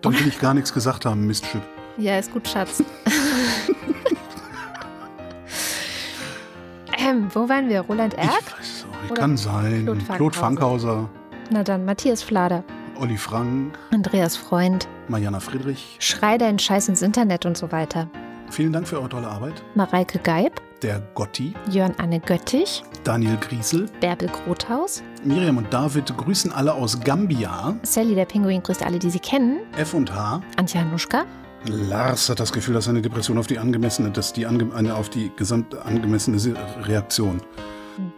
Dann 0.00 0.18
will 0.18 0.26
ich 0.26 0.40
gar 0.40 0.54
nichts 0.54 0.72
gesagt 0.72 1.04
haben, 1.04 1.26
Miststück. 1.26 1.60
Ja, 1.98 2.18
ist 2.18 2.32
gut, 2.32 2.48
Schatz. 2.48 2.82
ähm, 6.98 7.28
wo 7.34 7.48
waren 7.48 7.68
wir? 7.68 7.82
Roland 7.82 8.14
Ich 8.14 8.20
Erck? 8.20 8.58
weiß 8.58 8.60
es 8.60 8.84
auch 8.84 9.02
nicht. 9.02 9.10
Oder 9.12 9.20
Kann 9.20 9.36
sein. 9.36 9.84
Claude 9.84 10.04
Claude 10.16 10.36
Fankhauser, 10.38 11.08
Na 11.50 11.62
dann, 11.62 11.84
Matthias 11.84 12.22
Flader, 12.22 12.62
Olli 13.00 13.16
Frank, 13.16 13.78
Andreas 13.90 14.36
Freund, 14.36 14.86
Mariana 15.08 15.40
Friedrich. 15.40 15.96
Schrei 15.98 16.36
deinen 16.36 16.58
Scheiß 16.58 16.88
ins 16.88 17.02
Internet 17.02 17.46
und 17.46 17.56
so 17.56 17.72
weiter. 17.72 18.08
Vielen 18.50 18.72
Dank 18.72 18.86
für 18.88 18.98
eure 18.98 19.08
tolle 19.08 19.28
Arbeit. 19.28 19.62
Mareike 19.74 20.18
Geib, 20.18 20.60
Der 20.82 21.00
Gotti, 21.14 21.54
Jörn 21.70 21.94
Anne 21.98 22.20
Göttich, 22.20 22.82
Daniel 23.04 23.36
Griesel, 23.38 23.86
Bärbel 24.00 24.28
Grothaus, 24.28 25.02
Miriam 25.24 25.56
und 25.58 25.72
David 25.72 26.14
grüßen 26.16 26.52
alle 26.52 26.72
aus 26.74 27.00
Gambia. 27.00 27.76
Sally 27.82 28.14
der 28.14 28.24
Pinguin 28.26 28.62
grüßt 28.62 28.82
alle, 28.84 28.98
die 28.98 29.10
sie 29.10 29.18
kennen, 29.20 29.60
F 29.76 29.94
und 29.94 30.12
H. 30.14 30.40
Antje 30.56 30.80
Hanuschka, 30.80 31.24
Lars 31.66 32.28
hat 32.28 32.40
das 32.40 32.52
Gefühl, 32.52 32.74
dass 32.74 32.84
seine 32.84 33.02
Depression 33.02 33.36
auf 33.38 33.46
die 33.48 33.58
angemessene, 33.58 34.10
dass 34.10 34.32
die 34.32 34.46
ange, 34.46 34.72
eine 34.74 34.94
auf 34.94 35.08
die 35.10 35.30
gesamt 35.36 35.74
angemessene 35.76 36.38
Se- 36.38 36.54
Reaktion. 36.82 37.40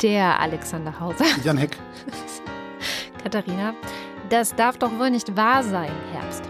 der 0.02 0.38
Alexander 0.40 0.98
Hauser, 1.00 1.24
Jan 1.42 1.56
Heck, 1.56 1.76
Katharina. 3.22 3.74
Das 4.28 4.54
darf 4.54 4.78
doch 4.78 4.90
wohl 4.98 5.10
nicht 5.10 5.36
wahr 5.36 5.62
sein, 5.62 5.90
Herbst. 6.12 6.42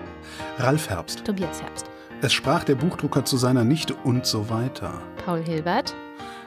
Ralf 0.59 0.89
Herbst. 0.91 1.25
Tobias 1.25 1.63
Herbst, 1.63 1.87
Es 2.23 2.33
sprach 2.33 2.65
der 2.65 2.75
Buchdrucker 2.75 3.25
zu 3.25 3.37
seiner 3.37 3.65
Nichte 3.65 3.95
und 4.05 4.27
so 4.27 4.51
weiter. 4.51 4.93
Paul 5.25 5.43
Hilbert, 5.43 5.95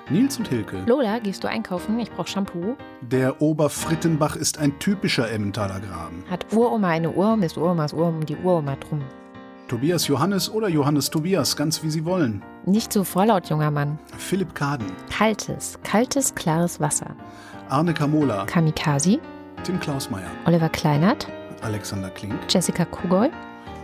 Nils 0.09 0.37
und 0.37 0.47
Hilke. 0.47 0.83
Lola, 0.85 1.19
gehst 1.19 1.43
du 1.43 1.47
einkaufen? 1.47 1.97
Ich 1.99 2.11
brauche 2.11 2.27
Shampoo. 2.27 2.75
Der 3.01 3.41
Oberfrittenbach 3.41 4.35
ist 4.35 4.59
ein 4.59 4.77
typischer 4.79 5.31
Emmentaler 5.31 5.79
Graben. 5.79 6.23
Hat 6.29 6.45
Uroma 6.51 6.89
eine 6.89 7.09
Uhr, 7.11 7.37
ist 7.41 7.57
Uromas 7.57 7.93
Uhr 7.93 8.07
um 8.07 8.25
die 8.25 8.35
Uroma 8.35 8.75
drum. 8.75 9.01
Tobias 9.69 10.07
Johannes 10.07 10.51
oder 10.51 10.67
Johannes 10.67 11.09
Tobias, 11.09 11.55
ganz 11.55 11.81
wie 11.81 11.89
sie 11.89 12.05
wollen. 12.05 12.43
Nicht 12.65 12.93
so 12.93 13.03
vorlaut, 13.03 13.49
junger 13.49 13.71
Mann. 13.71 13.97
Philipp 14.17 14.53
Kaden, 14.53 14.87
Kaltes, 15.09 15.79
kaltes, 15.83 16.35
klares 16.35 16.79
Wasser. 16.79 17.15
Arne 17.69 17.93
Kamola, 17.93 18.45
Kamikaze, 18.45 19.19
Tim 19.63 19.79
Klausmeier, 19.79 20.29
Oliver 20.45 20.69
Kleinert, 20.69 21.27
Alexander 21.61 22.09
Klink, 22.09 22.33
Jessica 22.49 22.83
Kugoy, 22.85 23.29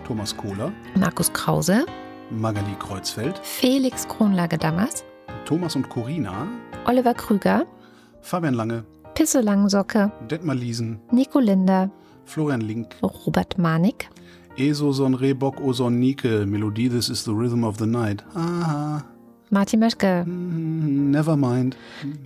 Thomas 0.05 0.35
Kohler, 0.35 0.71
Markus 0.95 1.31
Krause, 1.31 1.85
Magali 2.31 2.75
Kreuzfeld, 2.79 3.39
Felix 3.43 4.05
Kronlage-Dammers, 4.07 5.03
Thomas 5.45 5.75
und 5.75 5.87
Corina, 5.89 6.47
Oliver 6.85 7.13
Krüger, 7.13 7.65
Fabian 8.21 8.55
Lange, 8.55 8.83
Pisse 9.13 9.41
Langensocke, 9.41 10.11
Detmar 10.29 10.55
Liesen, 10.55 10.99
Nico 11.11 11.39
Linder, 11.39 11.89
Florian 12.25 12.61
Link, 12.61 12.95
Robert 13.01 13.57
Manik, 13.57 14.09
Eso 14.57 14.91
son 14.91 15.13
Rehbock 15.13 15.61
o 15.61 15.71
son 15.71 15.99
Nike, 15.99 16.45
Melodie 16.45 16.89
This 16.89 17.09
is 17.09 17.23
the 17.23 17.31
Rhythm 17.31 17.63
of 17.63 17.77
the 17.77 17.85
Night. 17.85 18.21
Ah, 18.35 19.01
Martin 19.49 19.79
Möschke, 19.79 20.25
mm, 20.25 21.11
never 21.11 21.37
mind. 21.37 21.77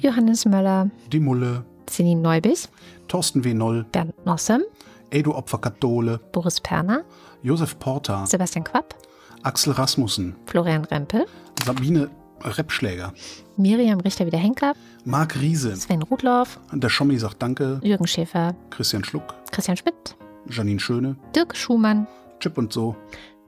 Johannes 0.01 0.45
Möller, 0.47 0.89
Die 1.11 1.19
Mulle, 1.19 1.63
Celine 1.87 2.21
Neubich, 2.21 2.67
Thorsten 3.13 3.43
W. 3.43 3.53
Noll, 3.53 3.85
Bernd 3.91 4.25
Nossem, 4.25 4.63
Edo 5.11 5.35
Opfer 5.35 5.59
Kathole, 5.59 6.19
Boris 6.31 6.59
Perner, 6.59 7.03
Josef 7.43 7.77
Porta, 7.77 8.25
Sebastian 8.25 8.63
Quapp, 8.63 8.95
Axel 9.43 9.73
Rasmussen, 9.73 10.35
Florian 10.47 10.83
Rempel, 10.85 11.27
Sabine 11.63 12.09
Reppschläger, 12.41 13.13
Miriam 13.55 13.99
Richter-Wiederhenker, 13.99 14.73
Marc 15.05 15.39
Riese, 15.39 15.75
Sven 15.75 16.01
Rudloff, 16.01 16.59
der 16.71 16.89
Schommi 16.89 17.19
sagt 17.19 17.39
Danke, 17.39 17.79
Jürgen 17.83 18.07
Schäfer, 18.07 18.55
Christian 18.71 19.03
Schluck, 19.03 19.35
Christian 19.51 19.77
Schmidt, 19.77 20.15
Janine 20.49 20.79
Schöne, 20.79 21.15
Dirk 21.35 21.55
Schumann, 21.55 22.07
Chip 22.39 22.57
und 22.57 22.73
so. 22.73 22.95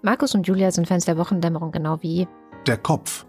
Markus 0.04 0.36
und 0.36 0.46
Julia 0.46 0.70
sind 0.70 0.88
Fans 0.88 1.06
der 1.06 1.18
Wochendämmerung, 1.18 1.72
genau 1.72 1.98
wie 2.04 2.28
Der 2.68 2.78
Kopf 2.78 3.26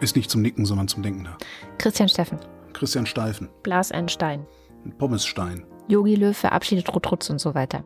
ist 0.00 0.16
nicht 0.16 0.30
zum 0.30 0.40
Nicken, 0.40 0.64
sondern 0.64 0.88
zum 0.88 1.02
Denken 1.02 1.24
da. 1.24 1.36
Christian 1.76 2.08
Steffen, 2.08 2.38
Christian 2.72 3.04
Steifen, 3.04 3.50
Blas 3.62 3.92
Einstein, 3.92 4.46
Pommesstein, 4.92 5.64
Yogi 5.88 6.14
Löw 6.14 6.36
verabschiedet 6.36 6.92
Rutrutz 6.94 7.28
und 7.30 7.40
so 7.40 7.54
weiter. 7.54 7.84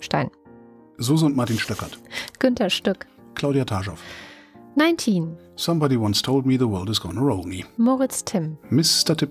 Stein, 0.00 0.30
Suse 0.98 1.26
und 1.26 1.36
Martin 1.36 1.58
Stöckert, 1.58 1.98
Günther 2.38 2.70
Stück, 2.70 3.06
Claudia 3.34 3.64
Taschow. 3.64 3.98
19, 4.76 5.36
Somebody 5.56 5.96
once 5.96 6.20
told 6.20 6.46
me 6.46 6.54
the 6.58 6.68
world 6.68 6.88
is 6.90 7.00
gonna 7.00 7.20
roll 7.20 7.46
me. 7.46 7.64
Moritz 7.76 8.24
Timm 8.24 8.58
Mr. 8.70 9.16
Tipp, 9.16 9.30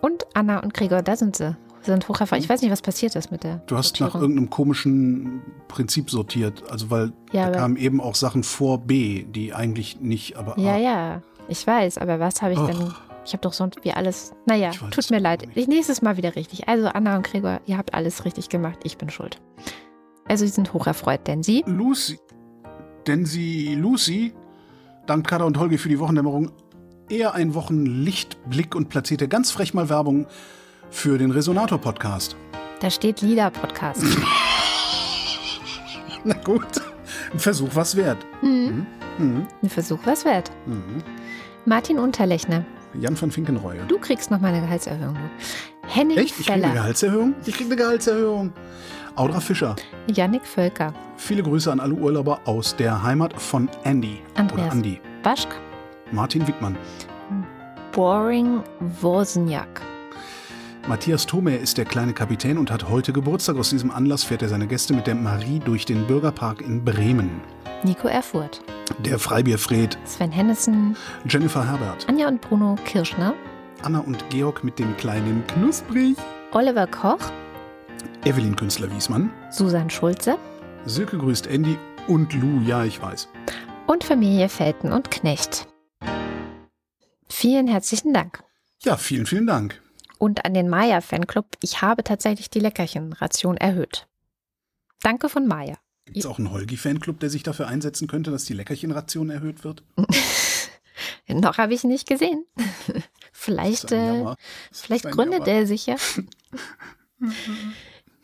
und 0.00 0.24
Anna 0.34 0.60
und 0.60 0.72
Gregor, 0.74 1.02
da 1.02 1.14
sind 1.16 1.36
sie. 1.36 1.56
Sie 1.82 1.90
sind 1.92 2.08
hocherfolgreich. 2.08 2.44
Ich 2.44 2.48
weiß 2.50 2.62
nicht, 2.62 2.70
was 2.72 2.82
passiert 2.82 3.14
ist 3.14 3.30
mit 3.30 3.44
der 3.44 3.58
du 3.66 3.76
hast 3.76 3.92
nach 4.00 4.08
Sortierung. 4.12 4.22
irgendeinem 4.22 4.50
komischen 4.50 5.42
Prinzip 5.68 6.10
sortiert. 6.10 6.64
Also, 6.70 6.90
weil 6.90 7.12
Ja, 7.32 7.50
da 7.50 7.58
kamen 7.60 7.76
eben 7.76 8.00
auch 8.00 8.14
Sachen 8.16 8.42
vor 8.42 8.78
B, 8.78 9.24
die 9.24 9.54
eigentlich 9.54 10.00
nicht, 10.00 10.36
aber 10.36 10.58
Ja, 10.58 10.72
A. 10.74 10.76
ja, 10.78 11.22
ich 11.48 11.64
weiß, 11.66 11.98
aber 11.98 12.18
was 12.18 12.42
habe 12.42 12.54
ich 12.54 12.58
Och. 12.58 12.66
denn? 12.66 12.92
Ich 13.28 13.34
habe 13.34 13.42
doch 13.42 13.52
sonst 13.52 13.84
wie 13.84 13.92
alles. 13.92 14.32
Naja, 14.46 14.70
weiß 14.70 14.88
tut 14.90 15.10
mir 15.10 15.18
leid. 15.18 15.46
Ich, 15.54 15.68
nächstes 15.68 16.00
Mal 16.00 16.16
wieder 16.16 16.34
richtig. 16.34 16.66
Also 16.66 16.88
Anna 16.88 17.14
und 17.14 17.26
Gregor, 17.26 17.60
ihr 17.66 17.76
habt 17.76 17.92
alles 17.92 18.24
richtig 18.24 18.48
gemacht. 18.48 18.78
Ich 18.84 18.96
bin 18.96 19.10
schuld. 19.10 19.38
Also 20.26 20.46
sie 20.46 20.50
sind 20.52 20.72
hocherfreut, 20.72 21.26
denn 21.26 21.42
sie 21.42 21.62
Lucy, 21.66 22.18
denn 23.06 23.26
sie, 23.26 23.74
Lucy, 23.74 24.32
dankt 25.06 25.28
Kada 25.28 25.44
und 25.44 25.58
Holgi 25.58 25.76
für 25.76 25.90
die 25.90 25.98
Wochendämmerung 25.98 26.52
eher 27.10 27.34
ein 27.34 27.52
Wochenlichtblick 27.52 28.74
und 28.74 28.88
platzierte 28.88 29.28
ganz 29.28 29.50
frech 29.50 29.74
mal 29.74 29.90
Werbung 29.90 30.26
für 30.88 31.18
den 31.18 31.30
Resonator-Podcast. 31.30 32.34
Da 32.80 32.88
steht 32.88 33.20
Lila 33.20 33.50
Podcast. 33.50 34.04
Na 36.24 36.34
gut, 36.34 36.64
ein 37.30 37.38
Versuch 37.38 37.74
was 37.74 37.94
wert. 37.94 38.24
Mhm. 38.40 38.86
Mhm. 39.18 39.46
Ein 39.62 39.68
Versuch 39.68 40.00
was 40.06 40.24
wert. 40.24 40.50
Mhm. 40.64 41.02
Martin 41.66 41.98
Unterlechner, 41.98 42.64
Jan 43.00 43.20
van 43.20 43.30
Finkenreue. 43.30 43.80
du 43.88 43.98
kriegst 43.98 44.30
noch 44.30 44.40
mal 44.40 44.52
eine 44.52 44.60
Gehaltserhöhung. 44.60 45.16
Henning 45.86 46.18
Echt? 46.18 46.30
Ich 46.30 46.46
kriege 46.46 46.52
eine 46.52 46.62
Feller, 46.62 46.74
Gehaltserhöhung? 46.74 47.34
Ich 47.46 47.54
kriege 47.54 47.70
eine 47.70 47.76
Gehaltserhöhung. 47.76 48.52
Audra 49.14 49.40
Fischer. 49.40 49.76
Yannick 50.08 50.46
Völker, 50.46 50.92
Viele 51.16 51.42
Grüße 51.42 51.70
an 51.72 51.80
alle 51.80 51.94
Urlauber 51.94 52.40
aus 52.44 52.76
der 52.76 53.02
Heimat 53.02 53.40
von 53.40 53.68
Andy. 53.84 54.20
Andreas. 54.36 54.66
Oder 54.66 54.72
Andy. 54.72 55.00
Baschk, 55.22 55.48
Martin 56.12 56.46
Wittmann. 56.46 56.76
Boring 57.92 58.62
Wozniak, 59.00 59.82
Matthias 60.88 61.26
Thome 61.26 61.56
ist 61.56 61.76
der 61.76 61.84
kleine 61.84 62.14
Kapitän 62.14 62.56
und 62.56 62.70
hat 62.70 62.88
heute 62.88 63.12
Geburtstag. 63.12 63.56
Aus 63.56 63.70
diesem 63.70 63.90
Anlass 63.90 64.24
fährt 64.24 64.40
er 64.42 64.48
seine 64.48 64.66
Gäste 64.66 64.94
mit 64.94 65.06
der 65.06 65.16
Marie 65.16 65.58
durch 65.58 65.84
den 65.84 66.06
Bürgerpark 66.06 66.62
in 66.62 66.84
Bremen. 66.84 67.42
Nico 67.84 68.08
Erfurt, 68.08 68.60
Der 68.98 69.18
Freibierfred, 69.18 69.96
Sven 70.04 70.32
Hennissen, 70.32 70.96
Jennifer 71.28 71.66
Herbert, 71.66 72.08
Anja 72.08 72.28
und 72.28 72.40
Bruno 72.40 72.76
Kirschner, 72.84 73.34
Anna 73.82 74.00
und 74.00 74.28
Georg 74.30 74.64
mit 74.64 74.78
dem 74.78 74.96
kleinen 74.96 75.46
Knusprig, 75.46 76.16
Oliver 76.52 76.86
Koch, 76.86 77.20
Evelyn 78.24 78.56
Künstler-Wiesmann, 78.56 79.30
Susan 79.50 79.88
Schulze 79.90 80.36
Silke 80.86 81.18
grüßt 81.18 81.46
Andy 81.46 81.76
und 82.08 82.32
Lou, 82.34 82.60
ja, 82.62 82.84
ich 82.84 83.00
weiß. 83.00 83.28
und 83.86 84.04
Familie 84.04 84.48
Felten 84.48 84.92
und 84.92 85.10
Knecht. 85.10 85.68
Vielen 87.30 87.68
herzlichen 87.68 88.12
Dank. 88.12 88.42
Ja, 88.82 88.96
vielen, 88.96 89.26
vielen 89.26 89.46
Dank. 89.46 89.80
Und 90.18 90.44
an 90.44 90.54
den 90.54 90.68
Maya-Fanclub, 90.68 91.46
ich 91.62 91.80
habe 91.82 92.02
tatsächlich 92.02 92.50
die 92.50 92.60
Leckerchenration 92.60 93.56
erhöht. 93.56 94.08
Danke 95.02 95.28
von 95.28 95.46
Maya. 95.46 95.76
Gibt 96.08 96.24
es 96.24 96.26
auch 96.26 96.38
einen 96.38 96.50
Holgi-Fanclub, 96.50 97.20
der 97.20 97.28
sich 97.28 97.42
dafür 97.42 97.68
einsetzen 97.68 98.08
könnte, 98.08 98.30
dass 98.30 98.46
die 98.46 98.54
Leckerchenration 98.54 99.28
erhöht 99.28 99.62
wird? 99.62 99.82
Noch 101.28 101.58
habe 101.58 101.74
ich 101.74 101.84
nicht 101.84 102.08
gesehen. 102.08 102.46
vielleicht 103.32 103.92
äh, 103.92 104.24
vielleicht 104.72 105.04
gründet 105.10 105.46
er 105.46 105.66
sich 105.66 105.84
ja. 105.84 105.96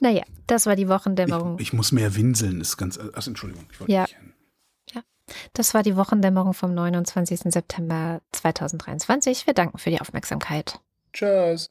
naja, 0.00 0.22
das 0.46 0.64
war 0.64 0.76
die 0.76 0.88
Wochendämmerung. 0.88 1.58
Ich, 1.58 1.68
ich 1.68 1.72
muss 1.74 1.92
mehr 1.92 2.16
winseln, 2.16 2.62
ist 2.62 2.78
ganz. 2.78 2.98
Ach, 2.98 3.26
Entschuldigung. 3.26 3.66
Ich 3.70 3.88
ja. 3.88 4.02
Nicht, 4.02 4.16
ja. 4.94 5.02
Das 5.52 5.74
war 5.74 5.82
die 5.82 5.96
Wochendämmerung 5.96 6.54
vom 6.54 6.72
29. 6.72 7.40
September 7.52 8.22
2023. 8.32 9.46
Wir 9.46 9.52
danken 9.52 9.76
für 9.76 9.90
die 9.90 10.00
Aufmerksamkeit. 10.00 10.80
Tschüss. 11.12 11.70